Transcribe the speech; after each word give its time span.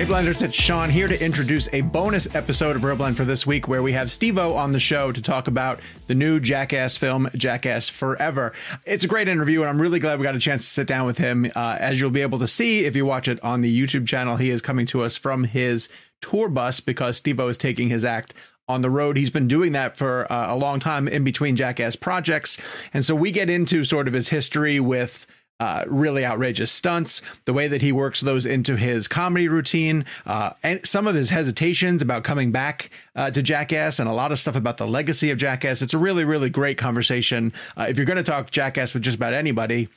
Hey 0.00 0.06
Blenders, 0.06 0.42
it's 0.42 0.54
Sean 0.54 0.88
here 0.88 1.08
to 1.08 1.22
introduce 1.22 1.68
a 1.74 1.82
bonus 1.82 2.34
episode 2.34 2.74
of 2.74 2.80
ReelBlend 2.80 3.16
for 3.16 3.26
this 3.26 3.46
week 3.46 3.68
where 3.68 3.82
we 3.82 3.92
have 3.92 4.10
Steve-O 4.10 4.54
on 4.54 4.72
the 4.72 4.80
show 4.80 5.12
to 5.12 5.20
talk 5.20 5.46
about 5.46 5.80
the 6.06 6.14
new 6.14 6.40
Jackass 6.40 6.96
film, 6.96 7.28
Jackass 7.34 7.90
Forever. 7.90 8.54
It's 8.86 9.04
a 9.04 9.06
great 9.06 9.28
interview 9.28 9.60
and 9.60 9.68
I'm 9.68 9.78
really 9.78 9.98
glad 9.98 10.18
we 10.18 10.22
got 10.22 10.34
a 10.34 10.40
chance 10.40 10.62
to 10.62 10.68
sit 10.68 10.86
down 10.86 11.04
with 11.04 11.18
him. 11.18 11.52
Uh, 11.54 11.76
as 11.78 12.00
you'll 12.00 12.08
be 12.08 12.22
able 12.22 12.38
to 12.38 12.46
see 12.46 12.86
if 12.86 12.96
you 12.96 13.04
watch 13.04 13.28
it 13.28 13.44
on 13.44 13.60
the 13.60 13.78
YouTube 13.78 14.08
channel, 14.08 14.38
he 14.38 14.48
is 14.48 14.62
coming 14.62 14.86
to 14.86 15.02
us 15.02 15.18
from 15.18 15.44
his 15.44 15.90
tour 16.22 16.48
bus 16.48 16.80
because 16.80 17.18
Steve-O 17.18 17.48
is 17.48 17.58
taking 17.58 17.90
his 17.90 18.02
act 18.02 18.32
on 18.70 18.80
the 18.80 18.88
road. 18.88 19.18
He's 19.18 19.28
been 19.28 19.48
doing 19.48 19.72
that 19.72 19.98
for 19.98 20.32
uh, 20.32 20.54
a 20.54 20.56
long 20.56 20.80
time 20.80 21.08
in 21.08 21.24
between 21.24 21.56
Jackass 21.56 21.96
projects. 21.96 22.58
And 22.94 23.04
so 23.04 23.14
we 23.14 23.32
get 23.32 23.50
into 23.50 23.84
sort 23.84 24.08
of 24.08 24.14
his 24.14 24.30
history 24.30 24.80
with 24.80 25.26
uh, 25.60 25.84
really 25.86 26.24
outrageous 26.24 26.72
stunts, 26.72 27.22
the 27.44 27.52
way 27.52 27.68
that 27.68 27.82
he 27.82 27.92
works 27.92 28.20
those 28.20 28.46
into 28.46 28.76
his 28.76 29.06
comedy 29.06 29.46
routine, 29.46 30.04
uh, 30.26 30.50
and 30.64 30.84
some 30.84 31.06
of 31.06 31.14
his 31.14 31.30
hesitations 31.30 32.02
about 32.02 32.24
coming 32.24 32.50
back 32.50 32.90
uh, 33.14 33.30
to 33.30 33.42
Jackass, 33.42 34.00
and 34.00 34.08
a 34.08 34.12
lot 34.12 34.32
of 34.32 34.38
stuff 34.38 34.56
about 34.56 34.78
the 34.78 34.86
legacy 34.88 35.30
of 35.30 35.38
Jackass. 35.38 35.82
It's 35.82 35.94
a 35.94 35.98
really, 35.98 36.24
really 36.24 36.50
great 36.50 36.78
conversation. 36.78 37.52
Uh, 37.76 37.86
if 37.88 37.96
you're 37.96 38.06
going 38.06 38.16
to 38.16 38.22
talk 38.24 38.50
Jackass 38.50 38.94
with 38.94 39.02
just 39.02 39.16
about 39.16 39.34
anybody, 39.34 39.88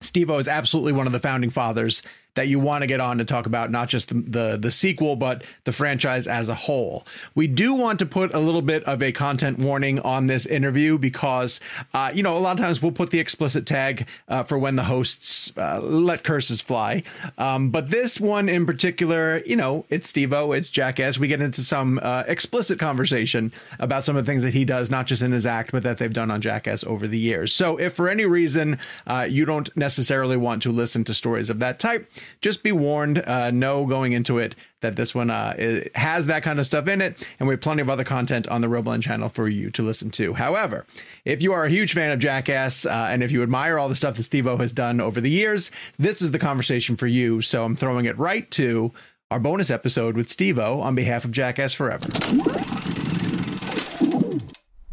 Steve-O 0.00 0.38
is 0.38 0.48
absolutely 0.48 0.92
one 0.92 1.06
of 1.06 1.12
the 1.12 1.20
founding 1.20 1.50
fathers 1.50 2.02
that 2.36 2.48
you 2.48 2.60
want 2.60 2.82
to 2.82 2.86
get 2.86 3.00
on 3.00 3.18
to 3.18 3.24
talk 3.24 3.46
about 3.46 3.70
not 3.70 3.88
just 3.88 4.08
the, 4.08 4.14
the, 4.14 4.58
the 4.60 4.70
sequel 4.70 5.16
but 5.16 5.42
the 5.64 5.72
franchise 5.72 6.26
as 6.26 6.48
a 6.48 6.54
whole. 6.54 7.06
We 7.34 7.46
do 7.48 7.74
want 7.74 7.98
to 7.98 8.06
put 8.06 8.32
a 8.34 8.38
little 8.38 8.62
bit 8.62 8.84
of 8.84 9.02
a 9.02 9.10
content 9.10 9.58
warning 9.58 9.98
on 10.00 10.28
this 10.28 10.46
interview 10.46 10.98
because 10.98 11.60
uh, 11.92 12.12
you 12.14 12.22
know 12.22 12.36
a 12.36 12.38
lot 12.38 12.52
of 12.52 12.64
times 12.64 12.80
we'll 12.80 12.92
put 12.92 13.10
the 13.10 13.18
explicit 13.18 13.66
tag 13.66 14.06
uh, 14.28 14.44
for 14.44 14.58
when 14.58 14.76
the 14.76 14.84
hosts 14.84 15.52
uh, 15.58 15.80
let 15.82 16.22
curses 16.22 16.60
fly. 16.60 17.02
Um, 17.38 17.70
but 17.70 17.90
this 17.90 18.20
one 18.20 18.48
in 18.48 18.66
particular, 18.66 19.42
you 19.46 19.56
know, 19.56 19.84
it's 19.88 20.08
Steve-O, 20.08 20.52
it's 20.52 20.70
Jackass. 20.70 21.18
We 21.18 21.28
get 21.28 21.40
into 21.42 21.62
some 21.62 21.98
uh, 22.02 22.24
explicit 22.26 22.78
conversation 22.78 23.52
about 23.78 24.04
some 24.04 24.16
of 24.16 24.24
the 24.24 24.30
things 24.30 24.42
that 24.42 24.54
he 24.54 24.64
does, 24.64 24.90
not 24.90 25.06
just 25.06 25.22
in 25.22 25.32
his 25.32 25.46
act, 25.46 25.72
but 25.72 25.82
that 25.82 25.98
they've 25.98 26.12
done 26.12 26.30
on 26.30 26.40
Jackass 26.40 26.84
over 26.84 27.08
the 27.08 27.18
years. 27.18 27.52
So 27.52 27.76
if 27.78 27.94
for 27.94 28.08
any 28.08 28.26
reason 28.26 28.78
uh, 29.06 29.26
you 29.28 29.44
don't 29.44 29.74
necessarily 29.76 30.36
want 30.36 30.62
to 30.62 30.70
listen 30.70 31.04
to 31.04 31.14
stories 31.14 31.50
of 31.50 31.58
that 31.60 31.78
type, 31.78 32.10
just 32.40 32.62
be 32.62 32.72
warned, 32.72 33.18
uh, 33.26 33.50
know 33.50 33.86
going 33.86 34.12
into 34.12 34.38
it 34.38 34.54
that 34.80 34.96
this 34.96 35.14
one 35.14 35.30
uh, 35.30 35.84
has 35.94 36.26
that 36.26 36.42
kind 36.42 36.58
of 36.58 36.66
stuff 36.66 36.86
in 36.86 37.00
it, 37.00 37.26
and 37.40 37.48
we 37.48 37.54
have 37.54 37.60
plenty 37.60 37.82
of 37.82 37.90
other 37.90 38.04
content 38.04 38.46
on 38.48 38.60
the 38.60 38.68
ReelBlend 38.68 39.02
channel 39.02 39.28
for 39.28 39.48
you 39.48 39.70
to 39.70 39.82
listen 39.82 40.10
to. 40.10 40.34
However, 40.34 40.86
if 41.24 41.42
you 41.42 41.52
are 41.52 41.64
a 41.64 41.70
huge 41.70 41.92
fan 41.92 42.10
of 42.10 42.18
Jackass 42.18 42.86
uh, 42.86 43.08
and 43.10 43.22
if 43.22 43.32
you 43.32 43.42
admire 43.42 43.78
all 43.78 43.88
the 43.88 43.94
stuff 43.94 44.16
that 44.16 44.22
Steve-O 44.22 44.58
has 44.58 44.72
done 44.72 45.00
over 45.00 45.20
the 45.20 45.30
years, 45.30 45.70
this 45.98 46.22
is 46.22 46.30
the 46.30 46.38
conversation 46.38 46.96
for 46.96 47.06
you. 47.06 47.40
So 47.40 47.64
I'm 47.64 47.76
throwing 47.76 48.04
it 48.06 48.16
right 48.18 48.50
to 48.52 48.92
our 49.30 49.40
bonus 49.40 49.70
episode 49.70 50.16
with 50.16 50.28
Steve-O 50.28 50.80
on 50.80 50.94
behalf 50.94 51.24
of 51.24 51.32
Jackass 51.32 51.72
Forever. 51.74 52.06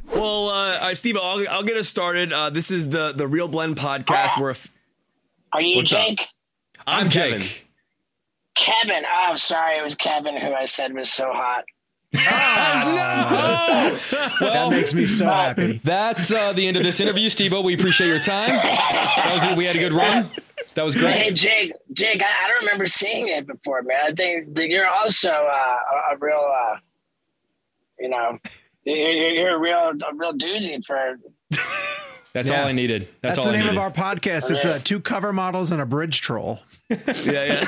Well, 0.08 0.50
uh, 0.50 0.96
Steve, 0.96 1.18
I'll, 1.18 1.48
I'll 1.50 1.64
get 1.64 1.78
us 1.78 1.90
started. 1.90 2.32
Uh, 2.32 2.50
this 2.50 2.72
is 2.72 2.90
the 2.90 3.12
the 3.12 3.26
ReelBlend 3.26 3.76
podcast. 3.76 4.40
Where 4.40 4.52
if, 4.52 4.72
Are 5.52 5.62
you 5.62 5.78
What's 5.78 5.94
up? 5.94 6.18
Jake? 6.86 6.94
I'm, 6.96 7.04
I'm 7.06 7.10
Kevin. 7.10 7.42
Jake. 7.42 7.68
Kevin. 8.56 9.04
Oh, 9.06 9.30
I'm 9.32 9.38
sorry. 9.38 9.78
It 9.80 9.84
was 9.84 9.96
Kevin 9.96 10.38
who 10.38 10.54
I 10.54 10.66
said 10.66 10.94
was 10.94 11.12
so 11.12 11.32
hot. 11.34 11.64
No, 14.42 14.50
that 14.54 14.68
makes 14.70 14.94
me 14.94 15.08
so 15.08 15.26
happy. 15.26 15.80
That's 15.84 16.32
uh, 16.32 16.54
the 16.54 16.68
end 16.68 16.78
of 16.78 16.84
this 16.84 17.00
interview, 17.00 17.30
Steve-O. 17.30 17.62
We 17.62 17.74
appreciate 17.74 18.08
your 18.08 18.20
time. 18.20 18.50
That 18.56 19.48
was, 19.50 19.58
we 19.58 19.66
had 19.66 19.76
a 19.76 19.80
good 19.80 19.94
run. 19.94 20.30
That 20.76 20.84
was 20.84 20.96
great. 20.96 21.14
Hey. 21.16 21.32
Jake. 21.34 21.74
Jake, 21.94 22.22
I, 22.22 22.46
I 22.46 22.48
don't 22.48 22.60
remember 22.66 22.86
seeing 22.86 23.28
it 23.30 23.48
before, 23.48 23.82
man. 23.84 23.98
I 24.06 24.12
think 24.12 24.54
that 24.56 24.70
you're 24.70 24.88
also 24.88 25.32
uh, 25.32 25.34
a, 26.12 26.16
a 26.16 26.18
real, 26.20 26.52
uh, 26.56 26.78
you 28.00 28.10
know, 28.10 28.38
you're, 28.86 28.96
you're 28.98 29.32
you're 29.32 29.56
a 29.56 29.60
real, 29.60 29.78
a 30.08 30.16
real 30.16 30.34
doozy 30.34 30.84
for. 30.86 31.18
That's 32.34 32.50
Yeah. 32.50 32.62
all 32.62 32.68
I 32.68 32.72
needed. 32.74 33.08
That's, 33.22 33.36
That's, 33.36 33.40
all 33.40 33.46
the 33.46 33.50
I 33.52 33.54
name 33.54 33.62
needed. 33.68 33.78
of 33.78 33.84
our 33.84 33.92
podcast. 33.92 34.52
It's 34.52 34.66
uh, 34.66 34.80
two 34.84 35.00
cover 35.00 35.32
models 35.34 35.72
and 35.72 35.82
a 35.82 35.86
bridge 35.86 36.22
troll. 36.22 36.60
Yeah, 37.24 37.64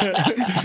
yeah. 0.00 0.62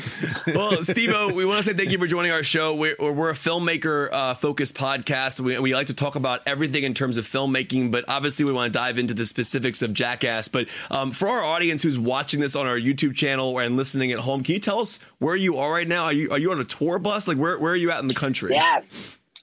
well, 0.56 0.84
Steve, 0.84 1.13
we 1.34 1.46
want 1.46 1.63
to 1.63 1.63
say 1.63 1.74
thank 1.74 1.91
you 1.91 1.97
for 1.97 2.07
joining 2.07 2.31
our 2.31 2.44
show. 2.44 2.75
We're, 2.75 2.96
we're 3.00 3.29
a 3.29 3.34
filmmaker 3.34 4.12
uh, 4.12 4.34
focused 4.34 4.75
podcast. 4.75 5.40
We, 5.40 5.57
we 5.59 5.73
like 5.73 5.88
to 5.88 5.94
talk 5.94 6.16
about 6.16 6.41
everything 6.46 6.84
in 6.84 6.94
terms 6.94 7.18
of 7.18 7.25
filmmaking, 7.25 7.91
but 7.91 8.06
obviously 8.07 8.46
we 8.46 8.52
want 8.52 8.73
to 8.73 8.78
dive 8.78 8.97
into 8.97 9.13
the 9.13 9.25
specifics 9.25 9.81
of 9.81 9.94
Jackass. 9.94 10.47
But 10.47 10.68
um, 10.91 11.12
for 11.12 11.28
our 11.28 11.44
audience 11.44 11.84
who's 11.84 11.97
watching 11.97 12.40
this 12.40 12.56
on 12.56 12.68
our 12.68 12.78
YouTube 12.78 13.16
channel 13.16 13.59
and 13.59 13.78
listening 13.78 14.12
at 14.12 14.19
home, 14.19 14.44
can 14.44 14.53
you 14.53 14.59
tell 14.59 14.79
us 14.79 15.00
where 15.19 15.35
you 15.35 15.57
are 15.57 15.72
right 15.72 15.88
now? 15.88 16.06
Are 16.06 16.13
you 16.13 16.29
are 16.31 16.40
you 16.40 16.52
on 16.52 16.59
a 16.59 16.66
tour 16.66 17.00
bus? 17.00 17.28
Like 17.28 17.38
where 17.38 17.57
where 17.59 17.73
are 17.73 17.78
you 17.78 17.91
at 17.91 18.00
in 18.00 18.07
the 18.07 18.13
country? 18.13 18.53
Yeah, 18.53 18.81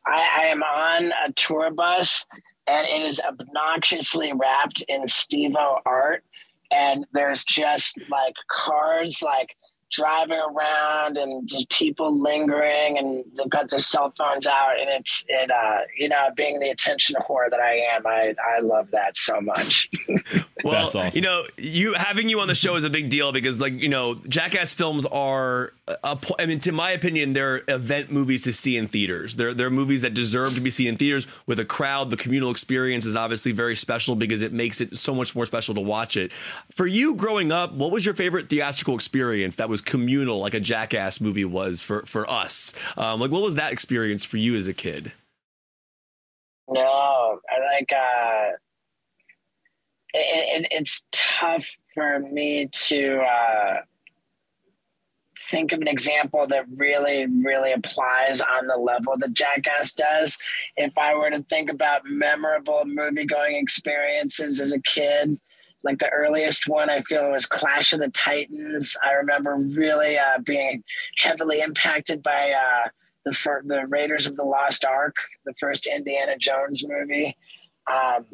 I, 0.06 0.42
I 0.42 0.42
am 0.46 0.62
on 0.62 1.12
a 1.26 1.32
tour 1.32 1.70
bus, 1.70 2.26
and 2.66 2.86
it 2.86 3.02
is 3.06 3.20
obnoxiously 3.20 4.32
wrapped 4.32 4.82
in 4.88 5.06
Steve-O 5.08 5.78
art, 5.84 6.24
and 6.70 7.06
there's 7.12 7.44
just 7.44 7.98
like 8.10 8.34
cars 8.50 9.22
like 9.22 9.56
driving 9.90 10.38
around 10.38 11.16
and 11.16 11.46
just 11.48 11.68
people 11.70 12.18
lingering 12.18 12.98
and 12.98 13.24
they've 13.36 13.50
got 13.50 13.68
their 13.68 13.78
cell 13.78 14.12
phones 14.16 14.46
out 14.46 14.78
and 14.78 14.88
it's 14.90 15.24
it 15.28 15.50
uh 15.50 15.80
you 15.96 16.08
know 16.08 16.28
being 16.36 16.60
the 16.60 16.70
attention 16.70 17.16
whore 17.28 17.50
that 17.50 17.60
I 17.60 17.76
am 17.94 18.06
I 18.06 18.34
I 18.56 18.60
love 18.60 18.90
that 18.92 19.16
so 19.16 19.40
much 19.40 19.88
Well, 20.64 20.84
That's 20.84 20.94
awesome. 20.94 21.10
you 21.14 21.22
know, 21.22 21.44
you 21.56 21.94
having 21.94 22.28
you 22.28 22.40
on 22.40 22.48
the 22.48 22.54
show 22.54 22.76
is 22.76 22.84
a 22.84 22.90
big 22.90 23.10
deal 23.10 23.32
because, 23.32 23.60
like, 23.60 23.74
you 23.74 23.88
know, 23.88 24.14
Jackass 24.28 24.74
films 24.74 25.06
are, 25.06 25.72
a, 25.88 25.96
a, 26.04 26.18
I 26.38 26.46
mean, 26.46 26.60
to 26.60 26.72
my 26.72 26.90
opinion, 26.90 27.32
they're 27.32 27.62
event 27.68 28.10
movies 28.10 28.42
to 28.44 28.52
see 28.52 28.76
in 28.76 28.88
theaters. 28.88 29.36
They're 29.36 29.54
they're 29.54 29.70
movies 29.70 30.02
that 30.02 30.14
deserve 30.14 30.54
to 30.54 30.60
be 30.60 30.70
seen 30.70 30.88
in 30.88 30.96
theaters 30.96 31.26
with 31.46 31.58
a 31.60 31.64
crowd. 31.64 32.10
The 32.10 32.16
communal 32.16 32.50
experience 32.50 33.06
is 33.06 33.16
obviously 33.16 33.52
very 33.52 33.76
special 33.76 34.14
because 34.14 34.42
it 34.42 34.52
makes 34.52 34.80
it 34.80 34.96
so 34.96 35.14
much 35.14 35.34
more 35.34 35.46
special 35.46 35.74
to 35.74 35.80
watch 35.80 36.16
it. 36.16 36.32
For 36.70 36.86
you, 36.86 37.14
growing 37.14 37.52
up, 37.52 37.72
what 37.72 37.90
was 37.90 38.04
your 38.04 38.14
favorite 38.14 38.48
theatrical 38.48 38.94
experience 38.94 39.56
that 39.56 39.68
was 39.68 39.79
communal, 39.80 40.38
like 40.38 40.54
a 40.54 40.60
Jackass 40.60 41.20
movie 41.20 41.44
was 41.44 41.80
for 41.80 42.04
for 42.06 42.28
us? 42.30 42.72
Um, 42.96 43.20
like, 43.20 43.30
what 43.30 43.42
was 43.42 43.56
that 43.56 43.72
experience 43.72 44.24
for 44.24 44.36
you 44.36 44.56
as 44.56 44.66
a 44.66 44.74
kid? 44.74 45.12
No, 46.68 47.40
I 47.50 47.76
like 47.76 47.88
uh 47.92 48.56
it, 50.14 50.64
it, 50.64 50.68
it's 50.70 51.06
tough 51.12 51.76
for 51.94 52.20
me 52.20 52.68
to 52.72 53.20
uh, 53.20 53.76
think 55.48 55.72
of 55.72 55.80
an 55.80 55.88
example 55.88 56.46
that 56.46 56.64
really, 56.76 57.26
really 57.26 57.72
applies 57.72 58.40
on 58.40 58.66
the 58.66 58.76
level 58.76 59.14
that 59.18 59.32
Jackass 59.32 59.92
does. 59.94 60.38
If 60.76 60.96
I 60.96 61.14
were 61.14 61.30
to 61.30 61.42
think 61.44 61.70
about 61.70 62.02
memorable 62.04 62.82
movie 62.84 63.26
going 63.26 63.56
experiences 63.56 64.60
as 64.60 64.72
a 64.72 64.80
kid, 64.82 65.38
like 65.84 65.98
the 65.98 66.10
earliest 66.10 66.68
one 66.68 66.90
I 66.90 67.02
feel 67.02 67.30
was 67.30 67.46
Clash 67.46 67.92
of 67.92 68.00
the 68.00 68.10
Titans. 68.10 68.96
I 69.02 69.12
remember 69.12 69.56
really 69.56 70.18
uh, 70.18 70.38
being 70.44 70.82
heavily 71.16 71.60
impacted 71.60 72.22
by 72.22 72.52
uh, 72.52 72.88
the 73.24 73.32
fir- 73.32 73.62
the 73.64 73.86
Raiders 73.86 74.26
of 74.26 74.36
the 74.36 74.44
Lost 74.44 74.84
Ark, 74.84 75.16
the 75.44 75.54
first 75.58 75.86
Indiana 75.86 76.36
Jones 76.38 76.84
movie. 76.86 77.36
Um, 77.90 78.26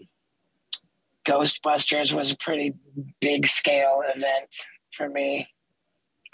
Ghostbusters 1.26 2.12
was 2.12 2.30
a 2.30 2.36
pretty 2.36 2.74
big 3.20 3.46
scale 3.46 4.02
event 4.14 4.54
for 4.92 5.08
me. 5.08 5.48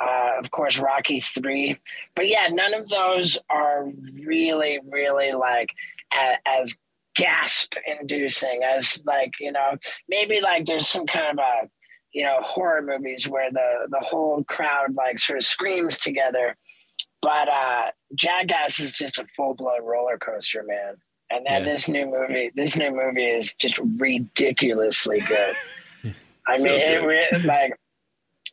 Uh, 0.00 0.32
of 0.38 0.50
course, 0.50 0.78
Rocky 0.78 1.20
three, 1.20 1.78
but 2.16 2.26
yeah, 2.26 2.48
none 2.50 2.74
of 2.74 2.88
those 2.88 3.38
are 3.50 3.88
really, 4.26 4.80
really 4.88 5.32
like 5.32 5.70
a, 6.12 6.36
as 6.46 6.76
gasp 7.14 7.74
inducing 8.00 8.62
as 8.64 9.02
like 9.06 9.32
you 9.38 9.52
know 9.52 9.76
maybe 10.08 10.40
like 10.40 10.64
there's 10.64 10.88
some 10.88 11.06
kind 11.06 11.38
of 11.38 11.38
a 11.38 11.68
you 12.12 12.24
know 12.24 12.38
horror 12.40 12.82
movies 12.82 13.28
where 13.28 13.50
the 13.50 13.86
the 13.90 14.00
whole 14.00 14.42
crowd 14.44 14.94
like 14.94 15.18
sort 15.18 15.38
of 15.38 15.44
screams 15.44 15.98
together 15.98 16.56
but 17.20 17.48
uh 17.48 17.90
jackass 18.14 18.80
is 18.80 18.92
just 18.92 19.18
a 19.18 19.26
full-blown 19.36 19.84
roller 19.84 20.18
coaster 20.18 20.64
man 20.66 20.94
and 21.30 21.46
then 21.46 21.62
yeah. 21.62 21.68
this 21.70 21.88
new 21.88 22.06
movie 22.06 22.50
this 22.54 22.78
new 22.78 22.90
movie 22.90 23.28
is 23.28 23.54
just 23.54 23.78
ridiculously 23.98 25.20
good 25.20 25.54
i 26.46 26.56
so 26.56 26.64
mean 26.64 26.80
good. 26.80 27.10
it 27.10 27.44
like 27.44 27.74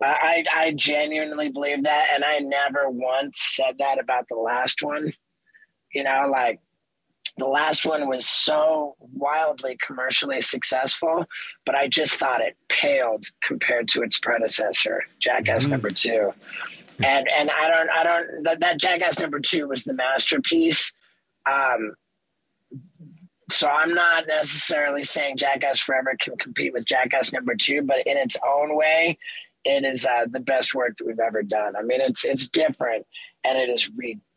I, 0.01 0.45
I 0.53 0.71
genuinely 0.71 1.50
believe 1.50 1.83
that, 1.83 2.07
and 2.13 2.23
I 2.23 2.39
never 2.39 2.89
once 2.89 3.41
said 3.41 3.77
that 3.79 4.00
about 4.00 4.27
the 4.29 4.38
last 4.38 4.81
one. 4.81 5.11
You 5.94 6.03
know, 6.03 6.29
like 6.31 6.61
the 7.39 7.47
last 7.47 7.86
one 7.86 8.07
was 8.07 8.27
so 8.27 8.95
wildly 9.00 9.77
commercially 9.86 10.41
successful, 10.41 11.25
but 11.65 11.75
I 11.75 11.88
just 11.88 12.15
thought 12.15 12.41
it 12.41 12.57
paled 12.68 13.25
compared 13.44 13.88
to 13.89 14.01
its 14.01 14.19
predecessor, 14.19 15.03
Jackass 15.19 15.63
mm-hmm. 15.63 15.71
number 15.71 15.89
two. 15.89 16.33
And 17.03 17.27
and 17.30 17.50
I 17.50 17.69
don't 17.69 17.89
I 17.89 18.03
don't 18.03 18.44
that, 18.44 18.59
that 18.59 18.80
Jackass 18.80 19.19
number 19.19 19.39
two 19.39 19.68
was 19.68 19.83
the 19.83 19.94
masterpiece. 19.94 20.94
Um, 21.50 21.95
so 23.50 23.68
I'm 23.68 23.95
not 23.95 24.27
necessarily 24.27 25.03
saying 25.03 25.38
Jackass 25.38 25.80
Forever 25.80 26.15
can 26.19 26.38
compete 26.38 26.74
with 26.74 26.85
Jackass 26.85 27.33
number 27.33 27.56
two, 27.56 27.81
but 27.81 28.06
in 28.06 28.15
its 28.18 28.38
own 28.45 28.75
way, 28.75 29.18
it 29.65 29.85
is 29.85 30.06
uh, 30.06 30.25
the 30.30 30.39
best 30.39 30.75
work 30.75 30.97
that 30.97 31.07
we've 31.07 31.19
ever 31.19 31.42
done. 31.42 31.75
I 31.75 31.81
mean, 31.81 32.01
it's 32.01 32.25
it's 32.25 32.50
different 32.50 33.06
and 33.44 33.57
it 33.57 33.69
is 33.69 33.89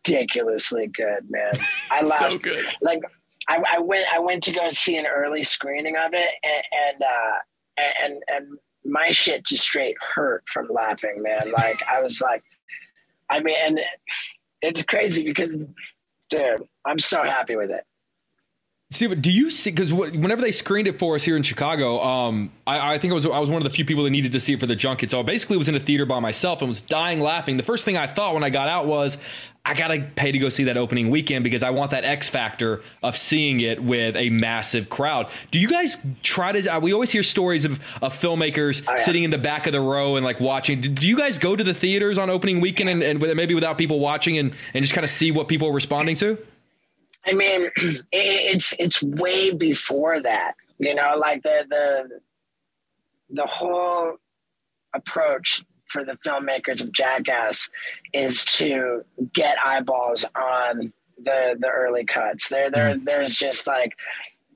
ridiculously 0.06 0.88
good, 0.88 1.30
man. 1.30 1.52
I 1.90 2.02
love 2.02 2.12
so 2.18 2.38
good. 2.38 2.66
Like 2.80 3.02
I, 3.48 3.62
I, 3.74 3.78
went 3.78 4.06
I 4.12 4.18
went 4.18 4.42
to 4.44 4.52
go 4.52 4.68
see 4.68 4.96
an 4.96 5.06
early 5.06 5.42
screening 5.42 5.96
of 5.96 6.12
it, 6.14 6.30
and 6.42 6.62
and 6.86 7.02
uh, 7.02 7.82
and, 8.02 8.22
and 8.28 8.58
my 8.84 9.10
shit 9.10 9.44
just 9.44 9.64
straight 9.64 9.96
hurt 10.00 10.44
from 10.52 10.68
laughing, 10.68 11.22
man. 11.22 11.50
Like 11.52 11.82
I 11.88 12.02
was 12.02 12.20
like, 12.20 12.42
I 13.30 13.40
mean, 13.40 13.56
and 13.62 13.80
it's 14.60 14.82
crazy 14.84 15.24
because, 15.24 15.56
dude, 16.30 16.62
I'm 16.84 16.98
so 16.98 17.22
happy 17.22 17.56
with 17.56 17.70
it. 17.70 17.84
Steve, 18.92 19.22
do 19.22 19.30
you 19.30 19.48
see? 19.48 19.70
Because 19.70 19.92
whenever 19.92 20.42
they 20.42 20.52
screened 20.52 20.86
it 20.86 20.98
for 20.98 21.14
us 21.14 21.24
here 21.24 21.34
in 21.34 21.42
Chicago, 21.42 22.02
um, 22.02 22.52
I, 22.66 22.94
I, 22.94 22.98
think 22.98 23.12
I 23.12 23.14
was 23.14 23.24
I 23.24 23.38
was 23.38 23.48
one 23.48 23.56
of 23.56 23.64
the 23.64 23.70
few 23.70 23.86
people 23.86 24.04
that 24.04 24.10
needed 24.10 24.32
to 24.32 24.40
see 24.40 24.52
it 24.52 24.60
for 24.60 24.66
the 24.66 24.76
junket. 24.76 25.10
So 25.10 25.18
I 25.18 25.22
basically 25.22 25.56
was 25.56 25.70
in 25.70 25.74
a 25.74 25.80
theater 25.80 26.04
by 26.04 26.20
myself 26.20 26.60
and 26.60 26.68
was 26.68 26.82
dying 26.82 27.18
laughing. 27.18 27.56
The 27.56 27.62
first 27.62 27.86
thing 27.86 27.96
I 27.96 28.06
thought 28.06 28.34
when 28.34 28.44
I 28.44 28.50
got 28.50 28.68
out 28.68 28.86
was, 28.86 29.16
I 29.64 29.72
gotta 29.72 30.02
pay 30.14 30.30
to 30.32 30.38
go 30.38 30.50
see 30.50 30.64
that 30.64 30.76
opening 30.76 31.08
weekend 31.08 31.42
because 31.42 31.62
I 31.62 31.70
want 31.70 31.92
that 31.92 32.04
X 32.04 32.28
factor 32.28 32.82
of 33.02 33.16
seeing 33.16 33.60
it 33.60 33.82
with 33.82 34.14
a 34.14 34.28
massive 34.28 34.90
crowd. 34.90 35.30
Do 35.50 35.58
you 35.58 35.68
guys 35.68 35.96
try 36.22 36.52
to? 36.52 36.76
Uh, 36.76 36.80
we 36.80 36.92
always 36.92 37.10
hear 37.10 37.22
stories 37.22 37.64
of, 37.64 37.80
of 38.02 38.12
filmmakers 38.12 38.84
oh, 38.86 38.92
yeah. 38.92 38.96
sitting 38.98 39.22
in 39.22 39.30
the 39.30 39.38
back 39.38 39.66
of 39.66 39.72
the 39.72 39.80
row 39.80 40.16
and 40.16 40.24
like 40.24 40.38
watching. 40.38 40.82
Do, 40.82 40.90
do 40.90 41.08
you 41.08 41.16
guys 41.16 41.38
go 41.38 41.56
to 41.56 41.64
the 41.64 41.74
theaters 41.74 42.18
on 42.18 42.28
opening 42.28 42.60
weekend 42.60 42.90
and, 42.90 43.02
and 43.02 43.36
maybe 43.36 43.54
without 43.54 43.78
people 43.78 44.00
watching 44.00 44.36
and, 44.36 44.52
and 44.74 44.82
just 44.82 44.92
kind 44.92 45.04
of 45.04 45.10
see 45.10 45.30
what 45.30 45.48
people 45.48 45.68
are 45.68 45.72
responding 45.72 46.16
to? 46.16 46.36
I 47.24 47.32
mean, 47.32 47.70
it's 48.12 48.74
it's 48.78 49.02
way 49.02 49.50
before 49.50 50.20
that. 50.20 50.54
You 50.78 50.94
know, 50.94 51.16
like 51.18 51.42
the 51.42 51.66
the 51.68 52.20
the 53.30 53.46
whole 53.46 54.16
approach 54.94 55.64
for 55.86 56.04
the 56.04 56.18
filmmakers 56.26 56.82
of 56.82 56.92
Jackass 56.92 57.70
is 58.12 58.44
to 58.44 59.04
get 59.34 59.56
eyeballs 59.64 60.24
on 60.34 60.92
the 61.22 61.56
the 61.58 61.68
early 61.68 62.04
cuts. 62.04 62.48
There 62.48 62.70
there 62.70 62.94
mm. 62.94 63.04
there's 63.04 63.36
just 63.36 63.66
like 63.66 63.92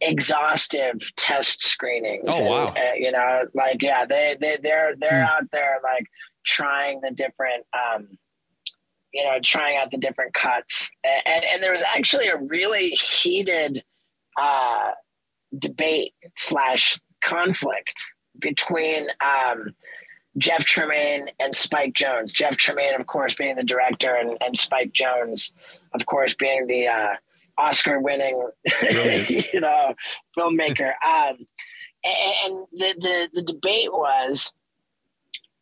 exhaustive 0.00 1.14
test 1.16 1.64
screenings. 1.64 2.28
Oh 2.28 2.44
wow! 2.44 2.66
And, 2.68 2.78
uh, 2.78 2.94
you 2.96 3.12
know, 3.12 3.42
like 3.54 3.82
yeah, 3.82 4.04
they 4.04 4.36
they 4.40 4.58
they're 4.62 4.94
they're 4.96 5.24
mm. 5.24 5.28
out 5.28 5.50
there 5.52 5.78
like 5.82 6.06
trying 6.44 7.00
the 7.00 7.10
different 7.10 7.66
um, 7.72 8.18
you 9.16 9.24
know, 9.24 9.38
trying 9.42 9.78
out 9.78 9.90
the 9.90 9.96
different 9.96 10.34
cuts. 10.34 10.90
And, 11.02 11.42
and 11.44 11.62
there 11.62 11.72
was 11.72 11.82
actually 11.82 12.28
a 12.28 12.36
really 12.36 12.90
heated 12.90 13.82
uh, 14.38 14.90
debate 15.58 16.12
slash 16.36 17.00
conflict 17.24 18.12
between 18.38 19.06
um, 19.22 19.74
Jeff 20.36 20.66
Tremaine 20.66 21.30
and 21.40 21.54
Spike 21.54 21.94
Jonze. 21.94 22.30
Jeff 22.30 22.58
Tremaine, 22.58 22.94
of 23.00 23.06
course, 23.06 23.34
being 23.34 23.56
the 23.56 23.64
director, 23.64 24.14
and, 24.14 24.36
and 24.42 24.54
Spike 24.56 24.92
Jonze, 24.92 25.52
of 25.94 26.04
course, 26.04 26.34
being 26.34 26.66
the 26.66 26.88
uh, 26.88 27.14
Oscar-winning, 27.56 28.50
you 29.28 29.60
know, 29.60 29.94
filmmaker. 30.36 30.92
Um, 31.02 31.38
and 32.04 32.66
the, 32.72 32.94
the 33.00 33.28
the 33.32 33.42
debate 33.42 33.92
was 33.92 34.52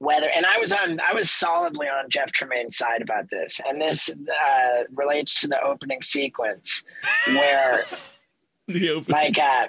whether 0.05 0.29
and 0.31 0.47
I 0.47 0.59
was 0.59 0.73
on 0.73 1.01
I 1.01 1.15
was 1.15 1.31
solidly 1.31 1.89
on 1.89 2.11
Jeff 2.11 2.31
Tremaine's 2.33 2.77
side 2.77 3.03
about 3.03 3.31
this, 3.31 3.61
and 3.67 3.81
this 3.81 4.11
uh, 4.11 4.85
relates 4.95 5.41
to 5.41 5.49
the 5.49 5.61
opening 5.63 6.03
sequence 6.03 6.85
where 7.29 7.85
the 8.69 8.91
opening. 8.91 9.13
like 9.13 9.39
uh, 9.39 9.67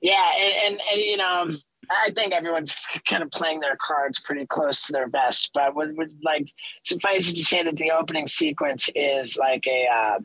yeah, 0.00 0.30
and, 0.38 0.54
and, 0.66 0.80
and 0.92 1.00
you 1.00 1.16
know. 1.16 1.50
I 1.90 2.12
think 2.16 2.32
everyone's 2.32 2.86
kind 3.06 3.22
of 3.22 3.30
playing 3.30 3.60
their 3.60 3.76
cards 3.76 4.18
pretty 4.18 4.46
close 4.46 4.80
to 4.80 4.92
their 4.92 5.06
best, 5.06 5.50
but 5.52 5.74
would, 5.74 5.98
would 5.98 6.12
like 6.24 6.50
suffice 6.82 7.30
it 7.30 7.36
to 7.36 7.42
say 7.42 7.62
that 7.62 7.76
the 7.76 7.90
opening 7.90 8.26
sequence 8.26 8.88
is 8.94 9.36
like 9.36 9.66
a 9.66 9.86
uh, 9.94 10.18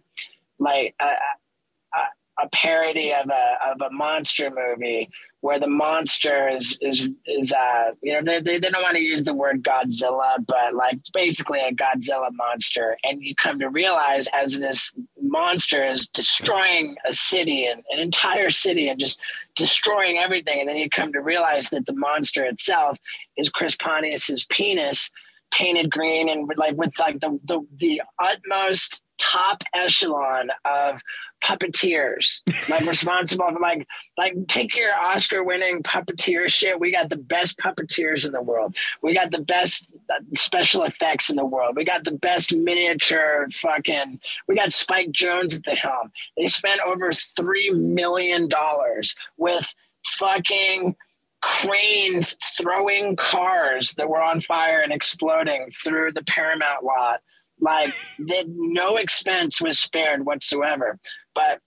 like 0.57 0.95
a, 1.01 1.05
a, 1.05 2.43
a 2.45 2.49
parody 2.53 3.13
of 3.13 3.29
a 3.29 3.71
of 3.71 3.81
a 3.81 3.91
monster 3.91 4.49
movie 4.49 5.09
where 5.41 5.59
the 5.59 5.67
monster 5.67 6.49
is 6.49 6.77
is 6.81 7.07
is 7.25 7.53
uh 7.53 7.91
you 8.01 8.13
know 8.13 8.21
they 8.21 8.59
they, 8.59 8.59
don't 8.59 8.81
want 8.81 8.95
to 8.95 9.01
use 9.01 9.23
the 9.23 9.33
word 9.33 9.63
Godzilla, 9.63 10.35
but 10.45 10.73
like 10.75 10.99
basically 11.13 11.59
a 11.59 11.73
Godzilla 11.73 12.29
monster, 12.31 12.97
and 13.03 13.21
you 13.21 13.35
come 13.35 13.59
to 13.59 13.69
realize 13.69 14.27
as 14.33 14.59
this 14.59 14.95
monster 15.21 15.85
is 15.85 16.09
destroying 16.09 16.95
a 17.07 17.13
city 17.13 17.65
and 17.65 17.83
an 17.91 17.99
entire 17.99 18.49
city 18.49 18.89
and 18.89 18.99
just 18.99 19.19
destroying 19.55 20.17
everything, 20.17 20.59
and 20.59 20.67
then 20.67 20.75
you 20.75 20.89
come 20.89 21.13
to 21.13 21.21
realize 21.21 21.69
that 21.69 21.85
the 21.85 21.95
monster 21.95 22.43
itself 22.43 22.97
is 23.37 23.49
Chris 23.49 23.75
Pontius's 23.75 24.45
penis 24.45 25.11
painted 25.51 25.89
green 25.89 26.29
and 26.29 26.49
like 26.57 26.75
with 26.75 26.97
like 26.99 27.19
the 27.21 27.39
the, 27.45 27.65
the 27.77 28.01
utmost 28.19 29.05
top 29.17 29.63
echelon 29.73 30.49
of 30.65 31.01
puppeteers, 31.41 32.41
like 32.69 32.85
responsible 32.85 33.49
for 33.51 33.59
like 33.59 33.87
like 34.17 34.33
take 34.47 34.75
your 34.75 34.93
Oscar 34.93 35.43
winning 35.43 35.83
puppeteer 35.83 36.47
shit. 36.47 36.79
We 36.79 36.91
got 36.91 37.09
the 37.09 37.17
best 37.17 37.57
puppeteers 37.57 38.25
in 38.25 38.31
the 38.31 38.41
world. 38.41 38.75
We 39.01 39.13
got 39.13 39.31
the 39.31 39.41
best 39.41 39.95
uh, 40.09 40.19
special 40.35 40.83
effects 40.83 41.29
in 41.29 41.35
the 41.35 41.45
world. 41.45 41.75
We 41.75 41.85
got 41.85 42.03
the 42.03 42.13
best 42.13 42.55
miniature 42.55 43.47
fucking. 43.53 44.19
We 44.47 44.55
got 44.55 44.71
Spike 44.71 45.11
Jonze 45.11 45.55
at 45.55 45.63
the 45.63 45.75
helm. 45.75 46.11
They 46.37 46.47
spent 46.47 46.81
over 46.81 47.11
three 47.11 47.69
million 47.71 48.47
dollars 48.47 49.15
with 49.37 49.73
fucking 50.05 50.95
cranes 51.41 52.35
throwing 52.57 53.15
cars 53.15 53.93
that 53.95 54.09
were 54.09 54.21
on 54.21 54.41
fire 54.41 54.81
and 54.81 54.91
exploding 54.91 55.67
through 55.69 56.11
the 56.11 56.23
Paramount 56.23 56.83
lot. 56.83 57.21
Like 57.59 57.93
that, 58.19 58.45
no 58.47 58.97
expense 58.97 59.61
was 59.61 59.79
spared 59.79 60.25
whatsoever. 60.25 60.97
But 61.35 61.59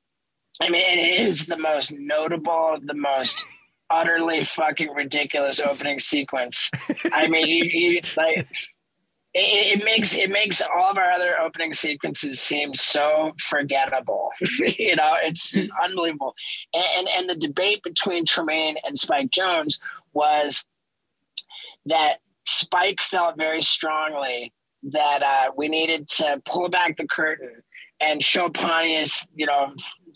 I 0.61 0.68
mean, 0.68 0.82
it 0.82 1.20
is 1.20 1.46
the 1.46 1.58
most 1.58 1.92
notable, 1.92 2.78
the 2.82 2.94
most 2.94 3.44
utterly 3.90 4.42
fucking 4.42 4.90
ridiculous 4.90 5.61
opening 5.61 5.99
sequence. 5.99 6.70
I 7.12 7.28
mean, 7.28 7.46
you, 7.46 7.64
you 7.64 8.00
like 8.16 8.46
it, 9.34 9.78
it, 9.80 9.84
makes 9.84 10.16
it 10.16 10.30
makes 10.30 10.61
all 10.61 10.90
of 10.90 10.99
our 10.99 11.11
other 11.11 11.38
opening 11.40 11.72
sequences 11.72 12.40
seem 12.40 12.75
so 12.75 13.32
forgettable. 13.38 14.30
you 14.58 14.96
know, 14.96 15.14
it's 15.22 15.50
just 15.52 15.70
unbelievable. 15.82 16.34
And, 16.75 16.84
and 16.96 17.08
and 17.16 17.30
the 17.30 17.46
debate 17.46 17.82
between 17.82 18.26
Tremaine 18.26 18.76
and 18.84 18.99
Spike 18.99 19.30
Jonze 19.30 19.80
was 20.12 20.66
that 21.87 22.18
Spike 22.44 23.00
felt 23.00 23.37
very 23.37 23.62
strongly 23.62 24.52
that 24.84 25.22
uh, 25.22 25.52
we 25.56 25.68
needed 25.68 26.08
to 26.08 26.40
pull 26.44 26.68
back 26.68 26.96
the 26.96 27.06
curtain 27.06 27.62
and 28.00 28.22
show 28.22 28.48
Pontius, 28.48 29.26
you 29.34 29.46
know, 29.46 29.74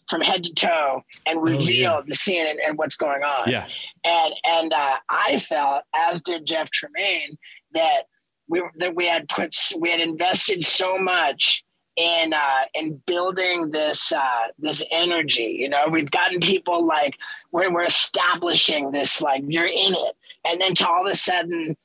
from 0.08 0.20
head 0.20 0.44
to 0.44 0.54
toe 0.54 1.02
and 1.26 1.42
reveal 1.42 1.92
oh, 1.92 1.96
yeah. 1.96 2.02
the 2.06 2.14
scene 2.14 2.46
and, 2.46 2.58
and, 2.60 2.78
what's 2.78 2.96
going 2.96 3.22
on. 3.22 3.50
Yeah. 3.50 3.66
And 4.04 4.34
and 4.44 4.72
uh, 4.72 4.96
I 5.08 5.38
felt, 5.38 5.84
as 5.94 6.22
did 6.22 6.46
Jeff 6.46 6.70
Tremaine, 6.70 7.38
that 7.72 8.02
we 8.48 8.62
that 8.78 8.94
we 8.94 9.06
had 9.06 9.28
put 9.28 9.54
we 9.78 9.90
had 9.90 10.00
invested 10.00 10.62
so 10.62 10.98
much 10.98 11.64
in 11.96 12.32
uh, 12.32 12.64
in 12.74 13.00
building 13.06 13.70
this 13.70 14.12
uh, 14.12 14.48
this 14.58 14.84
energy. 14.90 15.56
You 15.58 15.68
know, 15.68 15.88
we've 15.90 16.10
gotten 16.10 16.40
people 16.40 16.86
like 16.86 17.16
we're 17.52 17.72
we're 17.72 17.84
establishing 17.84 18.90
this 18.90 19.20
like 19.20 19.42
you're 19.46 19.66
in 19.66 19.94
it, 19.94 20.16
and 20.44 20.60
then 20.60 20.74
to 20.76 20.88
all 20.88 21.06
of 21.06 21.10
a 21.10 21.16
sudden 21.16 21.76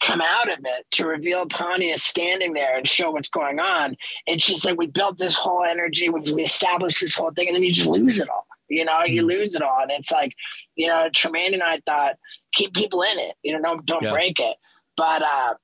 come 0.00 0.20
out 0.20 0.50
of 0.50 0.58
it 0.64 0.86
to 0.92 1.06
reveal 1.06 1.46
Pontius 1.46 2.02
standing 2.02 2.52
there 2.52 2.76
and 2.76 2.86
show 2.86 3.10
what's 3.10 3.30
going 3.30 3.58
on. 3.58 3.96
It's 4.26 4.46
just 4.46 4.64
like 4.64 4.78
we 4.78 4.86
built 4.86 5.18
this 5.18 5.34
whole 5.34 5.64
energy, 5.64 6.08
we, 6.08 6.20
we 6.32 6.42
established 6.42 7.00
this 7.00 7.14
whole 7.14 7.30
thing, 7.30 7.48
and 7.48 7.56
then 7.56 7.62
you 7.62 7.72
just 7.72 7.88
lose 7.88 8.20
it 8.20 8.28
all. 8.28 8.46
You 8.68 8.84
know, 8.84 9.02
you 9.04 9.22
mm. 9.22 9.28
lose 9.28 9.56
it 9.56 9.62
all, 9.62 9.80
and 9.80 9.90
it's 9.90 10.12
like, 10.12 10.34
you 10.76 10.88
know, 10.88 11.08
Tremaine 11.14 11.54
and 11.54 11.62
I 11.62 11.80
thought 11.86 12.16
keep 12.52 12.74
people 12.74 13.02
in 13.02 13.18
it. 13.18 13.34
You 13.42 13.54
know, 13.54 13.62
don't 13.62 13.86
don't 13.86 14.02
yeah. 14.02 14.12
break 14.12 14.38
it. 14.38 14.56
But 14.96 15.22
uh, 15.22 15.54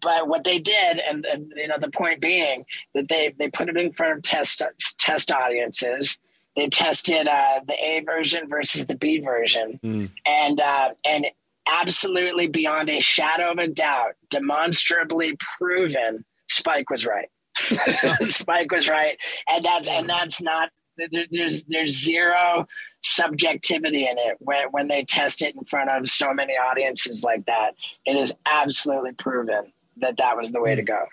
but 0.00 0.28
what 0.28 0.44
they 0.44 0.58
did, 0.58 0.98
and, 0.98 1.24
and, 1.24 1.52
you 1.56 1.68
know, 1.68 1.78
the 1.78 1.90
point 1.90 2.20
being 2.20 2.64
that 2.94 3.08
they 3.08 3.34
they 3.38 3.48
put 3.48 3.68
it 3.68 3.76
in 3.76 3.92
front 3.92 4.16
of 4.16 4.22
test 4.22 4.62
test 4.98 5.30
audiences. 5.30 6.20
They 6.56 6.68
tested 6.68 7.28
uh, 7.28 7.60
the 7.68 7.74
A 7.74 8.00
version 8.00 8.48
versus 8.48 8.86
the 8.86 8.96
B 8.96 9.20
version, 9.20 9.78
mm. 9.80 10.10
and 10.26 10.60
uh, 10.60 10.88
and 11.04 11.26
absolutely 11.68 12.48
beyond 12.48 12.88
a 12.88 13.00
shadow 13.00 13.50
of 13.52 13.58
a 13.58 13.68
doubt, 13.68 14.14
demonstrably 14.30 15.36
proven, 15.58 16.24
Spike 16.48 16.90
was 16.90 17.06
right. 17.06 17.28
Spike 18.22 18.72
was 18.72 18.88
right, 18.88 19.18
and 19.48 19.64
that's 19.64 19.88
and 19.88 20.08
that's 20.08 20.40
not 20.40 20.70
there, 20.96 21.26
there's 21.30 21.64
there's 21.64 21.96
zero 21.96 22.66
subjectivity 23.02 24.08
in 24.08 24.18
it 24.18 24.36
when 24.40 24.66
when 24.70 24.88
they 24.88 25.04
test 25.04 25.42
it 25.42 25.54
in 25.54 25.64
front 25.64 25.90
of 25.90 26.08
so 26.08 26.32
many 26.32 26.54
audiences 26.54 27.22
like 27.24 27.44
that. 27.46 27.74
It 28.06 28.16
is 28.16 28.34
absolutely 28.46 29.12
proven 29.12 29.72
that 29.98 30.16
that 30.16 30.36
was 30.36 30.52
the 30.52 30.60
way 30.60 30.74
to 30.74 30.82
hmm. 30.82 30.86
go. 30.86 31.06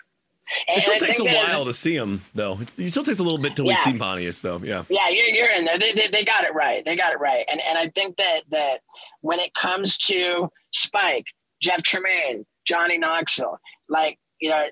And 0.68 0.78
it 0.78 0.82
still 0.82 0.98
takes 0.98 1.18
a 1.18 1.24
while 1.24 1.64
to 1.64 1.72
see 1.72 1.96
him, 1.96 2.22
though. 2.34 2.58
It's, 2.60 2.78
it 2.78 2.90
still 2.90 3.04
takes 3.04 3.18
a 3.18 3.22
little 3.22 3.38
bit 3.38 3.56
till 3.56 3.66
yeah. 3.66 3.72
we 3.84 3.92
see 3.92 3.98
Pontius, 3.98 4.40
though. 4.40 4.58
Yeah, 4.58 4.84
yeah, 4.88 5.08
you're, 5.08 5.26
you're 5.26 5.52
in 5.52 5.64
there. 5.64 5.78
They, 5.78 5.92
they, 5.92 6.08
they, 6.08 6.24
got 6.24 6.44
it 6.44 6.54
right. 6.54 6.84
They 6.84 6.96
got 6.96 7.12
it 7.12 7.18
right. 7.18 7.44
And 7.50 7.60
and 7.60 7.76
I 7.76 7.88
think 7.90 8.16
that 8.16 8.42
that 8.50 8.80
when 9.22 9.40
it 9.40 9.54
comes 9.54 9.98
to 9.98 10.50
Spike, 10.70 11.26
Jeff 11.60 11.82
Tremaine, 11.82 12.46
Johnny 12.64 12.98
Knoxville, 12.98 13.58
like 13.88 14.18
you 14.40 14.50
know, 14.50 14.66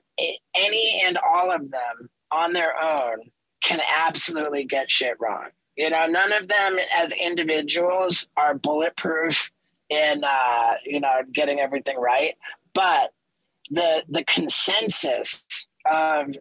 any 0.55 1.03
and 1.05 1.19
all 1.19 1.53
of 1.53 1.71
them 1.71 2.09
on 2.31 2.53
their 2.53 2.81
own 2.81 3.19
can 3.63 3.81
absolutely 3.81 4.65
get 4.65 4.91
shit 4.91 5.17
wrong. 5.21 5.49
You 5.77 5.91
know, 5.91 6.07
none 6.07 6.33
of 6.33 6.47
them 6.47 6.77
as 6.97 7.13
individuals 7.13 8.29
are 8.37 8.55
bulletproof 8.55 9.51
in 9.91 10.23
uh, 10.25 10.73
you 10.85 11.01
know 11.01 11.23
getting 11.33 11.61
everything 11.61 11.99
right, 11.99 12.35
but 12.75 13.13
the 13.71 14.05
the 14.09 14.25
consensus 14.25 15.45
of 15.91 16.35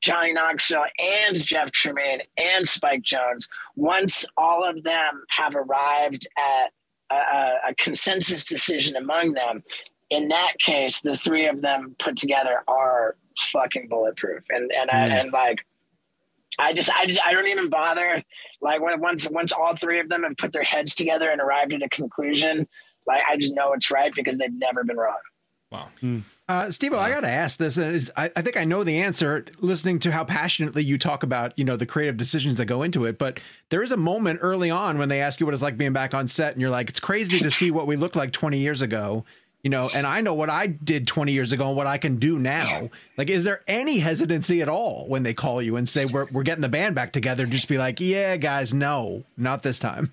Johnny 0.00 0.32
Knoxville 0.32 0.84
and 0.98 1.36
Jeff 1.36 1.70
Tremaine 1.72 2.20
and 2.36 2.66
Spike 2.66 3.02
Jonze, 3.02 3.48
once 3.74 4.26
all 4.36 4.68
of 4.68 4.82
them 4.82 5.24
have 5.30 5.54
arrived 5.54 6.26
at 6.36 6.72
a, 7.10 7.70
a, 7.70 7.74
consensus 7.76 8.44
decision 8.44 8.96
among 8.96 9.32
them, 9.32 9.64
in 10.10 10.28
that 10.28 10.52
case, 10.58 11.00
the 11.00 11.16
three 11.16 11.46
of 11.46 11.62
them 11.62 11.96
put 11.98 12.16
together 12.16 12.62
are 12.68 13.16
fucking 13.52 13.88
bulletproof. 13.88 14.44
And 14.50 14.70
and 14.72 14.90
mm. 14.90 14.94
I, 14.94 15.06
and 15.06 15.32
like, 15.32 15.64
I 16.58 16.72
just 16.72 16.90
I 16.90 17.06
just 17.06 17.20
I 17.24 17.32
don't 17.32 17.48
even 17.48 17.70
bother. 17.70 18.22
Like 18.60 18.80
when 18.80 19.00
once 19.00 19.28
once 19.30 19.52
all 19.52 19.74
three 19.76 20.00
of 20.00 20.08
them 20.08 20.24
have 20.24 20.36
put 20.36 20.52
their 20.52 20.62
heads 20.62 20.94
together 20.94 21.30
and 21.30 21.40
arrived 21.40 21.72
at 21.72 21.82
a 21.82 21.88
conclusion, 21.88 22.68
like 23.06 23.22
I 23.28 23.36
just 23.36 23.54
know 23.54 23.72
it's 23.72 23.90
right 23.90 24.12
because 24.14 24.36
they've 24.36 24.52
never 24.52 24.84
been 24.84 24.98
wrong. 24.98 25.18
Wow. 25.70 25.88
Mm. 26.02 26.22
Uh, 26.48 26.70
Steve, 26.72 26.92
I 26.94 27.10
got 27.10 27.20
to 27.20 27.28
ask 27.28 27.56
this, 27.56 27.76
and 27.76 28.10
I, 28.16 28.28
I, 28.34 28.42
think 28.42 28.56
I 28.56 28.64
know 28.64 28.82
the 28.82 28.98
answer. 28.98 29.44
Listening 29.60 30.00
to 30.00 30.10
how 30.10 30.24
passionately 30.24 30.82
you 30.82 30.98
talk 30.98 31.22
about, 31.22 31.56
you 31.56 31.64
know, 31.64 31.76
the 31.76 31.86
creative 31.86 32.16
decisions 32.16 32.56
that 32.56 32.64
go 32.64 32.82
into 32.82 33.04
it, 33.04 33.18
but 33.18 33.38
there 33.68 33.80
is 33.80 33.92
a 33.92 33.96
moment 33.96 34.40
early 34.42 34.68
on 34.68 34.98
when 34.98 35.08
they 35.08 35.20
ask 35.20 35.38
you 35.38 35.46
what 35.46 35.52
it's 35.52 35.62
like 35.62 35.78
being 35.78 35.92
back 35.92 36.12
on 36.12 36.26
set, 36.26 36.52
and 36.52 36.60
you're 36.60 36.70
like, 36.70 36.90
"It's 36.90 36.98
crazy 36.98 37.38
to 37.38 37.50
see 37.50 37.70
what 37.70 37.86
we 37.86 37.94
looked 37.94 38.16
like 38.16 38.32
20 38.32 38.58
years 38.58 38.82
ago." 38.82 39.24
You 39.62 39.70
know, 39.70 39.90
and 39.94 40.08
I 40.08 40.22
know 40.22 40.34
what 40.34 40.50
I 40.50 40.66
did 40.66 41.06
20 41.06 41.32
years 41.32 41.52
ago 41.52 41.68
and 41.68 41.76
what 41.76 41.86
I 41.86 41.98
can 41.98 42.16
do 42.16 42.38
now. 42.38 42.88
Like, 43.16 43.28
is 43.28 43.44
there 43.44 43.60
any 43.68 43.98
hesitancy 43.98 44.62
at 44.62 44.68
all 44.68 45.06
when 45.06 45.22
they 45.22 45.34
call 45.34 45.62
you 45.62 45.76
and 45.76 45.88
say 45.88 46.04
we're 46.04 46.26
we're 46.32 46.42
getting 46.42 46.62
the 46.62 46.68
band 46.68 46.96
back 46.96 47.12
together? 47.12 47.46
Just 47.46 47.68
be 47.68 47.78
like, 47.78 48.00
"Yeah, 48.00 48.36
guys, 48.38 48.74
no, 48.74 49.22
not 49.36 49.62
this 49.62 49.78
time." 49.78 50.10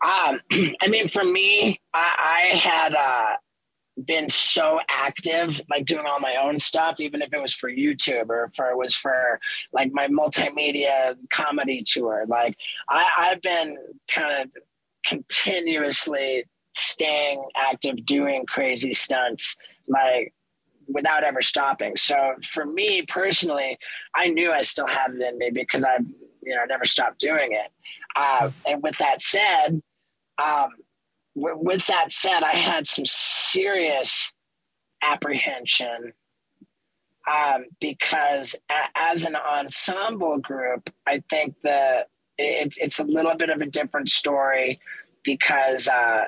Um, 0.00 0.40
I 0.80 0.86
mean, 0.86 1.08
for 1.08 1.24
me, 1.24 1.80
I, 1.92 2.50
I 2.52 2.56
had. 2.56 2.94
Uh, 2.94 3.36
been 4.06 4.28
so 4.28 4.80
active, 4.88 5.60
like 5.70 5.86
doing 5.86 6.06
all 6.06 6.20
my 6.20 6.36
own 6.36 6.58
stuff, 6.58 7.00
even 7.00 7.22
if 7.22 7.32
it 7.32 7.40
was 7.40 7.54
for 7.54 7.70
YouTube 7.70 8.28
or 8.28 8.44
if 8.44 8.58
it 8.58 8.76
was 8.76 8.94
for 8.94 9.38
like 9.72 9.92
my 9.92 10.08
multimedia 10.08 11.16
comedy 11.30 11.82
tour. 11.86 12.24
Like 12.28 12.56
I, 12.88 13.08
I've 13.18 13.42
been 13.42 13.76
kind 14.12 14.42
of 14.42 14.54
continuously 15.06 16.44
staying 16.74 17.44
active, 17.56 18.04
doing 18.04 18.44
crazy 18.46 18.92
stunts, 18.92 19.56
like 19.88 20.32
without 20.88 21.24
ever 21.24 21.42
stopping. 21.42 21.96
So 21.96 22.34
for 22.44 22.64
me 22.64 23.02
personally, 23.02 23.78
I 24.14 24.28
knew 24.28 24.52
I 24.52 24.62
still 24.62 24.86
had 24.86 25.12
it 25.12 25.20
in 25.20 25.38
me 25.38 25.50
because 25.52 25.84
I've 25.84 26.06
you 26.42 26.54
know 26.54 26.64
never 26.68 26.84
stopped 26.84 27.18
doing 27.20 27.52
it. 27.52 27.70
Uh, 28.16 28.50
and 28.66 28.82
with 28.82 28.96
that 28.98 29.22
said, 29.22 29.80
um, 30.42 30.70
with 31.34 31.86
that 31.86 32.12
said, 32.12 32.42
I 32.42 32.56
had 32.56 32.86
some 32.86 33.06
serious 33.06 34.32
apprehension 35.02 36.12
um, 37.30 37.66
because 37.80 38.56
a- 38.70 38.98
as 38.98 39.24
an 39.24 39.36
ensemble 39.36 40.38
group, 40.38 40.90
I 41.06 41.22
think 41.30 41.54
that 41.62 42.08
it's 42.38 42.78
it's 42.78 42.98
a 42.98 43.04
little 43.04 43.34
bit 43.34 43.50
of 43.50 43.60
a 43.60 43.66
different 43.66 44.08
story 44.08 44.80
because 45.22 45.86
uh, 45.88 46.24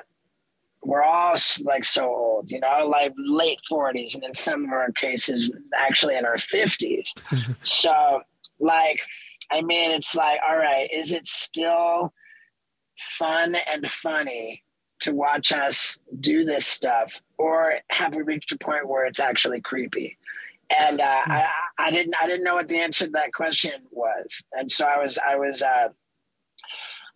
we're 0.83 1.03
all 1.03 1.33
like 1.63 1.83
so 1.83 2.05
old, 2.05 2.51
you 2.51 2.59
know, 2.59 2.87
like 2.87 3.13
late 3.17 3.59
forties, 3.67 4.15
and 4.15 4.23
in 4.23 4.35
some 4.35 4.65
of 4.65 4.71
our 4.71 4.91
cases, 4.91 5.51
actually 5.77 6.15
in 6.15 6.25
our 6.25 6.37
fifties. 6.37 7.13
so, 7.63 8.21
like, 8.59 8.99
I 9.51 9.61
mean, 9.61 9.91
it's 9.91 10.15
like, 10.15 10.39
all 10.47 10.57
right, 10.57 10.89
is 10.93 11.11
it 11.11 11.25
still 11.25 12.13
fun 12.95 13.55
and 13.55 13.89
funny 13.89 14.62
to 15.03 15.13
watch 15.13 15.51
us 15.51 15.99
do 16.19 16.43
this 16.43 16.65
stuff, 16.65 17.21
or 17.37 17.79
have 17.89 18.15
we 18.15 18.23
reached 18.23 18.51
a 18.51 18.57
point 18.57 18.87
where 18.87 19.05
it's 19.05 19.19
actually 19.19 19.61
creepy? 19.61 20.17
And 20.69 20.99
uh, 20.99 21.21
mm. 21.27 21.31
I, 21.31 21.47
I 21.77 21.91
didn't, 21.91 22.15
I 22.21 22.27
didn't 22.27 22.43
know 22.43 22.55
what 22.55 22.67
the 22.67 22.79
answer 22.79 23.05
to 23.05 23.11
that 23.11 23.33
question 23.33 23.73
was, 23.91 24.43
and 24.53 24.69
so 24.69 24.85
I 24.85 24.97
was, 25.01 25.19
I 25.19 25.35
was, 25.35 25.61
uh, 25.61 25.89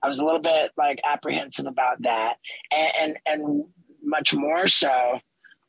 I 0.03 0.07
was 0.07 0.19
a 0.19 0.25
little 0.25 0.41
bit 0.41 0.71
like 0.77 0.99
apprehensive 1.09 1.65
about 1.65 2.01
that, 2.01 2.35
and 2.71 2.91
and, 2.99 3.17
and 3.25 3.65
much 4.03 4.33
more 4.33 4.67
so, 4.67 5.19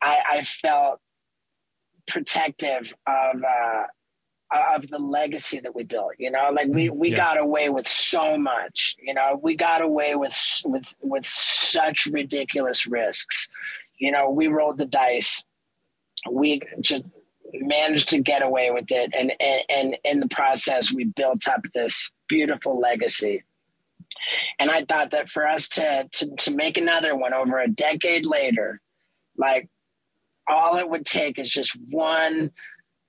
I, 0.03 0.19
I 0.31 0.43
felt 0.43 1.01
protective 2.07 2.95
of 3.07 3.43
uh, 3.43 3.85
of 4.53 4.89
the 4.89 4.99
legacy 4.99 5.61
that 5.61 5.75
we 5.75 5.85
built 5.85 6.13
you 6.19 6.31
know? 6.31 6.51
Like 6.53 6.69
we 6.69 6.91
we 6.91 7.11
yeah. 7.11 7.17
got 7.17 7.39
away 7.39 7.69
with 7.69 7.87
so 7.87 8.39
much 8.39 8.97
you 9.01 9.15
know? 9.15 9.39
We 9.43 9.57
got 9.57 9.83
away 9.83 10.15
with 10.15 10.37
with 10.65 10.95
with 11.03 11.25
such 11.25 12.07
ridiculous 12.07 12.87
risks. 12.87 13.49
You 13.99 14.13
know 14.13 14.31
we 14.31 14.49
rolled 14.49 14.79
the 14.79 14.87
dice. 14.87 15.45
We 16.31 16.63
just 16.81 17.05
managed 17.53 18.11
to 18.11 18.21
get 18.21 18.43
away 18.43 18.71
with 18.71 18.91
it 18.91 19.15
and 19.17 19.33
and, 19.41 19.63
and 19.69 19.97
in 20.05 20.21
the 20.21 20.29
process 20.29 20.93
we 20.93 21.05
built 21.05 21.49
up 21.49 21.63
this 21.75 22.13
beautiful 22.29 22.79
legacy. 22.79 23.43
And 24.59 24.71
i 24.71 24.85
thought 24.85 25.11
that 25.11 25.29
for 25.29 25.47
us 25.47 25.69
to 25.71 26.09
to, 26.11 26.37
to 26.37 26.55
make 26.55 26.79
another 26.79 27.15
one 27.15 27.35
over 27.35 27.59
a 27.59 27.69
decade 27.69 28.25
later 28.25 28.81
like 29.37 29.69
all 30.49 30.77
it 30.77 30.89
would 30.89 31.05
take 31.05 31.39
is 31.39 31.51
just 31.51 31.79
one 31.91 32.51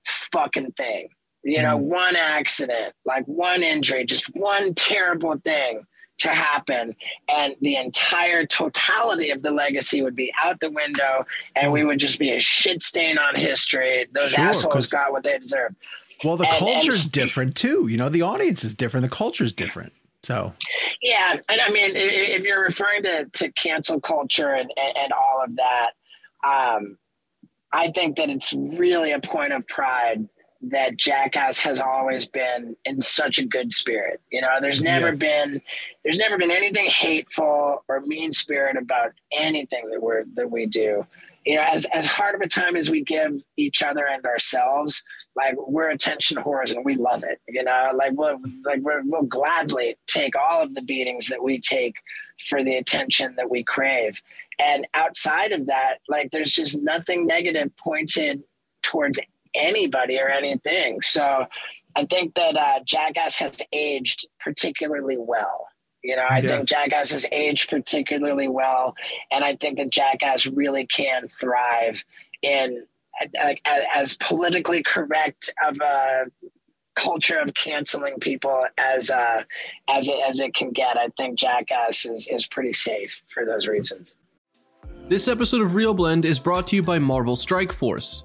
fucking 0.04 0.72
thing 0.72 1.08
you 1.42 1.62
know, 1.62 1.78
mm. 1.78 1.82
one 1.82 2.16
accident, 2.16 2.94
like 3.04 3.24
one 3.26 3.62
injury, 3.62 4.04
just 4.04 4.26
one 4.34 4.74
terrible 4.74 5.36
thing 5.44 5.82
to 6.20 6.28
happen 6.28 6.94
and 7.28 7.54
the 7.62 7.76
entire 7.76 8.44
totality 8.44 9.30
of 9.30 9.42
the 9.42 9.50
legacy 9.50 10.02
would 10.02 10.14
be 10.14 10.30
out 10.42 10.60
the 10.60 10.70
window 10.70 11.24
and 11.56 11.72
we 11.72 11.82
would 11.82 11.98
just 11.98 12.18
be 12.18 12.32
a 12.32 12.40
shit 12.40 12.82
stain 12.82 13.16
on 13.16 13.34
history 13.34 14.06
those 14.12 14.32
Sure, 14.32 14.44
assholes 14.44 14.86
got 14.86 15.12
what 15.12 15.24
they 15.24 15.38
deserve 15.38 15.74
Well, 16.22 16.36
the 16.36 16.46
And- 16.46 16.58
culture's 16.58 17.04
and- 17.04 17.12
different 17.12 17.56
too. 17.56 17.86
You 17.88 17.96
know, 17.96 18.10
the 18.10 18.20
audience 18.20 18.64
is 18.64 18.74
different. 18.74 19.04
The 19.04 19.16
culture's 19.16 19.54
different. 19.54 19.94
So 20.22 20.52
Yeah, 21.00 21.36
and 21.48 21.60
I 21.60 21.70
mean, 21.70 21.92
if 21.96 22.42
you're 22.42 22.62
referring 22.62 23.02
to, 23.04 23.24
to 23.24 23.52
cancel 23.52 23.98
culture 23.98 24.52
and, 24.52 24.70
and, 24.76 24.96
and 24.98 25.12
all 25.14 25.42
of 25.42 25.56
that, 25.56 25.90
um, 26.44 26.98
I 27.72 27.92
think 27.92 28.18
that 28.18 28.28
it's 28.28 28.52
really 28.52 29.12
a 29.12 29.20
point 29.20 29.54
of 29.54 29.66
pride 29.68 30.28
that 30.62 30.96
Jackass 30.96 31.58
has 31.60 31.80
always 31.80 32.26
been 32.28 32.76
in 32.84 33.00
such 33.00 33.38
a 33.38 33.46
good 33.46 33.72
spirit. 33.72 34.20
You 34.30 34.42
know, 34.42 34.58
there's 34.60 34.82
never 34.82 35.08
Yeah. 35.08 35.14
been 35.14 35.62
there's 36.02 36.18
never 36.18 36.38
been 36.38 36.50
anything 36.50 36.86
hateful 36.86 37.84
or 37.88 38.00
mean 38.00 38.32
spirit 38.32 38.76
about 38.76 39.12
anything 39.32 39.88
that 39.90 40.02
we're 40.02 40.24
that 40.34 40.50
we 40.50 40.66
do. 40.66 41.06
You 41.46 41.56
know, 41.56 41.62
as 41.62 41.86
as 41.86 42.04
hard 42.04 42.34
of 42.34 42.42
a 42.42 42.46
time 42.46 42.76
as 42.76 42.90
we 42.90 43.02
give 43.02 43.42
each 43.56 43.82
other 43.82 44.06
and 44.06 44.24
ourselves, 44.26 45.02
like 45.34 45.54
we're 45.56 45.88
attention 45.90 46.36
whores 46.36 46.74
and 46.74 46.84
we 46.84 46.94
love 46.96 47.24
it. 47.24 47.40
You 47.48 47.64
know, 47.64 47.92
like 47.94 48.12
we'll 48.12 48.38
like 48.66 48.80
we're, 48.80 49.02
we'll 49.04 49.22
gladly 49.22 49.96
take 50.06 50.34
all 50.36 50.62
of 50.62 50.74
the 50.74 50.82
beatings 50.82 51.28
that 51.28 51.42
we 51.42 51.58
take 51.58 51.96
for 52.48 52.62
the 52.62 52.76
attention 52.76 53.34
that 53.36 53.48
we 53.50 53.62
crave. 53.64 54.20
And 54.58 54.86
outside 54.92 55.52
of 55.52 55.66
that, 55.66 55.98
like 56.08 56.30
there's 56.32 56.52
just 56.52 56.82
nothing 56.82 57.26
negative 57.26 57.74
pointed 57.78 58.42
towards 58.82 59.18
anybody 59.54 60.18
or 60.18 60.28
anything. 60.28 61.00
So 61.02 61.46
I 61.96 62.04
think 62.04 62.34
that 62.34 62.56
uh, 62.56 62.80
Jackass 62.84 63.36
has 63.36 63.60
aged 63.72 64.26
particularly 64.38 65.16
well. 65.18 65.66
You 66.02 66.16
know, 66.16 66.24
I 66.28 66.38
Yeah. 66.38 66.48
think 66.48 66.68
Jackass 66.68 67.10
has 67.10 67.26
aged 67.30 67.68
particularly 67.68 68.48
well, 68.48 68.94
and 69.30 69.44
I 69.44 69.56
think 69.56 69.76
that 69.78 69.90
Jackass 69.90 70.46
really 70.46 70.86
can 70.86 71.28
thrive 71.28 72.02
in 72.42 72.86
like 73.42 73.60
a- 73.66 73.84
as 73.96 74.16
politically 74.16 74.82
correct 74.82 75.52
of 75.66 75.76
a 75.82 76.24
culture 76.94 77.38
of 77.38 77.52
canceling 77.54 78.18
people 78.18 78.64
as 78.78 79.10
uh, 79.10 79.42
as 79.90 80.08
it 80.08 80.16
as 80.26 80.40
it 80.40 80.54
can 80.54 80.70
get. 80.70 80.96
I 80.96 81.08
think 81.18 81.38
Jackass 81.38 82.06
is 82.06 82.28
is 82.28 82.46
pretty 82.46 82.72
safe 82.72 83.20
for 83.32 83.44
those 83.44 83.68
reasons. 83.68 84.16
This 85.08 85.28
episode 85.28 85.60
of 85.60 85.72
ReelBlend 85.72 86.24
is 86.24 86.38
brought 86.38 86.66
to 86.68 86.76
you 86.76 86.82
by 86.82 86.98
Marvel 86.98 87.36
Strike 87.36 87.72
Force. 87.72 88.24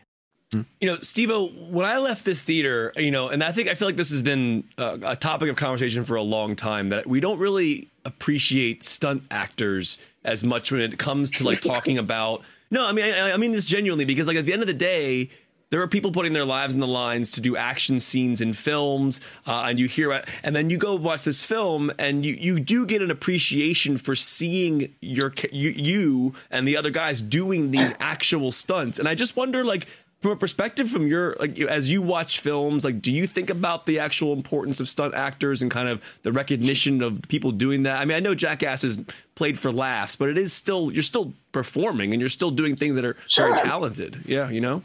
You 0.53 0.65
know, 0.87 0.97
Steve-O, 0.97 1.47
when 1.47 1.85
I 1.85 1.97
left 1.99 2.25
this 2.25 2.41
theater, 2.41 2.91
you 2.97 3.11
know, 3.11 3.29
and 3.29 3.41
I 3.43 3.51
think 3.51 3.69
I 3.69 3.73
feel 3.73 3.87
like 3.87 3.95
this 3.95 4.11
has 4.11 4.21
been 4.21 4.65
a, 4.77 4.99
a 5.03 5.15
topic 5.15 5.49
of 5.49 5.55
conversation 5.55 6.03
for 6.03 6.15
a 6.15 6.21
long 6.21 6.55
time 6.55 6.89
that 6.89 7.07
we 7.07 7.21
don't 7.21 7.39
really 7.39 7.87
appreciate 8.03 8.83
stunt 8.83 9.23
actors 9.31 9.97
as 10.25 10.43
much 10.43 10.71
when 10.71 10.81
it 10.81 10.97
comes 10.97 11.31
to 11.31 11.45
like 11.45 11.61
talking 11.61 11.97
about. 11.97 12.41
No, 12.69 12.85
I 12.85 12.91
mean, 12.91 13.05
I, 13.05 13.31
I 13.31 13.37
mean 13.37 13.51
this 13.51 13.65
genuinely 13.65 14.05
because 14.05 14.27
like 14.27 14.37
at 14.37 14.45
the 14.45 14.53
end 14.53 14.61
of 14.61 14.67
the 14.67 14.73
day, 14.73 15.29
there 15.71 15.81
are 15.81 15.87
people 15.87 16.11
putting 16.11 16.33
their 16.33 16.45
lives 16.45 16.73
in 16.73 16.81
the 16.81 16.87
lines 16.87 17.31
to 17.31 17.41
do 17.41 17.55
action 17.55 18.01
scenes 18.01 18.41
in 18.41 18.53
films, 18.53 19.21
uh, 19.47 19.67
and 19.69 19.79
you 19.79 19.87
hear, 19.87 20.21
and 20.43 20.53
then 20.53 20.69
you 20.69 20.77
go 20.77 20.95
watch 20.95 21.23
this 21.23 21.41
film, 21.43 21.91
and 21.97 22.25
you 22.25 22.33
you 22.33 22.59
do 22.59 22.85
get 22.85 23.01
an 23.01 23.09
appreciation 23.09 23.97
for 23.97 24.13
seeing 24.13 24.93
your 24.99 25.33
you, 25.51 25.69
you 25.69 26.33
and 26.51 26.67
the 26.67 26.75
other 26.75 26.89
guys 26.89 27.21
doing 27.21 27.71
these 27.71 27.93
actual 28.01 28.51
stunts, 28.51 28.99
and 28.99 29.07
I 29.07 29.15
just 29.15 29.37
wonder 29.37 29.63
like 29.63 29.87
from 30.21 30.31
a 30.31 30.35
perspective 30.35 30.89
from 30.89 31.07
your 31.07 31.35
like 31.39 31.59
as 31.59 31.91
you 31.91 32.01
watch 32.01 32.39
films 32.39 32.85
like 32.85 33.01
do 33.01 33.11
you 33.11 33.25
think 33.25 33.49
about 33.49 33.85
the 33.85 33.99
actual 33.99 34.33
importance 34.33 34.79
of 34.79 34.87
stunt 34.87 35.15
actors 35.15 35.61
and 35.61 35.71
kind 35.71 35.89
of 35.89 36.03
the 36.23 36.31
recognition 36.31 37.01
of 37.01 37.21
people 37.27 37.51
doing 37.51 37.83
that? 37.83 37.99
I 37.99 38.05
mean 38.05 38.17
i 38.17 38.19
know 38.19 38.35
jackass 38.35 38.83
is 38.83 38.99
played 39.35 39.57
for 39.57 39.71
laughs 39.71 40.15
but 40.15 40.29
it 40.29 40.37
is 40.37 40.53
still 40.53 40.91
you're 40.91 41.03
still 41.03 41.33
performing 41.51 42.13
and 42.13 42.21
you're 42.21 42.29
still 42.29 42.51
doing 42.51 42.75
things 42.75 42.95
that 42.95 43.05
are 43.05 43.17
very 43.35 43.55
talented. 43.57 44.21
Yeah 44.25 44.49
you 44.49 44.61
know? 44.61 44.83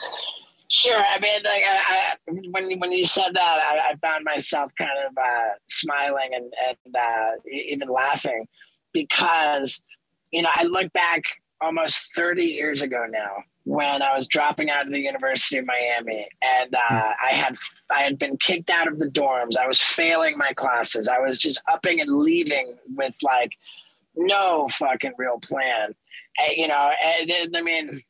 Sure. 0.69 0.99
I 0.99 1.21
mean, 1.21 1.43
like, 1.45 1.63
I, 1.63 1.77
I, 1.79 2.33
when 2.51 2.81
when 2.81 2.91
you 2.91 3.05
said 3.05 3.31
that, 3.35 3.61
I, 3.63 3.93
I 3.93 3.95
found 3.97 4.25
myself 4.25 4.73
kind 4.77 4.91
of 5.07 5.17
uh, 5.17 5.51
smiling 5.69 6.31
and 6.33 6.53
and 6.69 6.97
uh, 6.97 7.31
even 7.49 7.87
laughing 7.87 8.49
because 8.93 9.85
you 10.33 10.43
know 10.43 10.49
I 10.53 10.65
look 10.65 10.93
back 10.93 11.23
almost 11.61 12.13
30 12.17 12.45
years 12.45 12.83
ago 12.83 13.07
now 13.09 13.45
when 13.67 14.01
I 14.01 14.15
was 14.15 14.29
dropping 14.29 14.71
out 14.71 14.87
of 14.87 14.93
the 14.93 15.01
University 15.01 15.59
of 15.59 15.67
Miami 15.67 16.29
and 16.41 16.73
uh, 16.73 16.79
I 17.21 17.33
had 17.33 17.57
I 17.91 18.03
had 18.03 18.17
been 18.17 18.37
kicked 18.37 18.71
out 18.71 18.87
of 18.87 19.01
the 19.01 19.07
dorms. 19.07 19.57
I 19.59 19.67
was 19.67 19.81
failing 19.81 20.39
my 20.39 20.53
classes. 20.53 21.09
I 21.09 21.19
was 21.19 21.37
just 21.37 21.61
upping 21.71 22.01
and 22.01 22.09
leaving 22.09 22.77
with 22.95 23.17
like 23.23 23.53
no 24.15 24.69
fucking 24.71 25.15
real 25.19 25.41
plan. 25.41 25.97
Uh, 26.39 26.53
you 26.55 26.69
know, 26.69 26.93
and 27.05 27.29
then, 27.29 27.57
I 27.57 27.63
mean, 27.63 28.03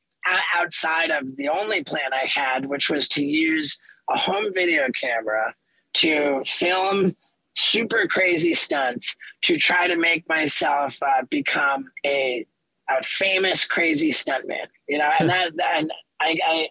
outside 0.54 1.10
of 1.10 1.36
the 1.36 1.48
only 1.48 1.82
plan 1.82 2.12
I 2.12 2.28
had, 2.28 2.66
which 2.66 2.90
was 2.90 3.08
to 3.08 3.24
use 3.24 3.78
a 4.10 4.18
home 4.18 4.52
video 4.52 4.88
camera 5.00 5.54
to 5.94 6.42
film 6.44 7.16
super 7.54 8.06
crazy 8.08 8.52
stunts 8.52 9.16
to 9.42 9.56
try 9.56 9.86
to 9.86 9.96
make 9.96 10.28
myself 10.28 11.02
uh, 11.02 11.22
become 11.30 11.90
a, 12.04 12.46
a 12.88 13.02
famous 13.02 13.64
crazy 13.64 14.10
stuntman. 14.10 14.66
You 14.88 14.98
know, 14.98 15.10
and 15.18 15.28
that 15.28 15.52
and 15.74 15.92
I, 16.20 16.38
I 16.44 16.68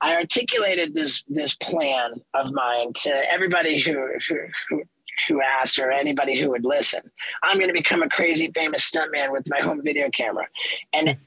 I 0.00 0.14
articulated 0.14 0.94
this 0.94 1.24
this 1.28 1.54
plan 1.56 2.14
of 2.34 2.52
mine 2.52 2.92
to 3.02 3.32
everybody 3.32 3.80
who 3.80 4.08
who, 4.28 4.82
who 5.28 5.40
asked 5.40 5.78
or 5.78 5.90
anybody 5.90 6.38
who 6.38 6.50
would 6.50 6.64
listen. 6.64 7.02
I'm 7.42 7.56
going 7.56 7.68
to 7.68 7.74
become 7.74 8.02
a 8.02 8.08
crazy 8.08 8.50
famous 8.54 8.90
stuntman 8.90 9.30
with 9.32 9.46
my 9.48 9.60
home 9.60 9.82
video 9.82 10.10
camera. 10.10 10.46
And 10.92 11.18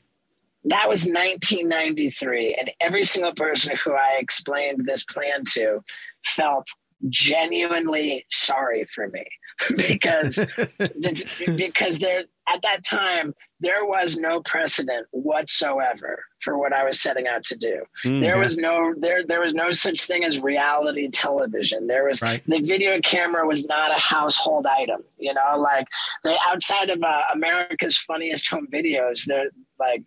that 0.65 0.89
was 0.89 1.06
1993. 1.06 2.56
And 2.60 2.71
every 2.82 3.04
single 3.04 3.34
person 3.34 3.78
who 3.84 3.93
I 3.93 4.17
explained 4.19 4.86
this 4.86 5.04
plan 5.06 5.43
to 5.54 5.82
felt 6.24 6.67
genuinely 7.10 8.26
sorry 8.30 8.86
for 8.86 9.10
me 9.10 9.26
because 9.76 10.39
because 11.56 12.00
there 12.00 12.24
at 12.48 12.62
that 12.62 12.84
time 12.84 13.34
there 13.60 13.86
was 13.86 14.18
no 14.18 14.42
precedent 14.42 15.08
whatsoever 15.12 16.26
for 16.40 16.58
what 16.58 16.74
I 16.74 16.84
was 16.84 17.02
setting 17.02 17.26
out 17.28 17.44
to 17.44 17.58
do. 17.58 17.84
Mm, 18.04 18.20
there 18.20 18.36
yeah. 18.36 18.42
was 18.42 18.58
no 18.58 18.94
there 18.98 19.26
there 19.26 19.42
was 19.42 19.54
no 19.54 19.72
such 19.72 20.04
thing 20.04 20.24
as 20.24 20.42
reality 20.42 21.10
television. 21.10 21.88
There 21.88 22.06
was 22.06 22.22
right. 22.22 22.44
the 22.48 22.60
video 22.60 23.00
camera 23.02 23.48
was 23.48 23.66
not 23.68 23.92
a 23.96 24.00
household 24.00 24.66
item. 24.66 25.04
You 25.18 25.34
know, 25.34 25.58
like 25.58 25.88
the 26.24 26.38
outside 26.48 26.90
of 26.90 27.02
uh, 27.02 27.22
America's 27.34 27.98
funniest 27.98 28.50
home 28.50 28.68
videos, 28.72 29.26
there 29.26 29.50
like 29.80 30.04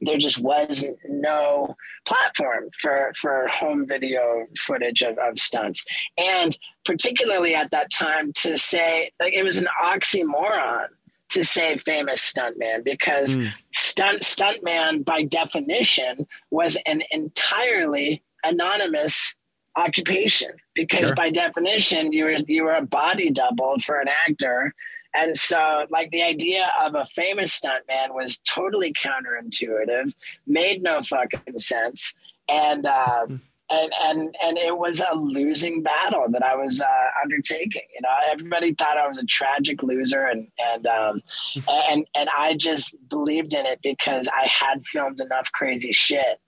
there 0.00 0.18
just 0.18 0.40
was 0.42 0.84
no 1.08 1.74
platform 2.06 2.68
for 2.80 3.12
for 3.16 3.48
home 3.48 3.86
video 3.86 4.46
footage 4.56 5.02
of, 5.02 5.18
of 5.18 5.38
stunts 5.38 5.84
and 6.16 6.56
particularly 6.84 7.54
at 7.54 7.72
that 7.72 7.90
time 7.90 8.32
to 8.32 8.56
say 8.56 9.10
like 9.18 9.32
it 9.32 9.42
was 9.42 9.56
an 9.56 9.66
oxymoron 9.82 10.86
to 11.30 11.44
say 11.44 11.76
famous 11.78 12.32
stuntman 12.32 12.82
because 12.84 13.38
mm. 13.38 13.50
stunt 13.72 14.22
stuntman 14.22 15.04
by 15.04 15.22
definition 15.22 16.26
was 16.50 16.76
an 16.86 17.02
entirely 17.10 18.22
anonymous 18.44 19.36
occupation 19.76 20.50
because 20.74 21.06
sure. 21.06 21.14
by 21.14 21.30
definition 21.30 22.12
you 22.12 22.24
were 22.24 22.36
you 22.46 22.64
were 22.64 22.74
a 22.74 22.86
body 22.86 23.30
double 23.30 23.78
for 23.80 24.00
an 24.00 24.08
actor 24.28 24.74
and 25.14 25.36
so 25.36 25.86
like 25.90 26.10
the 26.10 26.22
idea 26.22 26.70
of 26.82 26.94
a 26.94 27.04
famous 27.14 27.58
stuntman 27.58 28.14
was 28.14 28.38
totally 28.40 28.92
counterintuitive 28.92 30.12
made 30.46 30.82
no 30.82 31.00
fucking 31.02 31.58
sense 31.58 32.16
and 32.48 32.86
uh, 32.86 33.26
mm 33.26 33.40
and 33.70 33.92
and 34.02 34.34
and 34.42 34.58
it 34.58 34.76
was 34.76 35.00
a 35.00 35.14
losing 35.14 35.82
battle 35.82 36.26
that 36.30 36.42
I 36.42 36.54
was 36.56 36.80
uh, 36.80 37.08
undertaking. 37.22 37.82
You 37.94 38.00
know, 38.02 38.08
everybody 38.30 38.72
thought 38.72 38.96
I 38.96 39.06
was 39.06 39.18
a 39.18 39.24
tragic 39.24 39.82
loser, 39.82 40.24
and 40.24 40.48
and 40.58 40.86
um, 40.86 41.20
and 41.68 42.06
and 42.14 42.28
I 42.36 42.54
just 42.54 42.96
believed 43.08 43.54
in 43.54 43.66
it 43.66 43.80
because 43.82 44.28
I 44.28 44.46
had 44.46 44.86
filmed 44.86 45.20
enough 45.20 45.50
crazy 45.52 45.92
shit 45.92 46.40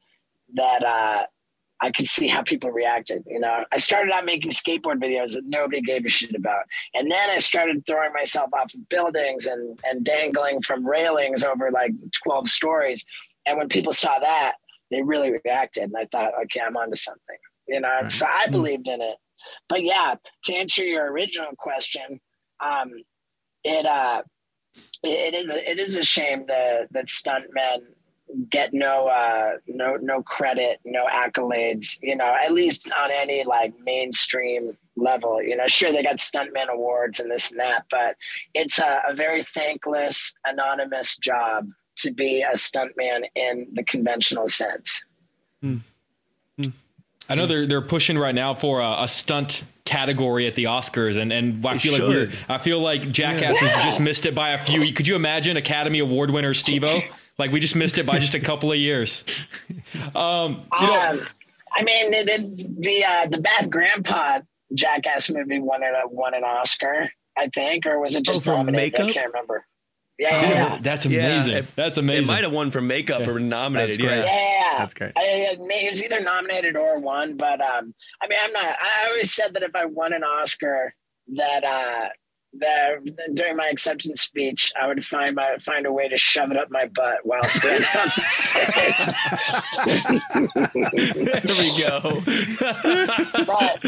that 0.55 0.85
uh, 0.85 1.25
I 1.81 1.91
could 1.91 2.07
see 2.07 2.27
how 2.27 2.43
people 2.43 2.71
reacted. 2.71 3.25
You 3.27 3.41
know, 3.41 3.65
I 3.71 3.77
started 3.77 4.13
out 4.13 4.25
making 4.25 4.51
skateboard 4.51 5.03
videos 5.03 5.35
that 5.35 5.45
nobody 5.47 5.83
gave 5.83 6.05
a 6.07 6.09
shit 6.09 6.35
about, 6.35 6.65
and 6.95 7.11
then 7.11 7.31
I 7.31 7.39
started 7.39 7.85
throwing 7.87 8.13
myself 8.15 8.51
off 8.55 8.73
of 8.73 8.89
buildings 8.89 9.47
and 9.47 9.79
and 9.85 10.05
dangling 10.05 10.63
from 10.63 10.87
railings 10.87 11.45
over 11.45 11.71
like 11.71 11.93
twelve 12.25 12.49
stories. 12.49 13.05
And 13.47 13.57
when 13.57 13.69
people 13.69 13.93
saw 13.93 14.19
that, 14.19 14.55
they 14.91 15.03
really 15.03 15.33
reacted. 15.45 15.85
And 15.85 15.95
I 15.97 16.07
thought, 16.07 16.33
okay, 16.45 16.61
I'm 16.67 16.77
onto 16.77 16.97
something, 16.97 17.39
you 17.69 17.81
know, 17.81 17.89
right. 17.89 18.11
so 18.11 18.27
I 18.27 18.45
mm-hmm. 18.45 18.53
believed 18.53 18.89
in 18.89 19.01
it. 19.01 19.17
But 19.69 19.83
yeah, 19.83 20.15
to 20.45 20.55
answer 20.55 20.85
your 20.85 21.11
original 21.11 21.53
question, 21.59 22.21
um, 22.65 22.91
it, 23.65 23.87
uh, 23.87 24.23
it 25.03 25.35
is, 25.35 25.51
it 25.51 25.79
is 25.79 25.97
a 25.97 26.03
shame 26.03 26.45
that, 26.49 26.89
that 26.93 27.07
stuntmen 27.07 27.79
get 28.49 28.73
no, 28.73 29.09
uh, 29.09 29.53
no, 29.67 29.97
no 29.97 30.23
credit, 30.23 30.79
no 30.85 31.07
accolades, 31.07 31.99
you 32.03 32.15
know, 32.15 32.37
at 32.45 32.53
least 32.53 32.91
on 32.93 33.11
any 33.11 33.45
like 33.45 33.73
mainstream 33.83 34.77
level, 34.97 35.43
you 35.43 35.57
know, 35.57 35.67
sure 35.67 35.91
they 35.91 36.03
got 36.03 36.17
stuntman 36.17 36.69
awards 36.73 37.19
and 37.19 37.31
this 37.31 37.51
and 37.51 37.61
that, 37.61 37.85
but 37.91 38.15
it's 38.55 38.79
a, 38.79 39.01
a 39.09 39.15
very 39.15 39.43
thankless, 39.43 40.33
anonymous 40.45 41.17
job 41.17 41.67
to 42.03 42.13
be 42.13 42.43
a 42.43 42.55
stuntman 42.55 43.25
in 43.35 43.69
the 43.73 43.83
conventional 43.85 44.49
sense. 44.49 45.05
Mm. 45.63 45.81
Mm. 46.59 46.73
I 47.29 47.35
know 47.35 47.47
they're 47.47 47.67
they're 47.67 47.81
pushing 47.81 48.19
right 48.19 48.35
now 48.35 48.55
for 48.55 48.81
a, 48.81 49.03
a 49.03 49.09
stunt 49.09 49.63
category 49.85 50.47
at 50.47 50.55
the 50.55 50.65
Oscars, 50.65 51.17
and 51.17 51.33
and 51.33 51.65
I 51.67 51.79
feel 51.79 51.93
like 51.93 52.03
we're, 52.03 52.31
I 52.49 52.59
feel 52.59 52.81
like 52.81 53.11
Jackass 53.11 53.61
yeah. 53.61 53.69
has 53.69 53.85
just 53.85 54.01
missed 54.01 54.27
it 54.27 54.35
by 54.35 54.51
a 54.51 54.59
few. 54.59 54.93
Could 54.93 55.07
you 55.07 55.17
imagine 55.17 55.57
Academy 55.57 55.99
Award 55.99 56.31
winner 56.31 56.55
Steve-O? 56.55 57.01
Like 57.39 57.53
we 57.53 57.61
just 57.61 57.75
missed 57.75 57.97
it 57.97 58.05
by 58.05 58.19
just 58.19 58.35
a 58.35 58.41
couple 58.41 58.71
of 58.71 58.77
years. 58.77 59.25
Um, 60.15 60.61
you 60.79 60.87
know, 60.87 61.11
um, 61.11 61.27
I 61.75 61.83
mean, 61.83 62.11
the 62.11 62.67
the, 62.81 63.05
uh, 63.05 63.27
the 63.29 63.41
Bad 63.41 63.71
Grandpa 63.71 64.41
Jackass 64.75 65.31
movie 65.31 65.59
won 65.59 65.83
an 65.83 65.95
won 66.11 66.35
an 66.35 66.45
Oscar, 66.45 67.09
I 67.39 67.49
think, 67.49 67.87
or 67.87 67.99
was 67.99 68.15
it 68.15 68.25
just 68.25 68.47
oh, 68.47 68.57
nominated? 68.57 68.93
Makeup? 68.93 69.09
I 69.09 69.13
can't 69.13 69.27
remember. 69.29 69.67
Yeah, 70.21 70.43
yeah, 70.43 70.79
that's 70.83 71.07
amazing. 71.07 71.55
Yeah, 71.55 71.63
that's 71.77 71.97
amazing. 71.97 72.25
It 72.25 72.27
might 72.27 72.45
have 72.45 72.53
won 72.53 72.71
for 72.71 72.83
makeup 72.83 73.23
yeah. 73.23 73.31
or 73.31 73.41
nominated. 73.41 74.01
Yeah, 74.01 74.23
yeah, 74.23 74.75
that's 74.77 74.93
great. 74.93 75.13
I, 75.17 75.23
it 75.23 75.59
was 75.59 76.05
either 76.05 76.21
nominated 76.21 76.77
or 76.77 76.99
won, 76.99 77.39
but 77.39 77.59
um, 77.63 77.95
I 78.23 78.29
mean, 78.29 78.39
I'm 78.43 78.53
not. 78.53 78.65
I 78.67 79.09
always 79.09 79.33
said 79.33 79.55
that 79.55 79.63
if 79.63 79.75
I 79.75 79.87
won 79.87 80.13
an 80.13 80.23
Oscar, 80.23 80.93
that 81.37 81.65
uh, 81.65 82.09
that 82.55 82.97
during 83.35 83.57
my 83.57 83.69
acceptance 83.69 84.23
speech, 84.23 84.73
I 84.81 84.89
would 84.89 85.05
find 85.05 85.37
my 85.37 85.57
find 85.61 85.87
a 85.87 85.93
way 85.93 86.09
to 86.09 86.17
shove 86.19 86.51
it 86.51 86.57
up 86.57 86.69
my 86.71 86.87
butt 86.87 87.19
while 87.23 87.45
standing 87.45 87.87
on 87.97 88.09
the 88.17 88.23
stage. 88.29 88.97
there 91.45 91.57
we 91.57 91.79
go. 91.79 92.01
but, 93.47 93.79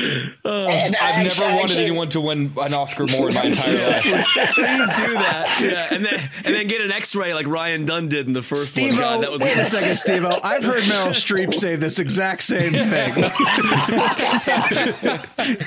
oh, 0.44 0.68
I've 0.68 0.94
actually, 0.94 1.25
never 1.25 1.44
wanted 1.57 1.62
actually, 1.62 1.85
anyone 1.87 2.09
to 2.11 2.20
win 2.20 2.53
an 2.61 2.72
Oscar 2.75 3.07
more 3.07 3.29
in 3.29 3.35
my 3.35 3.42
entire 3.44 3.75
life. 3.90 4.03
Please 4.03 4.55
do 4.55 5.12
that. 5.14 5.59
Yeah, 5.61 5.94
and 5.96 6.05
then 6.05 6.20
and 6.44 6.55
then 6.55 6.66
get 6.68 6.81
an 6.83 6.92
X-ray 6.92 7.35
like 7.35 7.48
Ryan 7.48 7.85
Dunn 7.85 8.09
did 8.09 8.29
in 8.29 8.33
the 8.33 8.42
first 8.42 8.68
Steve-O, 8.68 8.90
one. 8.90 8.98
God, 9.01 9.22
that 9.25 9.33
was 9.33 9.40
wait 9.42 9.59
a 9.59 9.64
second, 9.64 9.96
Steve. 9.96 10.25
I've 10.25 10.62
heard 10.62 10.85
Meryl 10.85 11.11
Streep 11.11 11.53
say 11.53 11.75
this 11.75 11.98
exact 11.98 12.44
same 12.44 12.70
thing. 12.72 13.14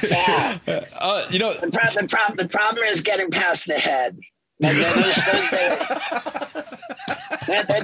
yeah. 0.10 0.58
Uh, 0.98 1.28
you 1.30 1.40
know, 1.40 1.54
the, 1.54 1.70
pro- 1.72 2.02
the, 2.02 2.08
pro- 2.08 2.36
the 2.36 2.48
problem 2.48 2.85
is 2.86 3.02
getting 3.02 3.32
past 3.32 3.68
the 3.68 3.80
head. 3.80 4.18
Like 4.62 4.78
those, 4.78 5.26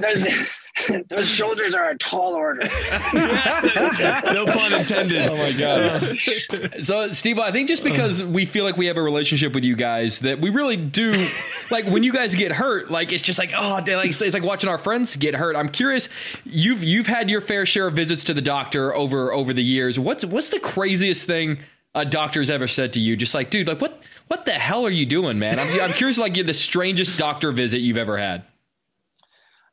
those, 0.00 1.04
those, 1.08 1.28
shoulders 1.28 1.74
are 1.74 1.90
a 1.90 1.98
tall 1.98 2.32
order. 2.32 2.62
no 3.12 4.46
pun 4.46 4.72
intended. 4.72 5.28
Oh 5.28 5.36
my 5.36 5.52
god. 5.52 6.16
so, 6.82 7.08
Steve, 7.10 7.38
I 7.38 7.50
think 7.50 7.68
just 7.68 7.84
because 7.84 8.24
we 8.24 8.46
feel 8.46 8.64
like 8.64 8.78
we 8.78 8.86
have 8.86 8.96
a 8.96 9.02
relationship 9.02 9.52
with 9.52 9.64
you 9.64 9.76
guys, 9.76 10.20
that 10.20 10.40
we 10.40 10.48
really 10.48 10.78
do. 10.78 11.28
Like 11.70 11.84
when 11.84 12.02
you 12.04 12.12
guys 12.12 12.34
get 12.34 12.52
hurt, 12.52 12.90
like 12.90 13.12
it's 13.12 13.22
just 13.22 13.38
like 13.38 13.52
oh, 13.54 13.82
like 13.86 14.08
it's 14.08 14.34
like 14.34 14.42
watching 14.42 14.70
our 14.70 14.78
friends 14.78 15.16
get 15.16 15.34
hurt. 15.34 15.56
I'm 15.56 15.68
curious. 15.68 16.08
You've 16.46 16.82
you've 16.82 17.06
had 17.06 17.28
your 17.28 17.42
fair 17.42 17.66
share 17.66 17.88
of 17.88 17.94
visits 17.94 18.24
to 18.24 18.34
the 18.34 18.42
doctor 18.42 18.94
over 18.94 19.30
over 19.30 19.52
the 19.52 19.64
years. 19.64 19.98
What's 19.98 20.24
what's 20.24 20.48
the 20.48 20.60
craziest 20.60 21.26
thing 21.26 21.58
a 21.94 22.06
doctor's 22.06 22.48
ever 22.48 22.66
said 22.66 22.94
to 22.94 23.00
you? 23.00 23.14
Just 23.14 23.34
like, 23.34 23.50
dude, 23.50 23.68
like 23.68 23.82
what 23.82 24.02
what 24.28 24.44
the 24.44 24.52
hell 24.52 24.84
are 24.86 24.90
you 24.90 25.06
doing, 25.06 25.38
man? 25.38 25.58
I'm, 25.58 25.80
I'm 25.80 25.92
curious, 25.92 26.18
like, 26.18 26.36
you're 26.36 26.46
the 26.46 26.54
strangest 26.54 27.18
doctor 27.18 27.52
visit 27.52 27.78
you've 27.78 27.96
ever 27.96 28.16
had. 28.16 28.44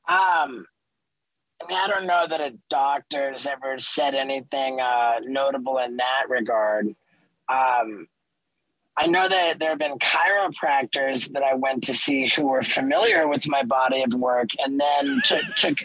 Um, 0.08 0.66
I 1.62 1.68
mean, 1.68 1.78
I 1.78 1.88
don't 1.88 2.08
know 2.08 2.26
that 2.28 2.42
a 2.42 2.54
doctor 2.70 3.32
has 3.32 3.46
ever 3.46 3.78
said 3.80 4.16
anything 4.16 4.80
uh, 4.80 5.16
notable 5.24 5.78
in 5.78 5.98
that 5.98 6.24
regard. 6.30 6.88
Um, 7.48 8.08
I 8.98 9.08
know 9.08 9.30
that 9.30 9.60
there 9.60 9.70
have 9.70 9.80
been 9.80 9.98
chiropractors 10.00 11.32
that 11.32 11.44
I 11.44 11.54
went 11.54 11.84
to 11.86 11.94
see 11.94 12.28
who 12.28 12.48
were 12.48 12.64
familiar 12.64 13.28
with 13.28 13.48
my 13.48 13.64
body 13.64 14.04
of 14.04 14.14
work, 14.14 14.50
and 14.58 14.80
then 14.80 15.22
took, 15.26 15.44
took 15.56 15.78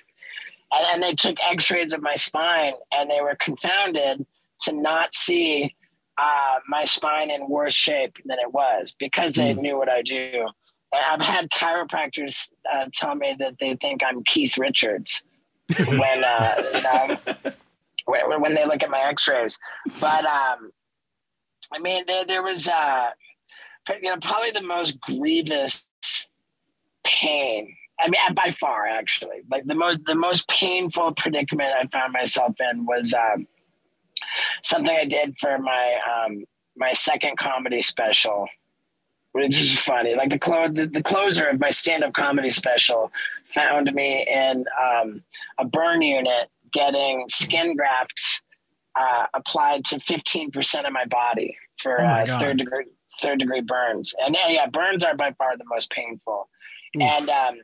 and 0.90 1.02
they 1.02 1.14
took 1.14 1.36
X-rays 1.48 1.92
of 1.92 2.02
my 2.02 2.14
spine, 2.16 2.72
and 2.90 3.08
they 3.08 3.20
were 3.20 3.36
confounded 3.40 4.26
to 4.62 4.72
not 4.72 5.14
see 5.14 5.74
uh, 6.18 6.58
my 6.68 6.84
spine 6.84 7.30
in 7.30 7.48
worse 7.48 7.74
shape 7.74 8.18
than 8.24 8.38
it 8.38 8.52
was 8.52 8.94
because 8.98 9.34
they 9.34 9.54
mm. 9.54 9.60
knew 9.60 9.76
what 9.76 9.88
I 9.88 10.02
do. 10.02 10.46
I've 10.92 11.22
had 11.22 11.50
chiropractors 11.50 12.52
uh, 12.72 12.86
tell 12.92 13.14
me 13.14 13.34
that 13.38 13.58
they 13.58 13.74
think 13.76 14.02
I'm 14.06 14.22
Keith 14.22 14.56
Richards 14.56 15.24
when 15.88 16.24
uh, 16.24 16.62
you 16.74 16.82
know 16.82 17.18
when, 18.06 18.40
when, 18.40 18.54
they 18.54 18.64
look 18.64 18.82
at 18.82 18.90
my 18.90 19.00
X-rays. 19.00 19.58
But 20.00 20.24
um, 20.24 20.70
I 21.72 21.78
mean, 21.80 22.04
there, 22.06 22.24
there 22.24 22.42
was 22.42 22.68
uh, 22.68 23.10
you 24.00 24.10
know 24.10 24.18
probably 24.20 24.52
the 24.52 24.62
most 24.62 25.00
grievous 25.00 25.88
pain. 27.04 27.74
I 27.98 28.08
mean, 28.08 28.20
by 28.34 28.50
far, 28.50 28.86
actually, 28.86 29.42
like 29.50 29.64
the 29.66 29.74
most 29.74 30.04
the 30.04 30.14
most 30.14 30.48
painful 30.48 31.12
predicament 31.12 31.72
I 31.74 31.86
found 31.88 32.12
myself 32.12 32.54
in 32.72 32.86
was. 32.86 33.14
Um, 33.14 33.46
something 34.62 34.94
I 34.96 35.04
did 35.04 35.34
for 35.40 35.58
my 35.58 35.94
um, 36.26 36.44
my 36.76 36.92
second 36.92 37.36
comedy 37.38 37.80
special, 37.80 38.46
which 39.32 39.58
is 39.58 39.78
funny. 39.78 40.14
Like 40.14 40.30
the, 40.30 40.38
clo- 40.38 40.68
the, 40.68 40.86
the 40.86 41.02
closer 41.02 41.46
of 41.48 41.60
my 41.60 41.70
stand 41.70 42.02
up 42.02 42.12
comedy 42.14 42.50
special 42.50 43.12
found 43.54 43.92
me 43.94 44.26
in 44.28 44.64
um, 44.82 45.22
a 45.58 45.64
burn 45.64 46.02
unit 46.02 46.48
getting 46.72 47.24
skin 47.28 47.76
grafts 47.76 48.42
uh, 48.98 49.26
applied 49.34 49.84
to 49.84 49.98
15% 49.98 50.84
of 50.86 50.92
my 50.92 51.04
body 51.04 51.56
for 51.78 52.00
oh 52.00 52.04
uh, 52.04 52.24
third 52.40 52.56
degree 52.58 52.84
third 53.22 53.38
degree 53.38 53.60
burns, 53.60 54.12
and 54.24 54.36
yeah, 54.48 54.66
burns 54.66 55.04
are 55.04 55.14
by 55.16 55.30
far 55.38 55.56
the 55.56 55.64
most 55.68 55.90
painful. 55.90 56.48
And 57.00 57.28
um, 57.30 57.54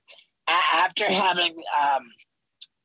a- 0.48 0.76
after 0.76 1.06
having 1.10 1.54
um, 1.80 2.02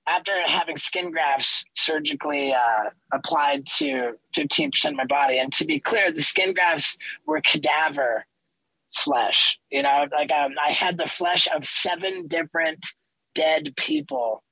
after 0.08 0.34
having 0.48 0.78
skin 0.78 1.12
grafts 1.12 1.66
surgically 1.74 2.54
uh, 2.54 2.90
applied 3.12 3.66
to 3.66 4.14
15% 4.38 4.86
of 4.90 4.96
my 4.96 5.06
body, 5.06 5.40
and 5.40 5.52
to 5.54 5.66
be 5.66 5.80
clear, 5.80 6.12
the 6.12 6.22
skin 6.22 6.54
grafts 6.54 6.98
were 7.26 7.42
cadaver 7.42 8.26
flesh. 8.96 9.60
You 9.72 9.84
know, 9.84 10.06
like 10.12 10.32
um, 10.32 10.54
I 10.64 10.72
had 10.72 10.98
the 10.98 11.08
flesh 11.08 11.48
of 11.54 11.66
seven 11.66 12.28
different 12.28 12.86
dead 13.34 13.76
people 13.76 14.44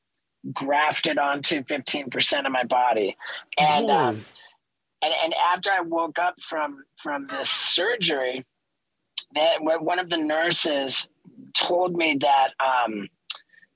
grafted 0.52 1.18
onto 1.18 1.64
15% 1.64 2.46
of 2.46 2.52
my 2.52 2.64
body. 2.64 3.16
And, 3.58 3.90
um, 3.90 4.26
and, 5.02 5.14
and 5.24 5.34
after 5.34 5.72
I 5.72 5.82
woke 5.82 6.20
up 6.20 6.36
from, 6.42 6.84
from 7.02 7.28
this 7.28 7.50
surgery, 7.50 8.46
that 9.36 9.58
one 9.62 10.00
of 10.00 10.10
the 10.10 10.18
nurses 10.18 11.10
told 11.54 11.96
me 11.96 12.18
that, 12.20 12.50
um, 12.60 13.08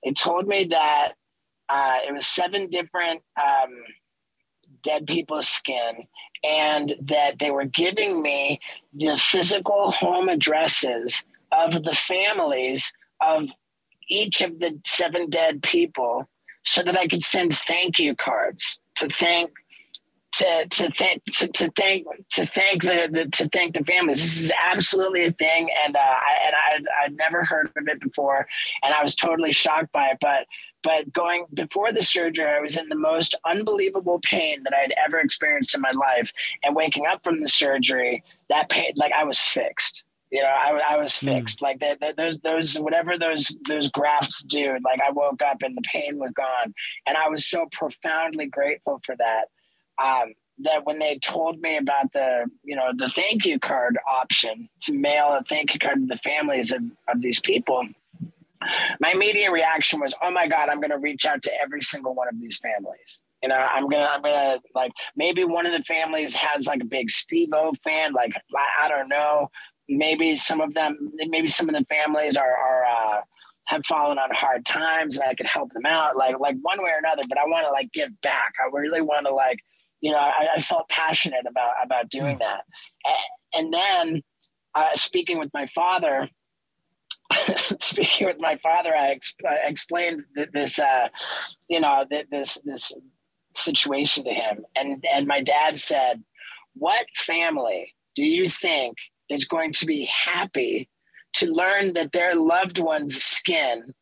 they 0.03 0.11
told 0.11 0.47
me 0.47 0.65
that 0.65 1.13
uh, 1.69 1.97
it 2.07 2.13
was 2.13 2.25
seven 2.25 2.69
different 2.69 3.21
um, 3.41 3.73
dead 4.83 5.07
people's 5.07 5.47
skin 5.47 6.07
and 6.43 6.93
that 7.01 7.39
they 7.39 7.51
were 7.51 7.65
giving 7.65 8.21
me 8.21 8.59
the 8.93 9.17
physical 9.17 9.91
home 9.91 10.29
addresses 10.29 11.25
of 11.51 11.83
the 11.83 11.93
families 11.93 12.93
of 13.21 13.47
each 14.09 14.41
of 14.41 14.59
the 14.59 14.79
seven 14.85 15.29
dead 15.29 15.61
people 15.63 16.27
so 16.63 16.83
that 16.83 16.97
I 16.97 17.07
could 17.07 17.23
send 17.23 17.53
thank 17.53 17.99
you 17.99 18.15
cards 18.15 18.79
to 18.95 19.07
thank 19.09 19.51
to 20.33 20.67
to 20.69 20.91
thank 20.91 21.23
to, 21.25 21.47
to 21.47 21.71
thank 21.75 22.05
to 22.29 22.45
thank 22.45 22.83
the, 22.83 23.07
the, 23.11 23.25
to 23.31 23.49
thank 23.49 23.75
the 23.75 23.83
families. 23.83 24.17
This 24.17 24.39
is 24.39 24.51
absolutely 24.63 25.25
a 25.25 25.31
thing, 25.31 25.69
and 25.85 25.95
uh, 25.95 25.99
I 25.99 26.35
and 26.45 26.87
I 26.87 27.05
I'd 27.05 27.17
never 27.17 27.43
heard 27.43 27.71
of 27.75 27.87
it 27.87 27.99
before, 28.01 28.47
and 28.83 28.93
I 28.93 29.01
was 29.01 29.15
totally 29.15 29.51
shocked 29.51 29.91
by 29.91 30.07
it. 30.07 30.17
But 30.21 30.45
but 30.83 31.11
going 31.13 31.45
before 31.53 31.91
the 31.91 32.01
surgery, 32.01 32.45
I 32.45 32.59
was 32.59 32.77
in 32.77 32.89
the 32.89 32.95
most 32.95 33.35
unbelievable 33.45 34.19
pain 34.23 34.63
that 34.63 34.73
I'd 34.73 34.93
ever 35.03 35.19
experienced 35.19 35.75
in 35.75 35.81
my 35.81 35.91
life, 35.91 36.31
and 36.63 36.75
waking 36.75 37.05
up 37.07 37.23
from 37.23 37.41
the 37.41 37.47
surgery, 37.47 38.23
that 38.49 38.69
pain 38.69 38.93
like 38.97 39.13
I 39.13 39.23
was 39.23 39.39
fixed. 39.39 40.05
You 40.29 40.43
know, 40.43 40.49
I, 40.49 40.95
I 40.95 40.97
was 40.97 41.17
hmm. 41.17 41.27
fixed. 41.27 41.59
Mm. 41.59 41.63
Like 41.63 41.79
that, 41.79 42.01
that, 42.01 42.17
those, 42.17 42.39
those, 42.39 42.75
whatever 42.75 43.17
those, 43.17 43.55
those 43.69 43.89
grafts 43.89 44.41
do. 44.41 44.77
Like 44.83 44.99
I 44.99 45.09
woke 45.09 45.41
up 45.41 45.61
and 45.61 45.75
the 45.77 45.81
pain 45.83 46.19
was 46.19 46.31
gone, 46.31 46.73
and 47.05 47.15
I 47.15 47.29
was 47.29 47.45
so 47.45 47.67
profoundly 47.71 48.47
grateful 48.47 48.99
for 49.05 49.15
that 49.15 49.45
um, 50.03 50.33
that 50.59 50.85
when 50.85 50.99
they 50.99 51.17
told 51.19 51.59
me 51.59 51.77
about 51.77 52.11
the 52.13 52.49
you 52.63 52.75
know 52.75 52.89
the 52.95 53.09
thank 53.09 53.45
you 53.45 53.59
card 53.59 53.97
option 54.09 54.67
to 54.81 54.93
mail 54.93 55.35
a 55.39 55.43
thank 55.43 55.73
you 55.73 55.79
card 55.79 55.99
to 55.99 56.05
the 56.07 56.17
families 56.17 56.71
of, 56.71 56.81
of 57.07 57.21
these 57.21 57.39
people 57.39 57.83
my 58.99 59.11
immediate 59.11 59.51
reaction 59.51 59.99
was 59.99 60.15
oh 60.23 60.31
my 60.31 60.47
god 60.47 60.69
i'm 60.69 60.79
going 60.79 60.91
to 60.91 60.97
reach 60.97 61.25
out 61.25 61.41
to 61.41 61.51
every 61.61 61.81
single 61.81 62.13
one 62.13 62.27
of 62.27 62.39
these 62.39 62.57
families. 62.59 63.21
You 63.43 63.49
know 63.49 63.55
i'm 63.55 63.87
gonna 63.87 64.09
i'm 64.11 64.21
gonna 64.21 64.57
like 64.73 64.91
maybe 65.15 65.43
one 65.43 65.67
of 65.67 65.73
the 65.73 65.83
families 65.83 66.33
has 66.35 66.65
like 66.65 66.81
a 66.81 66.85
big 66.85 67.09
steve-o 67.09 67.73
fan 67.83 68.13
like 68.13 68.33
I, 68.55 68.85
I 68.85 68.87
don't 68.87 69.09
know. 69.09 69.49
Maybe 69.89 70.35
some 70.35 70.59
of 70.59 70.73
them 70.73 71.13
maybe 71.13 71.47
some 71.47 71.69
of 71.69 71.75
the 71.75 71.85
families 71.85 72.35
are 72.35 72.57
are 72.57 72.85
uh, 72.85 73.21
have 73.65 73.85
fallen 73.85 74.17
on 74.17 74.29
hard 74.33 74.65
times 74.65 75.17
and 75.17 75.29
i 75.29 75.35
could 75.35 75.45
help 75.45 75.71
them 75.73 75.85
out 75.85 76.17
like 76.17 76.39
like 76.39 76.55
one 76.61 76.81
way 76.81 76.89
or 76.89 76.97
another 76.97 77.21
but 77.29 77.37
i 77.37 77.45
want 77.45 77.65
to 77.65 77.71
like 77.71 77.91
give 77.93 78.09
back. 78.21 78.53
I 78.59 78.69
really 78.75 79.01
want 79.01 79.27
to 79.27 79.33
like 79.33 79.59
you 80.01 80.11
know, 80.11 80.17
I, 80.17 80.47
I 80.55 80.61
felt 80.61 80.89
passionate 80.89 81.45
about 81.47 81.73
about 81.83 82.09
doing 82.09 82.37
mm. 82.37 82.39
that. 82.39 82.63
And 83.53 83.73
then, 83.73 84.23
uh, 84.75 84.95
speaking 84.95 85.39
with 85.39 85.49
my 85.53 85.65
father, 85.67 86.29
speaking 87.57 88.27
with 88.27 88.39
my 88.39 88.57
father, 88.57 88.95
I, 88.95 89.09
ex- 89.09 89.35
I 89.47 89.67
explained 89.67 90.23
this, 90.53 90.79
uh, 90.79 91.07
you 91.69 91.79
know, 91.79 92.05
this 92.09 92.59
this 92.63 92.91
situation 93.55 94.23
to 94.25 94.33
him, 94.33 94.65
and 94.75 95.03
and 95.11 95.27
my 95.27 95.41
dad 95.41 95.77
said, 95.77 96.23
"What 96.75 97.05
family 97.15 97.93
do 98.15 98.25
you 98.25 98.47
think 98.47 98.97
is 99.29 99.45
going 99.45 99.73
to 99.73 99.85
be 99.85 100.05
happy 100.05 100.89
to 101.33 101.51
learn 101.51 101.93
that 101.93 102.11
their 102.11 102.35
loved 102.35 102.79
one's 102.79 103.21
skin 103.21 103.93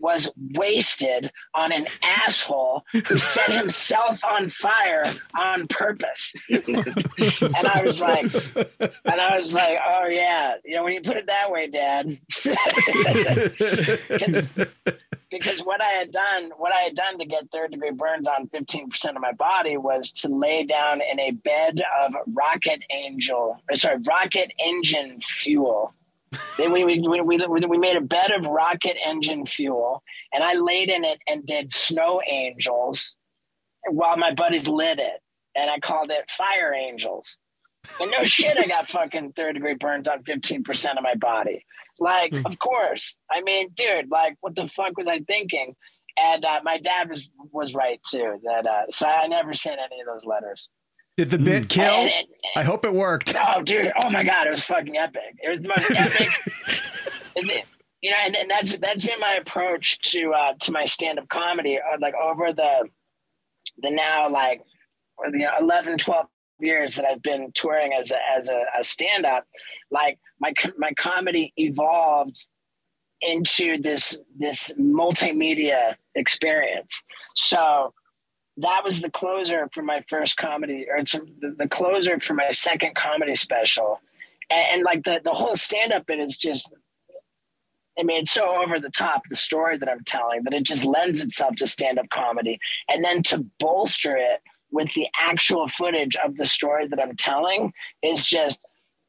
was 0.00 0.30
wasted 0.54 1.30
on 1.54 1.72
an 1.72 1.86
asshole 2.02 2.84
who 3.06 3.18
set 3.18 3.50
himself 3.50 4.24
on 4.24 4.50
fire 4.50 5.04
on 5.38 5.66
purpose. 5.68 6.34
and 6.50 7.66
I 7.66 7.82
was 7.82 8.00
like, 8.00 8.32
and 9.04 9.20
I 9.20 9.34
was 9.34 9.52
like, 9.52 9.78
oh 9.84 10.06
yeah, 10.08 10.54
you 10.64 10.76
know, 10.76 10.84
when 10.84 10.94
you 10.94 11.00
put 11.00 11.16
it 11.16 11.26
that 11.26 11.50
way, 11.50 11.68
Dad. 11.68 12.16
because 15.30 15.60
what 15.60 15.80
I 15.80 15.88
had 15.88 16.12
done, 16.12 16.50
what 16.56 16.72
I 16.72 16.82
had 16.82 16.94
done 16.94 17.18
to 17.18 17.26
get 17.26 17.50
third 17.50 17.72
degree 17.72 17.90
burns 17.90 18.28
on 18.28 18.46
15% 18.48 19.16
of 19.16 19.20
my 19.20 19.32
body 19.32 19.76
was 19.76 20.12
to 20.12 20.28
lay 20.28 20.64
down 20.64 21.00
in 21.00 21.18
a 21.18 21.32
bed 21.32 21.82
of 22.02 22.14
rocket 22.28 22.82
angel, 22.90 23.60
sorry, 23.74 23.98
rocket 24.06 24.52
engine 24.58 25.20
fuel 25.20 25.92
then 26.58 26.72
we, 26.72 26.84
we, 26.84 26.98
we, 27.20 27.38
we, 27.46 27.78
made 27.78 27.96
a 27.96 28.00
bed 28.00 28.30
of 28.30 28.46
rocket 28.46 28.96
engine 29.04 29.46
fuel 29.46 30.02
and 30.32 30.42
I 30.42 30.54
laid 30.54 30.88
in 30.88 31.04
it 31.04 31.18
and 31.26 31.44
did 31.44 31.72
snow 31.72 32.20
angels 32.28 33.16
while 33.90 34.16
my 34.16 34.32
buddies 34.32 34.68
lit 34.68 34.98
it. 34.98 35.20
And 35.56 35.70
I 35.70 35.78
called 35.78 36.10
it 36.10 36.30
fire 36.30 36.74
angels. 36.74 37.36
And 38.00 38.10
no 38.10 38.24
shit, 38.24 38.58
I 38.58 38.66
got 38.66 38.90
fucking 38.90 39.32
third 39.32 39.54
degree 39.54 39.74
burns 39.74 40.08
on 40.08 40.22
15% 40.24 40.96
of 40.96 41.02
my 41.02 41.14
body. 41.14 41.64
Like, 41.98 42.32
hmm. 42.32 42.44
of 42.44 42.58
course. 42.58 43.20
I 43.30 43.40
mean, 43.42 43.70
dude, 43.74 44.10
like, 44.10 44.36
what 44.40 44.56
the 44.56 44.68
fuck 44.68 44.96
was 44.96 45.06
I 45.06 45.20
thinking? 45.20 45.74
And 46.16 46.44
uh, 46.44 46.60
my 46.62 46.78
dad 46.78 47.10
was 47.10 47.28
was 47.50 47.74
right 47.74 48.00
too. 48.08 48.38
That 48.44 48.66
uh, 48.66 48.82
so 48.88 49.08
I 49.08 49.26
never 49.26 49.52
sent 49.52 49.80
any 49.80 50.00
of 50.00 50.06
those 50.06 50.24
letters. 50.24 50.68
Did 51.16 51.30
the 51.30 51.38
bit 51.38 51.62
hmm. 51.62 51.68
kill? 51.68 52.08
I 52.56 52.62
hope 52.62 52.84
it 52.84 52.92
worked. 52.92 53.34
Oh, 53.36 53.62
dude! 53.62 53.92
Oh 54.02 54.10
my 54.10 54.24
god, 54.24 54.46
it 54.46 54.50
was 54.50 54.64
fucking 54.64 54.96
epic. 54.96 55.36
It 55.42 55.48
was 55.48 55.60
the 55.60 55.68
most 55.68 55.90
epic. 55.94 57.66
you 58.02 58.10
know, 58.10 58.16
and, 58.24 58.36
and, 58.36 58.50
that's 58.50 58.76
that's 58.78 59.04
been 59.04 59.20
my 59.20 59.34
approach 59.34 59.98
to 60.12 60.32
uh, 60.32 60.54
to 60.60 60.72
my 60.72 60.84
stand 60.84 61.18
up 61.18 61.28
comedy. 61.28 61.78
Uh, 61.78 61.96
like 62.00 62.14
over 62.14 62.52
the 62.52 62.88
the 63.78 63.90
now 63.90 64.28
like 64.30 64.62
you 65.32 65.38
know 65.38 65.50
11, 65.60 65.98
12 65.98 66.26
years 66.60 66.96
that 66.96 67.04
I've 67.04 67.22
been 67.22 67.50
touring 67.54 67.92
as 67.92 68.10
a 68.10 68.18
as 68.36 68.48
a, 68.48 68.62
a 68.78 68.82
stand 68.82 69.24
up, 69.24 69.44
like 69.90 70.18
my 70.40 70.52
my 70.76 70.92
comedy 70.92 71.52
evolved 71.56 72.48
into 73.20 73.80
this 73.80 74.18
this 74.36 74.72
multimedia 74.78 75.94
experience. 76.14 77.04
So 77.34 77.94
that 78.56 78.84
was 78.84 79.00
the 79.00 79.10
closer 79.10 79.68
for 79.72 79.82
my 79.82 80.04
first 80.08 80.36
comedy 80.36 80.86
or 80.88 81.02
the, 81.02 81.54
the 81.58 81.68
closer 81.68 82.20
for 82.20 82.34
my 82.34 82.50
second 82.50 82.94
comedy 82.94 83.34
special 83.34 84.00
and, 84.50 84.66
and 84.72 84.82
like 84.82 85.04
the, 85.04 85.20
the 85.24 85.32
whole 85.32 85.54
stand-up 85.54 86.06
bit 86.06 86.20
is 86.20 86.36
just 86.36 86.72
I 87.98 88.02
mean, 88.02 88.22
it's 88.22 88.32
so 88.32 88.56
over 88.60 88.80
the 88.80 88.90
top, 88.90 89.22
the 89.28 89.36
story 89.36 89.78
that 89.78 89.88
I'm 89.88 90.02
telling, 90.04 90.42
that 90.44 90.52
it 90.52 90.64
just 90.64 90.84
lends 90.84 91.22
itself 91.22 91.54
to 91.56 91.66
stand 91.66 91.98
up 91.98 92.08
comedy. 92.10 92.58
And 92.88 93.04
then 93.04 93.22
to 93.24 93.46
bolster 93.60 94.16
it 94.16 94.40
with 94.70 94.92
the 94.94 95.06
actual 95.18 95.68
footage 95.68 96.16
of 96.16 96.36
the 96.36 96.44
story 96.44 96.88
that 96.88 97.00
I'm 97.00 97.14
telling 97.14 97.72
is 98.02 98.26
just, 98.26 98.64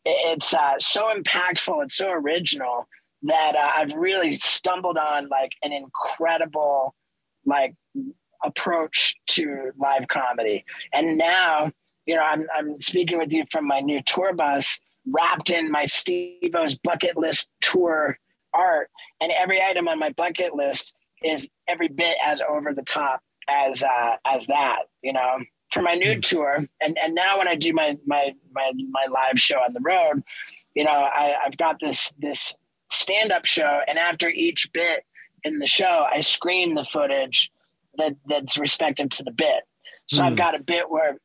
it's 0.06 0.54
uh, 0.54 0.78
so 0.78 1.12
impactful. 1.12 1.84
It's 1.84 1.98
so 1.98 2.12
original 2.12 2.88
that 3.24 3.56
uh, 3.56 3.72
I've 3.76 3.94
really 3.94 4.36
stumbled 4.36 4.98
on 4.98 5.30
like 5.30 5.50
an 5.64 5.74
incredible, 5.74 6.94
like 7.44 7.74
approach 8.46 9.16
to 9.28 9.72
live 9.78 10.08
comedy. 10.08 10.64
And 10.94 11.18
now, 11.18 11.72
you 12.06 12.16
know, 12.16 12.22
I'm, 12.22 12.46
I'm 12.56 12.80
speaking 12.80 13.18
with 13.18 13.34
you 13.34 13.46
from 13.52 13.68
my 13.68 13.80
new 13.80 14.02
tour 14.04 14.34
bus, 14.34 14.82
wrapped 15.08 15.50
in 15.50 15.72
my 15.72 15.86
Steve-O's 15.86 16.78
bucket 16.78 17.18
list 17.18 17.50
tour 17.62 18.18
art. 18.54 18.90
And 19.22 19.32
every 19.32 19.62
item 19.62 19.88
on 19.88 20.00
my 20.00 20.12
bucket 20.12 20.56
list 20.56 20.94
is 21.24 21.50
every 21.68 21.88
bit 21.88 22.18
as 22.24 22.42
over 22.48 22.74
the 22.74 22.84
top 22.84 23.22
as 23.48 23.84
uh, 23.84 24.16
as 24.26 24.48
that, 24.48 24.84
you 25.02 25.14
know. 25.14 25.40
For 25.72 25.82
my 25.82 25.96
new 25.96 26.14
hmm. 26.14 26.20
tour, 26.22 26.68
and, 26.80 26.98
and 27.04 27.16
now 27.16 27.40
when 27.40 27.48
I 27.48 27.56
do 27.56 27.74
my 27.74 27.98
my 28.06 28.34
my 28.54 28.72
my 28.92 29.08
live 29.12 29.40
show 29.40 29.58
on 29.58 29.74
the 29.74 29.82
road, 29.82 30.24
you 30.74 30.84
know, 30.84 30.92
I, 30.92 31.34
I've 31.46 31.58
got 31.58 31.80
this 31.80 32.14
this 32.20 32.56
stand 32.92 33.32
up 33.32 33.46
show, 33.46 33.82
and 33.88 33.98
after 33.98 34.30
each 34.30 34.72
bit 34.74 35.04
in 35.44 35.60
the 35.60 35.66
show, 35.66 36.06
I 36.12 36.20
screen 36.20 36.76
the 36.76 36.86
footage 36.86 37.52
that 37.98 38.16
that's 38.28 38.58
respective 38.58 39.10
to 39.10 39.24
the 39.24 39.32
bit. 39.32 39.64
So 40.08 40.22
mm. 40.22 40.26
I've 40.26 40.34
hmm. 40.34 40.38
got 40.38 40.56
a 40.56 40.60
bit 40.60 40.90
where 40.90 41.18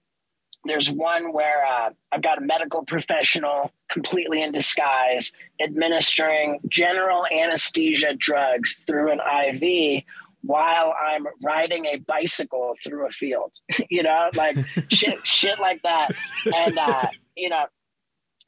there's 0.64 0.90
one 0.90 1.33
where 1.33 1.64
uh, 1.64 1.90
I've 2.12 2.22
got 2.22 2.38
a 2.38 2.42
medical 2.42 2.85
professional 2.85 3.72
completely 3.90 4.42
in 4.42 4.52
disguise 4.52 5.33
administering 5.61 6.61
general 6.68 7.24
anesthesia 7.26 8.14
drugs 8.16 8.74
through 8.87 9.12
an 9.12 9.20
IV 9.20 10.04
while 10.42 10.94
I'm 11.00 11.26
riding 11.44 11.87
a 11.87 11.98
bicycle 11.98 12.74
through 12.83 13.06
a 13.06 13.11
field. 13.11 13.54
you 13.90 14.02
know, 14.02 14.30
like 14.35 14.56
shit, 14.88 15.26
shit 15.26 15.59
like 15.59 15.83
that. 15.83 16.11
And 16.54 16.78
uh, 16.78 17.06
you 17.37 17.48
know, 17.48 17.66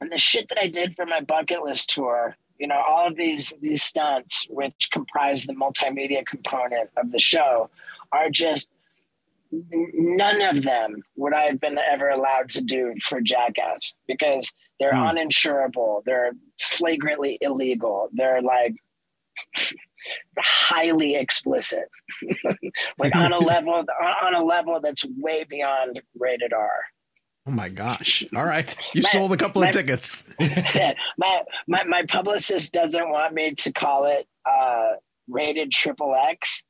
and 0.01 0.11
the 0.11 0.17
shit 0.17 0.49
that 0.49 0.59
I 0.59 0.67
did 0.67 0.95
for 0.95 1.05
my 1.05 1.21
bucket 1.21 1.63
list 1.63 1.89
tour, 1.89 2.35
you 2.59 2.67
know, 2.67 2.81
all 2.87 3.07
of 3.07 3.15
these 3.15 3.53
these 3.61 3.81
stunts, 3.81 4.45
which 4.49 4.89
comprise 4.91 5.45
the 5.45 5.53
multimedia 5.53 6.25
component 6.25 6.89
of 6.97 7.11
the 7.11 7.19
show, 7.19 7.69
are 8.13 8.29
just 8.29 8.69
none 9.71 10.41
of 10.41 10.63
them 10.63 11.03
would 11.15 11.33
I 11.33 11.43
have 11.43 11.59
been 11.59 11.77
ever 11.77 12.09
allowed 12.09 12.49
to 12.49 12.61
do 12.61 12.93
for 13.03 13.21
Jackass 13.21 13.93
because 14.07 14.53
they're 14.79 14.93
mm. 14.93 15.13
uninsurable, 15.13 16.03
they're 16.05 16.31
flagrantly 16.59 17.37
illegal, 17.41 18.09
they're 18.13 18.41
like 18.41 18.75
highly 20.39 21.15
explicit, 21.15 21.85
like 22.97 23.15
on 23.15 23.31
a 23.31 23.39
level 23.53 23.85
on 24.23 24.33
a 24.33 24.43
level 24.43 24.79
that's 24.81 25.05
way 25.17 25.45
beyond 25.47 26.01
rated 26.17 26.53
R. 26.53 26.69
Oh 27.45 27.51
my 27.51 27.67
gosh! 27.67 28.23
All 28.35 28.45
right, 28.45 28.75
you 28.93 29.01
my, 29.01 29.09
sold 29.09 29.33
a 29.33 29.37
couple 29.37 29.61
my, 29.61 29.67
of 29.67 29.73
tickets. 29.73 30.25
my, 30.39 31.41
my 31.67 31.83
my 31.83 32.03
publicist 32.07 32.71
doesn't 32.73 33.09
want 33.09 33.33
me 33.33 33.53
to 33.55 33.71
call 33.73 34.05
it 34.05 34.27
uh, 34.49 34.93
rated 35.27 35.71
triple 35.71 36.15
X, 36.15 36.63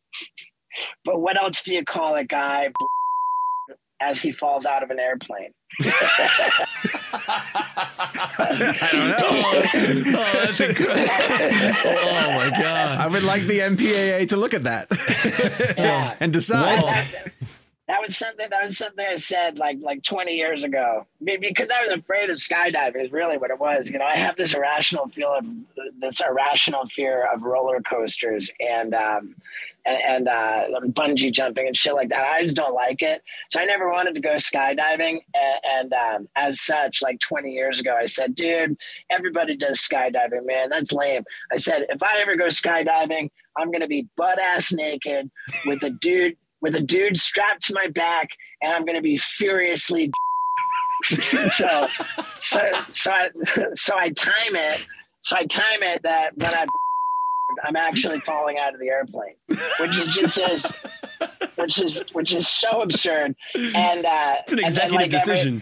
but 1.06 1.20
what 1.20 1.42
else 1.42 1.64
do 1.64 1.74
you 1.74 1.84
call 1.84 2.16
a 2.16 2.24
guy 2.24 2.70
as 4.02 4.20
he 4.20 4.32
falls 4.32 4.66
out 4.66 4.84
of 4.84 4.90
an 4.90 5.00
airplane? 5.00 5.52
I 5.84 5.98
don't 8.92 10.04
know. 10.04 10.20
oh, 10.20 10.46
that's 10.46 10.60
incredible. 10.60 11.10
Oh 11.86 12.32
my 12.36 12.50
god! 12.50 13.00
I 13.00 13.08
would 13.08 13.24
like 13.24 13.44
the 13.44 13.60
MPAA 13.60 14.28
to 14.30 14.38
look 14.38 14.54
at 14.54 14.64
that 14.64 14.88
yeah. 15.78 16.16
and 16.20 16.32
decide 16.32 16.84
that 17.88 18.02
was 18.02 18.16
something 18.16 18.48
that 18.50 18.62
was 18.62 18.78
something 18.78 19.06
I 19.06 19.16
said 19.16 19.60
like 19.60 19.78
like 19.82 20.04
20 20.04 20.34
years 20.34 20.64
ago 20.64 21.06
because 21.24 21.70
I 21.70 21.86
was 21.86 22.00
afraid 22.00 22.30
of 22.30 22.38
skydiving 22.38 23.04
is 23.04 23.12
really 23.12 23.38
what 23.38 23.52
it 23.52 23.60
was. 23.60 23.90
You 23.90 24.00
know, 24.00 24.06
I 24.06 24.18
have 24.18 24.38
this 24.38 24.54
irrational 24.54 25.10
feel 25.10 25.34
of 25.34 25.46
this 26.00 26.22
irrational 26.22 26.86
fear 26.88 27.28
of 27.32 27.44
roller 27.44 27.82
coasters 27.82 28.52
and 28.60 28.96
um, 28.96 29.36
and, 29.86 29.98
and 30.08 30.28
uh, 30.28 30.80
bungee 30.92 31.32
jumping 31.32 31.68
and 31.68 31.76
shit 31.76 31.94
like 31.94 32.10
that. 32.10 32.24
I 32.24 32.44
just 32.44 32.56
don't 32.56 32.74
like 32.74 33.02
it. 33.02 33.22
So 33.50 33.60
I 33.60 33.66
never 33.66 33.92
wanted 33.92 34.16
to 34.16 34.22
go 34.22 34.36
skydiving. 34.36 35.20
And, 35.34 35.92
and 35.92 35.94
um, 35.94 36.28
as 36.36 36.62
such, 36.62 37.02
like 37.02 37.20
20 37.20 37.50
years 37.50 37.80
ago, 37.80 37.96
I 38.00 38.06
said, 38.06 38.36
dude, 38.36 38.78
everybody 39.10 39.56
does 39.56 39.80
skydiving, 39.80 40.46
man. 40.46 40.70
That's 40.70 40.92
lame. 40.94 41.24
I 41.52 41.58
said, 41.58 41.86
if 41.90 42.02
I 42.02 42.20
ever 42.22 42.36
go 42.36 42.46
skydiving, 42.46 43.30
I'm 43.58 43.68
going 43.68 43.82
to 43.82 43.88
be 43.88 44.08
butt 44.18 44.40
ass 44.40 44.72
naked 44.72 45.30
with 45.66 45.84
a 45.84 45.90
dude 45.90 46.36
with 46.62 46.76
a 46.76 46.82
dude 46.82 47.18
strapped 47.18 47.62
to 47.64 47.74
my 47.74 47.88
back, 47.88 48.30
and 48.62 48.74
I'm 48.74 48.86
to 48.96 49.02
be 49.02 49.18
furiously. 49.18 50.10
so, 51.04 51.88
so, 52.40 52.72
so 52.90 53.12
I, 53.12 53.30
so 53.76 53.98
I 53.98 54.10
time 54.12 54.56
it. 54.56 54.88
So 55.22 55.36
I 55.38 55.46
time 55.46 55.84
it 55.84 56.04
that 56.04 56.38
when 56.38 56.54
I, 56.54 56.66
I'm 57.64 57.76
actually 57.76 58.20
falling 58.20 58.58
out 58.58 58.74
of 58.74 58.80
the 58.80 58.90
airplane, 58.90 59.36
which 59.48 59.98
is 59.98 60.08
just 60.08 60.38
as, 60.38 60.76
which 61.56 61.82
is 61.82 62.04
which 62.14 62.34
is 62.34 62.48
so 62.48 62.82
absurd. 62.82 63.36
And 63.56 64.06
uh, 64.06 64.36
it's 64.40 64.54
an 64.54 64.60
executive 64.60 64.96
like 64.96 65.12
decision. 65.12 65.62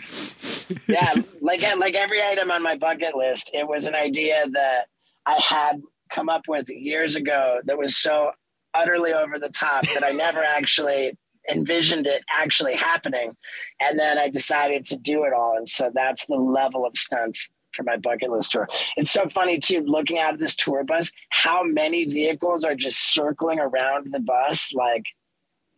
Every, 0.70 0.82
yeah, 0.88 1.14
like 1.42 1.64
like 1.78 1.96
every 1.96 2.24
item 2.24 2.52
on 2.52 2.62
my 2.62 2.76
bucket 2.78 3.16
list, 3.16 3.52
it 3.54 3.68
was 3.68 3.86
an 3.86 3.96
idea 3.96 4.46
that 4.52 4.88
I 5.26 5.36
had 5.36 5.82
come 6.12 6.30
up 6.30 6.48
with 6.48 6.70
years 6.70 7.16
ago 7.16 7.60
that 7.66 7.78
was 7.78 7.98
so 7.98 8.32
utterly 8.74 9.14
over 9.14 9.40
the 9.40 9.50
top 9.50 9.86
that 9.94 10.04
I 10.04 10.12
never 10.12 10.44
actually 10.44 11.18
envisioned 11.50 12.08
it 12.08 12.24
actually 12.32 12.76
happening. 12.76 13.36
And 13.80 13.98
then 13.98 14.18
I 14.18 14.30
decided 14.30 14.86
to 14.86 14.98
do 14.98 15.24
it 15.24 15.34
all. 15.34 15.56
And 15.58 15.68
so 15.68 15.92
that's 15.94 16.26
the 16.28 16.36
level 16.36 16.86
of 16.86 16.96
stunts 16.96 17.52
for 17.76 17.84
my 17.84 17.98
bucket 17.98 18.32
list 18.32 18.52
tour. 18.52 18.68
It's 18.98 19.12
so 19.12 19.28
funny 19.30 19.60
too, 19.60 19.84
looking 19.86 20.20
out 20.20 20.34
of 20.34 20.40
this 20.40 20.56
tour 20.56 20.84
bus, 20.84 21.12
how 21.30 21.64
many 21.64 22.06
vehicles 22.06 22.64
are 22.64 22.76
just 22.76 23.14
circling 23.14 23.60
around 23.60 24.12
the 24.12 24.20
bus. 24.20 24.74
Like 24.74 25.04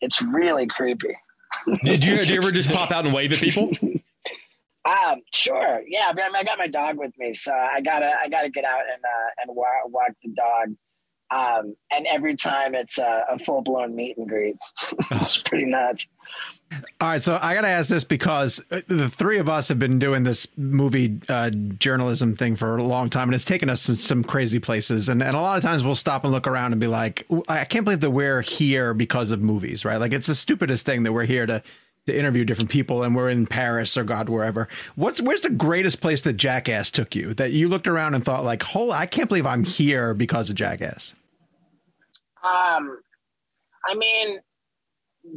it's 0.02 0.22
really 0.36 0.68
creepy. 0.68 1.16
Did 1.84 2.04
you, 2.04 2.16
did 2.18 2.30
you 2.30 2.38
ever 2.38 2.52
just 2.52 2.70
pop 2.70 2.92
out 2.92 3.06
and 3.06 3.14
wave 3.14 3.32
at 3.32 3.40
people? 3.40 3.72
Um, 4.86 5.22
sure. 5.34 5.82
Yeah, 5.88 6.12
but 6.14 6.24
I 6.36 6.44
got 6.44 6.58
my 6.58 6.68
dog 6.68 6.98
with 6.98 7.18
me, 7.18 7.32
so 7.32 7.54
I 7.54 7.80
gotta 7.80 8.12
I 8.22 8.28
gotta 8.28 8.50
get 8.50 8.66
out 8.66 8.82
and 8.82 9.02
uh, 9.02 9.30
and 9.42 9.56
walk, 9.56 9.68
walk 9.86 10.10
the 10.22 10.34
dog. 10.34 10.76
Um, 11.32 11.76
and 11.90 12.06
every 12.06 12.36
time 12.36 12.76
it's 12.76 13.00
a, 13.00 13.24
a 13.30 13.40
full 13.40 13.62
blown 13.62 13.96
meet 13.96 14.18
and 14.18 14.28
greet. 14.28 14.58
it's 15.12 15.42
pretty 15.42 15.66
nuts. 15.66 16.08
All 17.02 17.10
right, 17.10 17.22
so 17.22 17.38
I 17.42 17.54
got 17.54 17.62
to 17.62 17.68
ask 17.68 17.90
this 17.90 18.04
because 18.04 18.64
uh, 18.72 18.82
the 18.88 19.10
three 19.10 19.38
of 19.38 19.50
us 19.50 19.68
have 19.70 19.80
been 19.80 20.00
doing 20.00 20.24
this 20.24 20.48
movie 20.58 21.20
uh, 21.30 21.50
journalism 21.50 22.36
thing 22.36 22.56
for 22.56 22.78
a 22.78 22.84
long 22.84 23.10
time, 23.10 23.28
and 23.28 23.36
it's 23.36 23.46
taken 23.46 23.70
us 23.70 23.82
some, 23.82 23.96
some 23.96 24.24
crazy 24.24 24.60
places. 24.60 25.10
And, 25.10 25.22
and 25.22 25.36
a 25.36 25.42
lot 25.42 25.58
of 25.58 25.64
times 25.64 25.84
we'll 25.84 25.96
stop 25.96 26.24
and 26.24 26.32
look 26.32 26.48
around 26.48 26.72
and 26.72 26.80
be 26.80 26.88
like, 26.88 27.26
I 27.48 27.66
can't 27.66 27.84
believe 27.84 28.02
that 28.02 28.12
we're 28.12 28.42
here 28.42 28.94
because 28.94 29.32
of 29.32 29.42
movies, 29.42 29.86
right? 29.86 29.98
Like 29.98 30.14
it's 30.14 30.28
the 30.28 30.36
stupidest 30.36 30.86
thing 30.86 31.04
that 31.04 31.14
we're 31.14 31.26
here 31.26 31.46
to 31.46 31.64
to 32.06 32.18
interview 32.18 32.44
different 32.44 32.70
people 32.70 33.04
and 33.04 33.16
we're 33.16 33.30
in 33.30 33.48
Paris 33.48 33.96
or 33.96 34.04
God 34.04 34.28
wherever. 34.28 34.68
What's 34.96 35.22
where's 35.22 35.42
the 35.42 35.50
greatest 35.50 36.02
place 36.02 36.22
that 36.24 36.34
Jackass 36.34 36.92
took 36.92 37.16
you 37.16 37.34
that 37.36 37.52
you 37.52 37.70
looked 37.70 37.88
around 37.88 38.14
and 38.14 38.24
thought 38.24 38.44
like, 38.44 38.64
"Holy, 38.64 38.92
I 38.92 39.06
can't 39.06 39.30
believe 39.30 39.46
I'm 39.46 39.64
here 39.64 40.14
because 40.14 40.50
of 40.50 40.56
Jackass." 40.56 41.16
Um, 42.44 43.00
I 43.88 43.96
mean, 43.96 44.40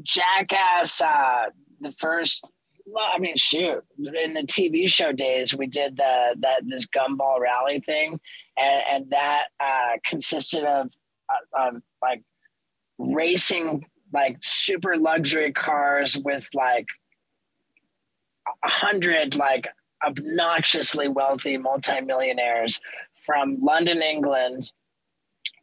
Jackass, 0.03 1.01
uh, 1.01 1.47
the 1.81 1.93
first. 1.93 2.45
Well, 2.87 3.09
I 3.13 3.19
mean, 3.19 3.37
shoot. 3.37 3.83
In 3.99 4.35
the 4.35 4.43
TV 4.43 4.89
show 4.89 5.13
days, 5.13 5.57
we 5.57 5.67
did 5.67 5.97
the 5.97 6.37
that 6.41 6.63
this 6.67 6.87
gumball 6.87 7.41
rally 7.41 7.81
thing, 7.81 8.21
and, 8.57 8.83
and 8.91 9.11
that 9.11 9.45
uh, 9.61 9.99
consisted 10.05 10.65
of, 10.65 10.91
uh, 11.29 11.69
of 11.69 11.83
like 12.01 12.23
racing 12.99 13.85
like 14.13 14.37
super 14.41 14.97
luxury 14.97 15.53
cars 15.53 16.17
with 16.25 16.49
like 16.55 16.87
a 18.65 18.69
hundred 18.69 19.37
like 19.37 19.67
obnoxiously 20.05 21.09
wealthy 21.09 21.57
multimillionaires 21.57 22.81
from 23.25 23.59
London, 23.61 24.03
England 24.03 24.73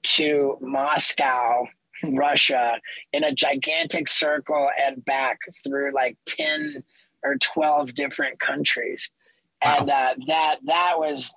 to 0.03 0.57
Moscow, 0.62 1.65
Russia 2.04 2.80
in 3.12 3.24
a 3.24 3.34
gigantic 3.34 4.08
circle 4.08 4.70
and 4.82 5.04
back 5.06 5.39
through 5.66 5.94
like 5.94 6.18
10 6.26 6.84
or 7.24 7.38
12 7.38 7.94
different 7.94 8.39
countries. 8.39 9.12
Wow. 9.63 9.78
And 9.80 9.89
uh, 9.89 10.13
that 10.28 10.56
that 10.66 10.94
was 10.98 11.34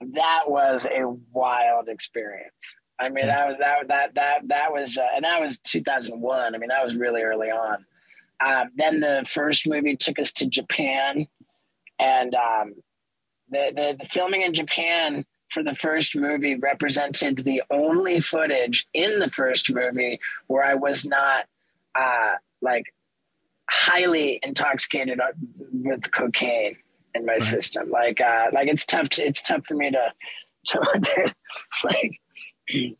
that 0.00 0.44
was 0.46 0.86
a 0.86 1.08
wild 1.32 1.88
experience. 1.88 2.78
I 2.98 3.08
mean, 3.08 3.26
that 3.26 3.46
was 3.46 3.56
that 3.58 3.88
that 3.88 4.14
that 4.14 4.48
that 4.48 4.72
was, 4.72 4.98
uh, 4.98 5.06
and 5.14 5.24
that 5.24 5.40
was 5.40 5.58
2001. 5.60 6.54
I 6.54 6.58
mean, 6.58 6.68
that 6.68 6.84
was 6.84 6.96
really 6.96 7.22
early 7.22 7.48
on. 7.48 7.84
Um, 8.44 8.70
then 8.74 9.00
the 9.00 9.24
first 9.28 9.66
movie 9.66 9.96
took 9.96 10.18
us 10.18 10.32
to 10.34 10.46
Japan, 10.46 11.26
and 11.98 12.34
um, 12.34 12.74
the, 13.50 13.72
the 13.74 13.96
the 14.00 14.08
filming 14.10 14.42
in 14.42 14.52
Japan 14.52 15.24
for 15.50 15.62
the 15.62 15.74
first 15.74 16.16
movie 16.16 16.54
represented 16.56 17.38
the 17.38 17.62
only 17.70 18.20
footage 18.20 18.86
in 18.94 19.18
the 19.18 19.30
first 19.30 19.72
movie 19.72 20.20
where 20.46 20.64
I 20.64 20.74
was 20.74 21.04
not 21.04 21.46
uh, 21.94 22.34
like 22.62 22.94
highly 23.68 24.40
intoxicated 24.42 25.20
with 25.72 26.10
cocaine 26.12 26.76
in 27.14 27.26
my 27.26 27.34
right. 27.34 27.42
system. 27.42 27.90
Like, 27.90 28.20
uh, 28.20 28.46
like 28.52 28.68
it's 28.68 28.86
tough. 28.86 29.08
To, 29.10 29.24
it's 29.24 29.42
tough 29.42 29.66
for 29.66 29.74
me 29.74 29.90
to, 29.90 30.12
to 30.66 31.34
like. 31.84 32.20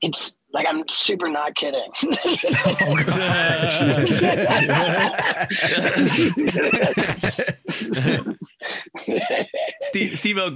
It's 0.00 0.38
like 0.52 0.64
I'm 0.68 0.86
super 0.88 1.28
not 1.28 1.56
kidding. 1.56 1.90
oh, 1.92 2.94
Steve, 9.80 10.16
Steve, 10.16 10.38
uh, 10.38 10.52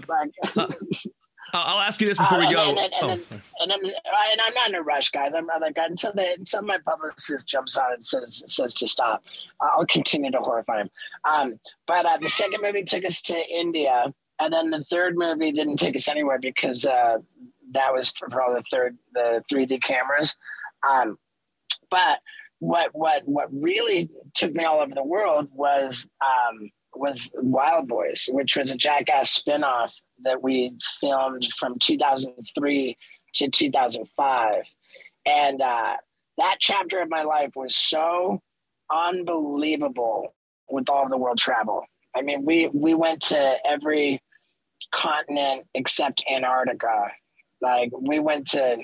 I'll 1.52 1.80
ask 1.80 2.00
you 2.00 2.06
this 2.06 2.16
before 2.16 2.38
we 2.38 2.50
go. 2.50 2.68
And 2.70 2.78
then, 2.78 2.90
and, 2.92 3.02
oh. 3.02 3.36
and, 3.60 3.70
then, 3.70 3.78
and, 3.84 4.40
I'm 4.40 4.54
not 4.54 4.68
in 4.70 4.74
a 4.74 4.82
rush, 4.82 5.10
guys. 5.10 5.32
I'm, 5.34 5.46
like, 5.46 5.76
so 5.96 6.10
the, 6.12 6.38
some 6.44 6.64
of 6.64 6.68
my 6.68 6.78
publicist 6.78 7.48
jumps 7.48 7.76
on 7.76 7.92
and 7.92 8.04
says 8.04 8.44
says 8.46 8.72
to 8.74 8.86
stop. 8.86 9.22
I'll 9.60 9.86
continue 9.86 10.30
to 10.30 10.38
horrify 10.38 10.80
him. 10.80 10.90
Um, 11.28 11.60
but 11.86 12.06
uh, 12.06 12.16
the 12.20 12.28
second 12.28 12.62
movie 12.62 12.84
took 12.84 13.04
us 13.04 13.20
to 13.22 13.38
India, 13.38 14.12
and 14.40 14.52
then 14.52 14.70
the 14.70 14.84
third 14.84 15.16
movie 15.16 15.52
didn't 15.52 15.76
take 15.76 15.94
us 15.94 16.08
anywhere 16.08 16.38
because 16.38 16.86
uh, 16.86 17.18
that 17.72 17.92
was 17.92 18.10
for, 18.10 18.30
for 18.30 18.42
all 18.42 18.54
the 18.54 18.64
third 18.70 18.96
the 19.12 19.42
3D 19.52 19.82
cameras. 19.82 20.36
Um, 20.88 21.18
but 21.90 22.20
what 22.60 22.90
what 22.92 23.22
what 23.26 23.48
really 23.52 24.08
took 24.34 24.54
me 24.54 24.64
all 24.64 24.80
over 24.80 24.94
the 24.94 25.04
world 25.04 25.48
was 25.52 26.08
um, 26.24 26.70
was 26.94 27.30
Wild 27.34 27.88
Boys, 27.88 28.28
which 28.30 28.56
was 28.56 28.70
a 28.70 28.76
Jackass 28.76 29.42
spinoff 29.42 29.92
that 30.24 30.42
we 30.42 30.72
filmed 31.00 31.46
from 31.58 31.78
2003 31.78 32.96
to 33.34 33.48
2005. 33.48 34.64
And 35.24 35.60
uh, 35.60 35.94
that 36.38 36.56
chapter 36.60 37.00
of 37.00 37.10
my 37.10 37.22
life 37.22 37.50
was 37.54 37.74
so 37.74 38.40
unbelievable 38.90 40.34
with 40.70 40.88
all 40.88 41.08
the 41.08 41.16
world 41.16 41.38
travel. 41.38 41.84
I 42.14 42.22
mean, 42.22 42.44
we 42.44 42.68
we 42.72 42.94
went 42.94 43.22
to 43.22 43.56
every 43.64 44.20
continent 44.92 45.66
except 45.74 46.24
Antarctica. 46.30 47.10
Like 47.60 47.90
we 47.98 48.18
went 48.18 48.48
to, 48.50 48.76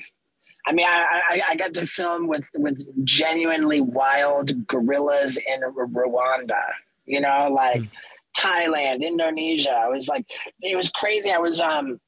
I 0.66 0.72
mean, 0.72 0.86
I, 0.86 1.20
I, 1.30 1.40
I 1.50 1.56
got 1.56 1.74
to 1.74 1.86
film 1.86 2.26
with 2.26 2.44
with 2.54 2.78
genuinely 3.04 3.80
wild 3.80 4.66
gorillas 4.66 5.36
in 5.36 5.60
Rwanda. 5.62 6.62
You 7.08 7.20
know, 7.20 7.48
like 7.52 7.80
mm. 7.80 7.88
Thailand, 8.36 9.02
Indonesia. 9.02 9.72
I 9.72 9.88
was 9.88 10.08
like, 10.08 10.26
it 10.60 10.76
was 10.76 10.90
crazy. 10.90 11.30
I 11.30 11.38
was 11.38 11.60
um 11.60 11.98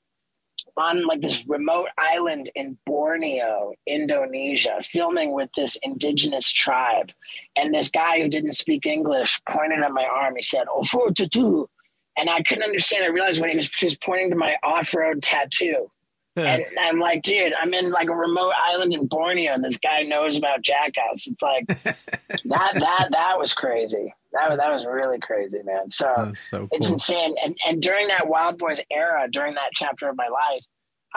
on 0.76 1.06
like 1.06 1.20
this 1.20 1.44
remote 1.46 1.88
island 1.98 2.50
in 2.54 2.76
Borneo, 2.86 3.72
Indonesia, 3.86 4.80
filming 4.82 5.32
with 5.32 5.50
this 5.56 5.78
indigenous 5.82 6.52
tribe. 6.52 7.10
And 7.56 7.74
this 7.74 7.90
guy 7.90 8.20
who 8.20 8.28
didn't 8.28 8.52
speak 8.52 8.86
English 8.86 9.40
pointed 9.48 9.80
at 9.80 9.92
my 9.92 10.04
arm. 10.04 10.36
He 10.36 10.42
said, 10.42 10.64
Oh, 10.70 10.82
for 10.82 11.10
tattoo. 11.10 11.68
And 12.16 12.28
I 12.28 12.42
couldn't 12.42 12.64
understand. 12.64 13.04
I 13.04 13.08
realized 13.08 13.40
what 13.40 13.50
he 13.50 13.56
was, 13.56 13.70
he 13.78 13.86
was 13.86 13.96
pointing 13.96 14.30
to 14.30 14.36
my 14.36 14.56
off 14.62 14.94
road 14.94 15.22
tattoo. 15.22 15.90
and 16.36 16.64
I'm 16.80 17.00
like, 17.00 17.22
dude, 17.22 17.52
I'm 17.60 17.74
in 17.74 17.90
like 17.90 18.08
a 18.08 18.14
remote 18.14 18.52
island 18.56 18.92
in 18.92 19.06
Borneo, 19.06 19.52
and 19.52 19.64
this 19.64 19.78
guy 19.78 20.02
knows 20.02 20.36
about 20.36 20.62
Jackass. 20.62 21.26
It's 21.26 21.42
like 21.42 21.66
that, 21.68 21.94
that, 22.44 23.08
that 23.10 23.38
was 23.38 23.52
crazy. 23.52 24.14
That 24.32 24.50
was, 24.50 24.58
that 24.58 24.70
was 24.70 24.86
really 24.86 25.18
crazy, 25.18 25.60
man. 25.64 25.90
So, 25.90 26.32
so 26.36 26.58
cool. 26.58 26.68
it's 26.72 26.90
insane. 26.90 27.34
And, 27.44 27.56
and 27.66 27.82
during 27.82 28.08
that 28.08 28.28
Wild 28.28 28.58
Boys 28.58 28.80
era, 28.90 29.28
during 29.30 29.54
that 29.54 29.70
chapter 29.74 30.08
of 30.08 30.16
my 30.16 30.28
life, 30.28 30.64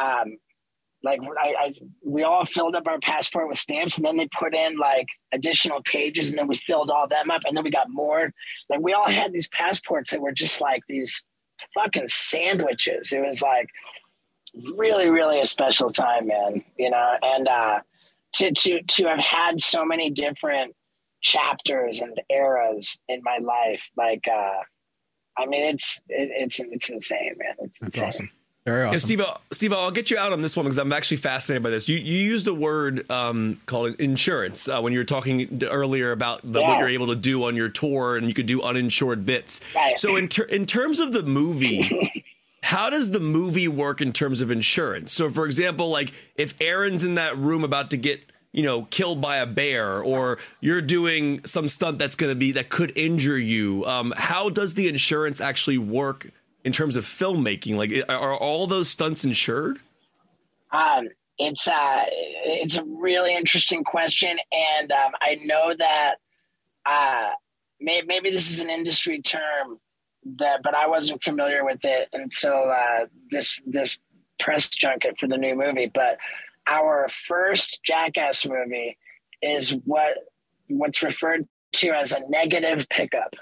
um, 0.02 0.38
like 1.04 1.20
I, 1.40 1.54
I, 1.60 1.74
we 2.04 2.24
all 2.24 2.46
filled 2.46 2.76
up 2.76 2.88
our 2.88 3.00
passport 3.00 3.48
with 3.48 3.58
stamps 3.58 3.98
and 3.98 4.06
then 4.06 4.18
they 4.18 4.28
put 4.38 4.56
in 4.56 4.78
like 4.78 5.08
additional 5.34 5.82
pages 5.84 6.30
and 6.30 6.40
then 6.40 6.48
we 6.48 6.56
filled 6.56 6.90
all 6.90 7.08
them 7.08 7.30
up 7.30 7.42
and 7.46 7.56
then 7.56 7.64
we 7.64 7.70
got 7.70 7.90
more 7.90 8.32
like 8.70 8.80
we 8.80 8.94
all 8.94 9.10
had 9.10 9.34
these 9.34 9.50
passports 9.50 10.12
that 10.12 10.22
were 10.22 10.32
just 10.32 10.62
like 10.62 10.82
these 10.88 11.26
fucking 11.74 12.08
sandwiches 12.08 13.12
it 13.12 13.22
was 13.22 13.42
like 13.42 13.68
really 14.76 15.10
really 15.10 15.40
a 15.40 15.46
special 15.46 15.90
time 15.90 16.28
man 16.28 16.64
you 16.78 16.90
know 16.90 17.14
and 17.22 17.48
uh 17.48 17.80
to 18.34 18.52
to 18.52 18.82
to 18.84 19.06
have 19.06 19.20
had 19.20 19.62
so 19.62 19.86
many 19.86 20.10
different 20.10 20.76
chapters 21.24 22.02
and 22.02 22.20
eras 22.30 23.00
in 23.08 23.22
my 23.24 23.40
life 23.42 23.90
like 23.98 24.26
uh 24.28 24.62
i 25.38 25.46
mean 25.46 25.64
it's 25.64 26.00
it, 26.10 26.30
it's 26.34 26.60
it's 26.60 26.90
insane 26.90 27.34
man 27.38 27.56
it's 27.60 27.80
That's 27.80 27.98
insane. 27.98 28.08
awesome 28.08 28.30
very 28.66 28.86
awesome. 28.86 29.00
Steve, 29.00 29.22
Steve, 29.52 29.74
I'll 29.74 29.92
get 29.92 30.10
you 30.10 30.18
out 30.18 30.32
on 30.32 30.42
this 30.42 30.56
one 30.56 30.64
because 30.64 30.78
I'm 30.78 30.94
actually 30.94 31.18
fascinated 31.18 31.64
by 31.64 31.70
this. 31.70 31.90
You 31.90 31.98
you 31.98 32.16
used 32.16 32.48
a 32.48 32.54
word 32.54 33.10
um, 33.12 33.60
called 33.66 34.00
insurance 34.00 34.70
uh, 34.70 34.80
when 34.80 34.94
you 34.94 35.00
were 35.00 35.06
talking 35.06 35.62
earlier 35.70 36.14
about 36.14 36.40
the, 36.44 36.62
yeah. 36.62 36.70
what 36.70 36.80
you're 36.80 36.88
able 36.88 37.08
to 37.08 37.16
do 37.16 37.44
on 37.44 37.58
your 37.58 37.68
tour, 37.68 38.16
and 38.16 38.28
you 38.28 38.34
could 38.34 38.46
do 38.46 38.62
uninsured 38.62 39.26
bits. 39.26 39.60
Right. 39.76 40.00
So 40.00 40.16
in 40.16 40.30
ter- 40.30 40.46
in 40.46 40.66
terms 40.66 41.00
of 41.00 41.12
the 41.12 41.24
movie. 41.24 42.26
how 42.64 42.90
does 42.90 43.12
the 43.12 43.20
movie 43.20 43.68
work 43.68 44.00
in 44.00 44.14
terms 44.14 44.40
of 44.40 44.50
insurance? 44.50 45.12
So, 45.12 45.30
for 45.30 45.46
example, 45.46 45.90
like 45.90 46.14
if 46.36 46.56
Aaron's 46.62 47.04
in 47.04 47.16
that 47.16 47.38
room 47.38 47.66
about 47.66 47.92
to 47.92 47.98
get 47.98 48.22
you 48.54 48.64
know 48.64 48.84
killed 48.84 49.20
by 49.20 49.38
a 49.38 49.46
bear, 49.46 50.02
or 50.02 50.40
you're 50.62 50.82
doing 50.82 51.44
some 51.46 51.68
stunt 51.68 52.00
that's 52.00 52.16
going 52.16 52.32
to 52.32 52.36
be 52.36 52.54
that 52.54 52.70
could 52.70 52.98
injure 52.98 53.38
you, 53.38 53.86
um, 53.86 54.14
how 54.16 54.50
does 54.50 54.76
the 54.76 54.88
insurance 54.88 55.42
actually 55.42 55.78
work 55.78 56.30
in 56.64 56.72
terms 56.72 56.96
of 56.96 57.06
filmmaking? 57.06 57.76
Like, 57.76 57.92
are 58.08 58.38
all 58.38 58.68
those 58.68 58.90
stunts 58.90 59.26
insured? 59.26 59.80
Um, 60.72 61.10
it's 61.38 61.68
uh, 61.68 62.04
it's 62.08 62.78
a 62.78 62.84
really 62.86 63.36
interesting 63.36 63.84
question, 63.84 64.38
and 64.52 64.92
um, 64.92 65.12
I 65.22 65.36
know 65.44 65.74
that 65.78 66.16
uh, 66.86 67.30
may, 67.80 68.02
maybe 68.06 68.30
this 68.30 68.52
is 68.52 68.60
an 68.62 68.70
industry 68.70 69.22
term 69.22 69.80
that, 70.38 70.62
but 70.64 70.76
I 70.76 70.88
wasn't 70.88 71.24
familiar 71.24 71.66
with 71.66 71.80
it 71.84 72.10
until 72.14 72.72
uh, 72.72 73.06
this 73.30 73.60
this 73.66 74.00
press 74.40 74.70
junket 74.70 75.18
for 75.20 75.28
the 75.28 75.38
new 75.38 75.56
movie. 75.56 75.92
But 75.94 76.18
our 76.68 77.08
first 77.10 77.80
Jackass 77.84 78.46
movie 78.46 78.98
is 79.42 79.72
what 79.86 80.18
what's 80.68 81.04
referred 81.04 81.48
to 81.74 81.90
as 81.92 82.12
a 82.12 82.22
negative 82.30 82.88
pickup 82.90 83.36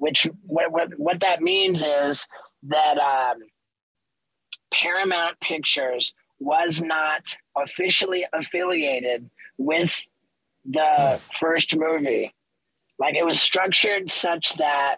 which 0.00 0.26
what, 0.46 0.72
what, 0.72 0.98
what 0.98 1.20
that 1.20 1.42
means 1.42 1.82
is 1.82 2.26
that 2.64 2.96
um, 2.96 3.38
Paramount 4.72 5.38
Pictures 5.40 6.14
was 6.38 6.82
not 6.82 7.26
officially 7.56 8.26
affiliated 8.32 9.28
with 9.58 10.02
the 10.64 11.20
first 11.38 11.76
movie. 11.76 12.34
Like 12.98 13.14
it 13.14 13.26
was 13.26 13.40
structured 13.40 14.10
such 14.10 14.54
that 14.54 14.96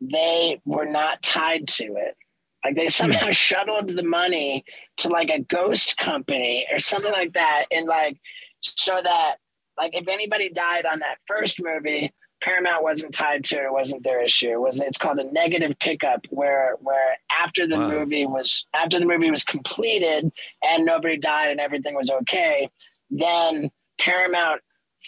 they 0.00 0.58
were 0.64 0.86
not 0.86 1.22
tied 1.22 1.68
to 1.68 1.84
it. 1.84 2.16
Like 2.64 2.76
they 2.76 2.88
somehow 2.88 3.26
hmm. 3.26 3.32
shuttled 3.32 3.88
the 3.88 4.02
money 4.02 4.64
to 4.98 5.08
like 5.08 5.28
a 5.28 5.40
ghost 5.40 5.96
company 5.98 6.66
or 6.72 6.78
something 6.78 7.12
like 7.12 7.34
that. 7.34 7.66
And 7.70 7.86
like, 7.86 8.18
so 8.60 9.00
that 9.02 9.36
like 9.76 9.94
if 9.94 10.08
anybody 10.08 10.50
died 10.50 10.86
on 10.86 11.00
that 11.00 11.18
first 11.26 11.62
movie, 11.62 12.12
Paramount 12.40 12.82
wasn't 12.82 13.14
tied 13.14 13.42
to 13.44 13.56
it. 13.56 13.72
wasn't 13.72 14.04
their 14.04 14.22
issue. 14.22 14.50
It 14.50 14.60
was 14.60 14.80
it's 14.80 14.98
called 14.98 15.18
a 15.18 15.32
negative 15.32 15.78
pickup 15.78 16.26
where 16.30 16.76
where 16.80 17.16
after 17.30 17.66
the 17.66 17.76
wow. 17.76 17.88
movie 17.88 18.26
was 18.26 18.66
after 18.74 18.98
the 18.98 19.06
movie 19.06 19.30
was 19.30 19.44
completed 19.44 20.30
and 20.62 20.84
nobody 20.84 21.16
died 21.16 21.50
and 21.50 21.60
everything 21.60 21.94
was 21.94 22.10
okay, 22.10 22.68
then 23.10 23.70
Paramount 23.98 24.60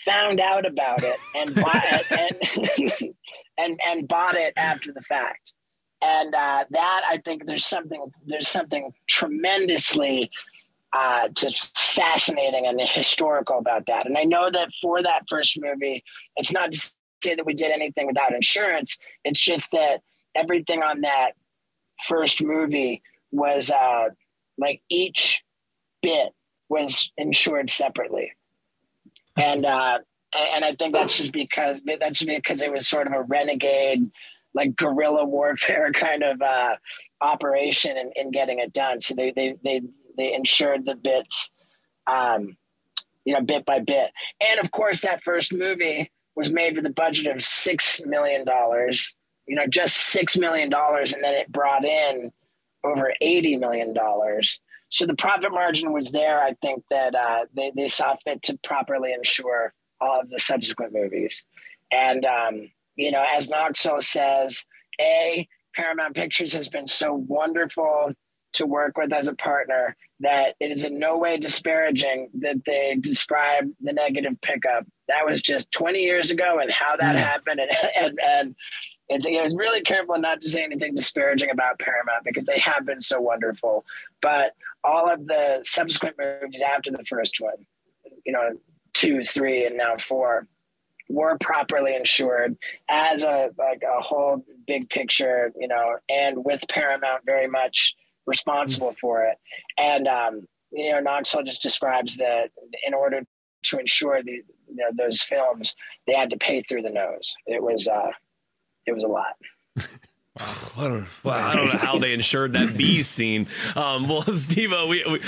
found 0.04 0.40
out 0.40 0.66
about 0.66 1.02
it 1.02 1.16
and 1.34 1.54
bought 1.54 1.82
it 1.84 2.98
and, 3.02 3.14
and 3.58 3.80
and 3.86 4.08
bought 4.08 4.34
it 4.34 4.54
after 4.56 4.92
the 4.92 5.02
fact. 5.02 5.52
And 6.02 6.34
uh, 6.34 6.64
that 6.70 7.02
I 7.08 7.18
think 7.24 7.46
there's 7.46 7.64
something 7.64 8.12
there's 8.26 8.48
something 8.48 8.92
tremendously 9.08 10.30
uh, 10.92 11.28
just 11.28 11.76
fascinating 11.76 12.66
and 12.66 12.80
historical 12.80 13.58
about 13.58 13.86
that. 13.86 14.06
And 14.06 14.16
I 14.16 14.22
know 14.22 14.50
that 14.50 14.68
for 14.80 15.02
that 15.02 15.22
first 15.28 15.60
movie, 15.60 16.02
it's 16.36 16.52
not 16.52 16.72
to 16.72 16.78
say 17.22 17.34
that 17.34 17.44
we 17.44 17.54
did 17.54 17.70
anything 17.70 18.06
without 18.06 18.34
insurance. 18.34 18.98
It's 19.24 19.40
just 19.40 19.70
that 19.72 20.00
everything 20.34 20.82
on 20.82 21.02
that 21.02 21.32
first 22.06 22.44
movie 22.44 23.02
was 23.30 23.70
uh, 23.70 24.08
like 24.58 24.80
each 24.88 25.42
bit 26.02 26.28
was 26.68 27.10
insured 27.16 27.70
separately, 27.70 28.32
and 29.36 29.64
uh, 29.66 29.98
and 30.34 30.64
I 30.64 30.74
think 30.74 30.94
that's 30.94 31.16
just 31.18 31.32
because 31.32 31.82
that's 32.00 32.20
just 32.20 32.26
because 32.26 32.62
it 32.62 32.72
was 32.72 32.88
sort 32.88 33.06
of 33.06 33.12
a 33.12 33.22
renegade, 33.22 34.10
like 34.56 34.74
guerrilla 34.74 35.24
warfare 35.24 35.92
kind 35.94 36.24
of 36.24 36.42
uh, 36.42 36.74
operation 37.20 37.96
in, 37.96 38.10
in 38.16 38.30
getting 38.32 38.58
it 38.58 38.72
done. 38.72 39.00
So 39.00 39.14
they 39.14 39.30
they 39.36 39.54
they 39.62 39.82
they 40.16 40.32
insured 40.32 40.84
the 40.84 40.96
bits, 40.96 41.50
um, 42.08 42.56
you 43.24 43.34
know, 43.34 43.42
bit 43.42 43.64
by 43.66 43.78
bit, 43.78 44.10
and 44.40 44.58
of 44.58 44.72
course 44.72 45.02
that 45.02 45.22
first 45.22 45.52
movie 45.54 46.10
was 46.34 46.50
made 46.50 46.76
with 46.76 46.86
a 46.86 46.90
budget 46.90 47.26
of 47.26 47.42
six 47.42 48.02
million 48.04 48.44
dollars. 48.44 49.14
You 49.46 49.54
know, 49.54 49.66
just 49.68 49.96
six 49.96 50.36
million 50.36 50.70
dollars, 50.70 51.12
and 51.14 51.22
then 51.22 51.34
it 51.34 51.52
brought 51.52 51.84
in 51.84 52.32
over 52.82 53.12
eighty 53.20 53.56
million 53.56 53.92
dollars. 53.92 54.58
So 54.88 55.04
the 55.04 55.14
profit 55.14 55.52
margin 55.52 55.92
was 55.92 56.10
there. 56.10 56.40
I 56.40 56.54
think 56.62 56.82
that 56.90 57.14
uh, 57.14 57.44
they 57.54 57.70
they 57.76 57.88
saw 57.88 58.16
fit 58.24 58.42
to 58.44 58.58
properly 58.64 59.12
insure 59.12 59.72
all 60.00 60.20
of 60.20 60.30
the 60.30 60.38
subsequent 60.38 60.92
movies. 60.92 61.44
And 61.92 62.24
um, 62.24 62.70
you 62.96 63.10
know, 63.10 63.24
as 63.36 63.50
Knoxville 63.50 64.00
says, 64.00 64.64
a 65.00 65.46
Paramount 65.74 66.14
Pictures 66.14 66.52
has 66.54 66.68
been 66.68 66.86
so 66.86 67.24
wonderful 67.28 68.12
to 68.54 68.66
work 68.66 68.96
with 68.96 69.12
as 69.12 69.28
a 69.28 69.34
partner 69.34 69.94
that 70.20 70.54
it 70.60 70.70
is 70.70 70.84
in 70.84 70.98
no 70.98 71.18
way 71.18 71.36
disparaging 71.36 72.30
that 72.40 72.56
they 72.64 72.96
describe 72.98 73.68
the 73.82 73.92
negative 73.92 74.40
pickup. 74.40 74.86
That 75.08 75.26
was 75.26 75.42
just 75.42 75.70
20 75.72 75.98
years 75.98 76.30
ago 76.30 76.58
and 76.60 76.70
how 76.70 76.96
that 76.96 77.16
happened. 77.16 77.60
And, 77.60 77.70
and, 78.00 78.18
and 78.18 78.54
it's, 79.10 79.26
it 79.26 79.42
was 79.42 79.54
really 79.54 79.82
careful 79.82 80.18
not 80.18 80.40
to 80.40 80.48
say 80.48 80.64
anything 80.64 80.94
disparaging 80.94 81.50
about 81.50 81.78
Paramount 81.78 82.24
because 82.24 82.44
they 82.44 82.58
have 82.58 82.86
been 82.86 83.00
so 83.00 83.20
wonderful. 83.20 83.84
But 84.22 84.52
all 84.82 85.12
of 85.12 85.26
the 85.26 85.60
subsequent 85.62 86.16
movies 86.18 86.62
after 86.62 86.90
the 86.90 87.04
first 87.04 87.38
one, 87.40 87.66
you 88.24 88.32
know, 88.32 88.52
two, 88.94 89.22
three, 89.22 89.66
and 89.66 89.76
now 89.76 89.96
four, 89.98 90.48
were 91.08 91.36
properly 91.38 91.94
insured 91.94 92.56
as 92.88 93.22
a 93.22 93.50
like 93.58 93.82
a 93.82 94.00
whole 94.00 94.44
big 94.66 94.88
picture, 94.90 95.52
you 95.58 95.68
know, 95.68 95.96
and 96.08 96.44
with 96.44 96.60
Paramount 96.68 97.22
very 97.24 97.46
much 97.46 97.94
responsible 98.26 98.94
for 99.00 99.24
it. 99.24 99.38
And 99.78 100.08
um, 100.08 100.46
you 100.72 100.92
know, 100.92 101.00
Knoxville 101.00 101.44
just 101.44 101.62
describes 101.62 102.16
that 102.16 102.50
in 102.86 102.94
order 102.94 103.22
to 103.64 103.78
ensure 103.78 104.22
the 104.22 104.32
you 104.32 104.76
know 104.76 104.90
those 104.96 105.22
films, 105.22 105.74
they 106.06 106.14
had 106.14 106.30
to 106.30 106.36
pay 106.36 106.62
through 106.62 106.82
the 106.82 106.90
nose. 106.90 107.34
It 107.46 107.62
was 107.62 107.88
uh, 107.88 108.10
it 108.86 108.92
was 108.92 109.04
a 109.04 109.08
lot. 109.08 109.36
I 110.76 110.82
don't, 110.88 111.06
well, 111.24 111.34
I 111.34 111.54
don't 111.54 111.66
know 111.66 111.78
how 111.78 111.98
they 111.98 112.12
ensured 112.14 112.52
that 112.52 112.76
bees 112.76 113.08
scene. 113.08 113.46
Um, 113.74 114.06
well, 114.08 114.22
Steve, 114.34 114.70
we, 114.70 115.02
we, 115.06 115.20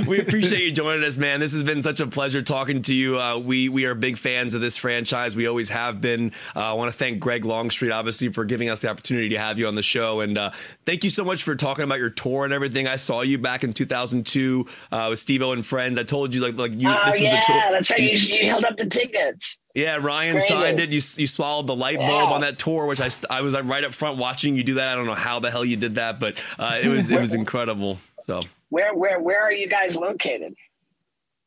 we 0.06 0.20
appreciate 0.20 0.62
you 0.64 0.72
joining 0.72 1.04
us, 1.04 1.16
man. 1.16 1.38
This 1.38 1.52
has 1.52 1.62
been 1.62 1.80
such 1.82 2.00
a 2.00 2.06
pleasure 2.08 2.42
talking 2.42 2.82
to 2.82 2.94
you. 2.94 3.20
Uh, 3.20 3.38
we 3.38 3.68
we 3.68 3.84
are 3.84 3.94
big 3.94 4.18
fans 4.18 4.54
of 4.54 4.60
this 4.60 4.76
franchise. 4.76 5.36
We 5.36 5.46
always 5.46 5.70
have 5.70 6.00
been. 6.00 6.32
Uh, 6.56 6.60
I 6.60 6.72
want 6.72 6.90
to 6.90 6.98
thank 6.98 7.20
Greg 7.20 7.44
Longstreet, 7.44 7.92
obviously, 7.92 8.30
for 8.32 8.44
giving 8.44 8.68
us 8.68 8.80
the 8.80 8.88
opportunity 8.88 9.28
to 9.30 9.38
have 9.38 9.58
you 9.60 9.68
on 9.68 9.76
the 9.76 9.82
show, 9.82 10.20
and 10.20 10.36
uh, 10.36 10.50
thank 10.86 11.04
you 11.04 11.10
so 11.10 11.24
much 11.24 11.44
for 11.44 11.54
talking 11.54 11.84
about 11.84 11.98
your 12.00 12.10
tour 12.10 12.44
and 12.44 12.52
everything. 12.52 12.88
I 12.88 12.96
saw 12.96 13.22
you 13.22 13.38
back 13.38 13.62
in 13.62 13.72
2002 13.72 14.66
uh, 14.90 15.06
with 15.10 15.20
Steve 15.20 15.42
and 15.42 15.64
friends. 15.64 15.98
I 15.98 16.02
told 16.02 16.34
you 16.34 16.40
like 16.40 16.56
like 16.56 16.72
you. 16.80 16.88
Oh 16.90 16.98
this 17.06 17.18
was 17.18 17.20
yeah, 17.20 17.36
the 17.40 17.46
tour. 17.46 17.62
that's 17.70 17.90
right. 17.90 18.00
You, 18.00 18.08
You- 18.08 18.42
you 18.42 18.48
held 18.50 18.64
up 18.64 18.76
the 18.76 18.86
tickets. 18.86 19.60
Yeah, 19.74 19.96
Ryan 19.96 20.36
It's 20.36 20.46
crazy. 20.46 20.62
signed 20.62 20.80
it. 20.80 20.90
You 20.90 21.00
you 21.16 21.26
swallowed 21.26 21.66
the 21.66 21.74
light 21.76 21.98
bulb 21.98 22.10
Yeah. 22.28 22.34
on 22.34 22.40
that 22.42 22.58
tour, 22.58 22.86
which 22.86 23.00
I 23.00 23.10
I 23.30 23.40
was 23.40 23.54
like, 23.54 23.64
right 23.64 23.84
up 23.84 23.94
front 23.94 24.18
watching 24.18 24.56
you 24.56 24.62
do 24.62 24.74
that. 24.74 24.88
I 24.88 24.94
don't 24.94 25.06
know 25.06 25.14
how 25.14 25.40
the 25.40 25.50
hell 25.50 25.64
you 25.64 25.76
did 25.76 25.94
that, 25.96 26.18
but 26.20 26.34
uh, 26.58 26.78
it 26.82 26.88
was 26.88 27.10
it 27.10 27.20
was 27.20 27.34
incredible. 27.42 27.98
So 28.24 28.42
Where 28.68 28.94
where 28.94 29.18
where 29.20 29.42
are 29.42 29.52
you 29.52 29.68
guys 29.68 29.96
located? 29.96 30.54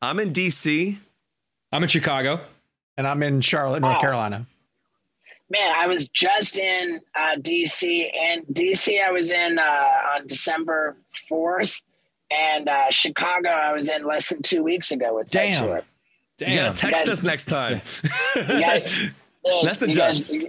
I'm 0.02 0.18
in 0.20 0.32
DC. 0.32 0.96
I'm 1.72 1.82
in 1.82 1.88
Chicago. 1.88 2.40
And 2.98 3.06
I'm 3.06 3.22
in 3.22 3.42
Charlotte, 3.42 3.80
North 3.80 3.96
Wow. 3.96 4.00
Carolina. 4.00 4.46
Man, 5.50 5.70
I 5.76 5.86
was 5.86 6.08
just 6.08 6.56
in 6.58 7.00
uh, 7.14 7.36
DC, 7.38 8.08
and 8.18 8.42
DC 8.46 9.00
I 9.06 9.10
was 9.12 9.30
in 9.30 9.58
uh, 9.58 9.62
on 10.16 10.26
December 10.26 10.96
fourth, 11.28 11.82
and 12.30 12.68
uh, 12.68 12.90
Chicago 12.90 13.50
I 13.50 13.72
was 13.74 13.88
in 13.90 14.04
less 14.06 14.28
than 14.30 14.40
two 14.42 14.62
weeks 14.64 14.90
ago 14.92 15.14
with 15.14 15.30
that 15.30 15.54
tour. 15.54 15.82
You 16.40 16.54
gotta 16.54 16.78
text 16.78 17.06
guys- 17.06 17.12
us 17.12 17.22
next 17.22 17.46
time. 17.46 17.80
You 18.36 18.42
guys, 18.60 19.10
That's 19.64 19.82
a 19.82 19.88
you 19.88 19.94
just. 19.94 20.32
guys, 20.32 20.42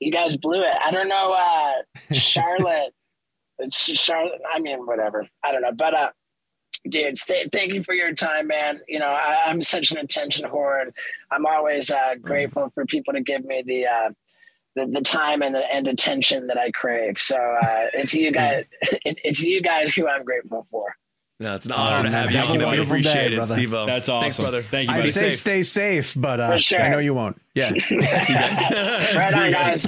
you 0.00 0.12
guys 0.12 0.36
blew 0.36 0.62
it. 0.62 0.76
I 0.82 0.90
don't 0.90 1.08
know, 1.08 1.32
uh, 1.32 2.14
Charlotte. 2.14 2.94
it's 3.58 3.76
Charlotte. 3.76 4.40
I 4.54 4.60
mean, 4.60 4.86
whatever. 4.86 5.26
I 5.42 5.52
don't 5.52 5.62
know, 5.62 5.72
but 5.72 5.92
uh, 5.94 6.10
dudes, 6.88 7.24
th- 7.26 7.48
thank 7.52 7.74
you 7.74 7.82
for 7.84 7.94
your 7.94 8.14
time, 8.14 8.46
man. 8.46 8.80
You 8.88 9.00
know, 9.00 9.08
I, 9.08 9.44
I'm 9.46 9.60
such 9.60 9.90
an 9.90 9.98
attention 9.98 10.48
whore, 10.48 10.80
and 10.82 10.92
I'm 11.30 11.44
always 11.46 11.90
uh, 11.90 12.14
grateful 12.20 12.70
for 12.74 12.86
people 12.86 13.12
to 13.14 13.20
give 13.20 13.44
me 13.44 13.62
the. 13.66 13.86
Uh, 13.86 14.10
the, 14.76 14.86
the 14.86 15.00
time 15.00 15.42
and 15.42 15.54
the, 15.56 15.62
and 15.74 15.88
attention 15.88 16.46
that 16.46 16.58
I 16.58 16.70
crave. 16.70 17.18
So 17.18 17.36
uh, 17.36 17.86
it's 17.94 18.14
you 18.14 18.30
guys. 18.30 18.64
It, 18.82 19.18
it's 19.24 19.42
you 19.42 19.60
guys 19.60 19.92
who 19.92 20.06
I'm 20.06 20.24
grateful 20.24 20.68
for. 20.70 20.94
No, 21.40 21.54
it's 21.54 21.66
an 21.66 21.72
honor 21.72 21.98
to 21.98 22.02
man. 22.02 22.12
have 22.12 22.30
you. 22.32 22.36
Have 22.36 22.50
a 22.50 22.52
You 22.52 22.58
know, 22.58 22.70
we 22.70 22.80
appreciate 22.80 23.28
day, 23.28 23.34
it, 23.34 23.36
brother. 23.36 23.54
Steve. 23.54 23.70
That's 23.70 24.08
awesome. 24.08 24.22
Thanks, 24.22 24.38
brother. 24.38 24.62
Thank 24.62 24.90
you, 24.90 24.96
I'd 24.96 25.06
say 25.06 25.30
safe. 25.30 25.36
stay 25.36 25.62
safe, 25.62 26.14
but 26.16 26.40
uh, 26.40 26.58
sure. 26.58 26.82
I 26.82 26.88
know 26.88 26.98
you 26.98 27.14
won't. 27.14 27.40
Yeah. 27.54 27.70
right 27.92 29.34
on, 29.34 29.52
guys. 29.52 29.86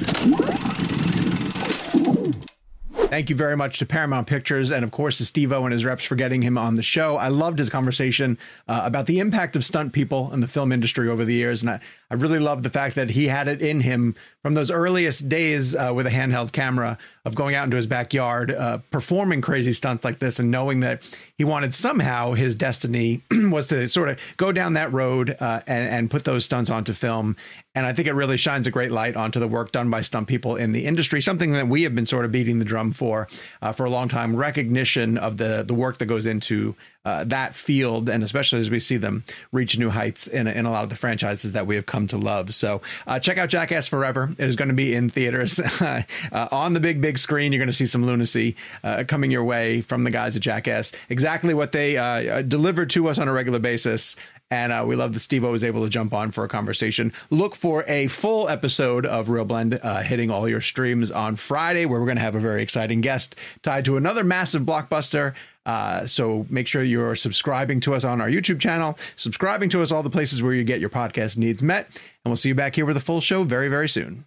Thank 3.10 3.28
you 3.28 3.34
very 3.34 3.56
much 3.56 3.80
to 3.80 3.86
Paramount 3.86 4.28
Pictures 4.28 4.70
and, 4.70 4.84
of 4.84 4.92
course, 4.92 5.18
to 5.18 5.24
Steve-O 5.24 5.64
and 5.64 5.72
his 5.72 5.84
reps 5.84 6.04
for 6.04 6.14
getting 6.14 6.42
him 6.42 6.56
on 6.56 6.76
the 6.76 6.82
show. 6.82 7.16
I 7.16 7.26
loved 7.26 7.58
his 7.58 7.68
conversation 7.68 8.38
uh, 8.68 8.82
about 8.84 9.06
the 9.06 9.18
impact 9.18 9.56
of 9.56 9.64
stunt 9.64 9.92
people 9.92 10.32
in 10.32 10.38
the 10.38 10.46
film 10.46 10.70
industry 10.70 11.08
over 11.08 11.24
the 11.24 11.34
years. 11.34 11.60
And 11.62 11.70
I, 11.70 11.80
I 12.08 12.14
really 12.14 12.38
loved 12.38 12.62
the 12.62 12.70
fact 12.70 12.94
that 12.94 13.10
he 13.10 13.26
had 13.26 13.48
it 13.48 13.60
in 13.60 13.80
him 13.80 14.14
from 14.42 14.54
those 14.54 14.70
earliest 14.70 15.28
days 15.28 15.74
uh, 15.74 15.92
with 15.92 16.06
a 16.06 16.10
handheld 16.10 16.52
camera 16.52 16.98
of 17.24 17.34
going 17.34 17.54
out 17.54 17.64
into 17.64 17.76
his 17.76 17.86
backyard, 17.86 18.50
uh, 18.50 18.78
performing 18.90 19.40
crazy 19.40 19.72
stunts 19.72 20.04
like 20.04 20.18
this, 20.18 20.38
and 20.38 20.50
knowing 20.50 20.80
that 20.80 21.02
he 21.36 21.44
wanted 21.44 21.74
somehow 21.74 22.32
his 22.32 22.56
destiny 22.56 23.22
was 23.30 23.66
to 23.68 23.88
sort 23.88 24.08
of 24.08 24.18
go 24.36 24.52
down 24.52 24.74
that 24.74 24.92
road 24.92 25.36
uh, 25.40 25.60
and, 25.66 25.88
and 25.88 26.10
put 26.10 26.24
those 26.24 26.44
stunts 26.44 26.70
onto 26.70 26.92
film. 26.92 27.36
And 27.74 27.86
I 27.86 27.92
think 27.92 28.08
it 28.08 28.14
really 28.14 28.36
shines 28.36 28.66
a 28.66 28.70
great 28.70 28.90
light 28.90 29.16
onto 29.16 29.38
the 29.38 29.46
work 29.46 29.70
done 29.70 29.90
by 29.90 30.00
stunt 30.00 30.28
people 30.28 30.56
in 30.56 30.72
the 30.72 30.86
industry, 30.86 31.20
something 31.20 31.52
that 31.52 31.68
we 31.68 31.82
have 31.84 31.94
been 31.94 32.06
sort 32.06 32.24
of 32.24 32.32
beating 32.32 32.58
the 32.58 32.64
drum 32.64 32.90
for 32.90 33.28
uh, 33.62 33.72
for 33.72 33.84
a 33.84 33.90
long 33.90 34.08
time. 34.08 34.34
Recognition 34.34 35.18
of 35.18 35.36
the 35.36 35.62
the 35.62 35.74
work 35.74 35.98
that 35.98 36.06
goes 36.06 36.26
into 36.26 36.74
uh, 37.04 37.24
that 37.24 37.54
field, 37.54 38.08
and 38.08 38.22
especially 38.22 38.60
as 38.60 38.70
we 38.70 38.78
see 38.80 38.96
them 38.96 39.24
reach 39.52 39.78
new 39.78 39.90
heights 39.90 40.26
in, 40.26 40.46
in 40.46 40.66
a 40.66 40.70
lot 40.70 40.82
of 40.82 40.90
the 40.90 40.96
franchises 40.96 41.52
that 41.52 41.66
we 41.66 41.76
have 41.76 41.86
come 41.86 42.06
to 42.06 42.18
love. 42.18 42.52
So 42.52 42.82
uh, 43.06 43.18
check 43.18 43.38
out 43.38 43.48
Jackass 43.48 43.88
Forever. 43.88 44.30
It 44.38 44.44
is 44.44 44.56
going 44.56 44.68
to 44.68 44.74
be 44.74 44.94
in 44.94 45.08
theaters 45.08 45.58
uh, 45.80 46.02
on 46.32 46.74
the 46.74 46.80
big 46.80 47.00
big 47.00 47.18
screen. 47.18 47.52
You're 47.52 47.60
going 47.60 47.68
to 47.68 47.72
see 47.72 47.86
some 47.86 48.04
lunacy 48.04 48.56
uh, 48.84 49.04
coming 49.06 49.30
your 49.30 49.44
way 49.44 49.80
from 49.80 50.04
the 50.04 50.10
guys 50.10 50.36
at 50.36 50.42
Jackass. 50.42 50.92
Exactly 51.08 51.54
what 51.54 51.72
they 51.72 51.96
uh, 51.96 52.42
deliver 52.42 52.86
to 52.86 53.08
us 53.08 53.18
on 53.18 53.28
a 53.28 53.32
regular 53.32 53.58
basis. 53.58 54.16
And 54.52 54.72
uh, 54.72 54.84
we 54.84 54.96
love 54.96 55.12
that 55.12 55.20
Steve 55.20 55.44
was 55.44 55.62
able 55.62 55.84
to 55.84 55.88
jump 55.88 56.12
on 56.12 56.32
for 56.32 56.42
a 56.42 56.48
conversation. 56.48 57.12
Look 57.30 57.54
for 57.54 57.84
a 57.86 58.08
full 58.08 58.48
episode 58.48 59.06
of 59.06 59.28
ReelBlend 59.28 59.78
uh, 59.84 60.02
hitting 60.02 60.28
all 60.28 60.48
your 60.48 60.60
streams 60.60 61.12
on 61.12 61.36
Friday, 61.36 61.86
where 61.86 62.00
we're 62.00 62.06
going 62.06 62.16
to 62.16 62.22
have 62.22 62.34
a 62.34 62.40
very 62.40 62.60
exciting 62.60 63.00
guest 63.00 63.36
tied 63.62 63.84
to 63.84 63.96
another 63.96 64.24
massive 64.24 64.62
blockbuster. 64.62 65.34
Uh, 65.66 66.06
so 66.06 66.46
make 66.48 66.66
sure 66.66 66.82
you're 66.82 67.14
subscribing 67.14 67.80
to 67.80 67.94
us 67.94 68.04
on 68.04 68.20
our 68.20 68.28
YouTube 68.28 68.60
channel, 68.60 68.98
subscribing 69.16 69.68
to 69.70 69.82
us 69.82 69.92
all 69.92 70.02
the 70.02 70.10
places 70.10 70.42
where 70.42 70.54
you 70.54 70.64
get 70.64 70.80
your 70.80 70.90
podcast 70.90 71.36
needs 71.36 71.62
met. 71.62 71.86
And 71.86 72.30
we'll 72.30 72.36
see 72.36 72.48
you 72.48 72.54
back 72.54 72.74
here 72.74 72.86
with 72.86 72.96
a 72.96 73.00
full 73.00 73.20
show 73.20 73.44
very, 73.44 73.68
very 73.68 73.88
soon. 73.88 74.26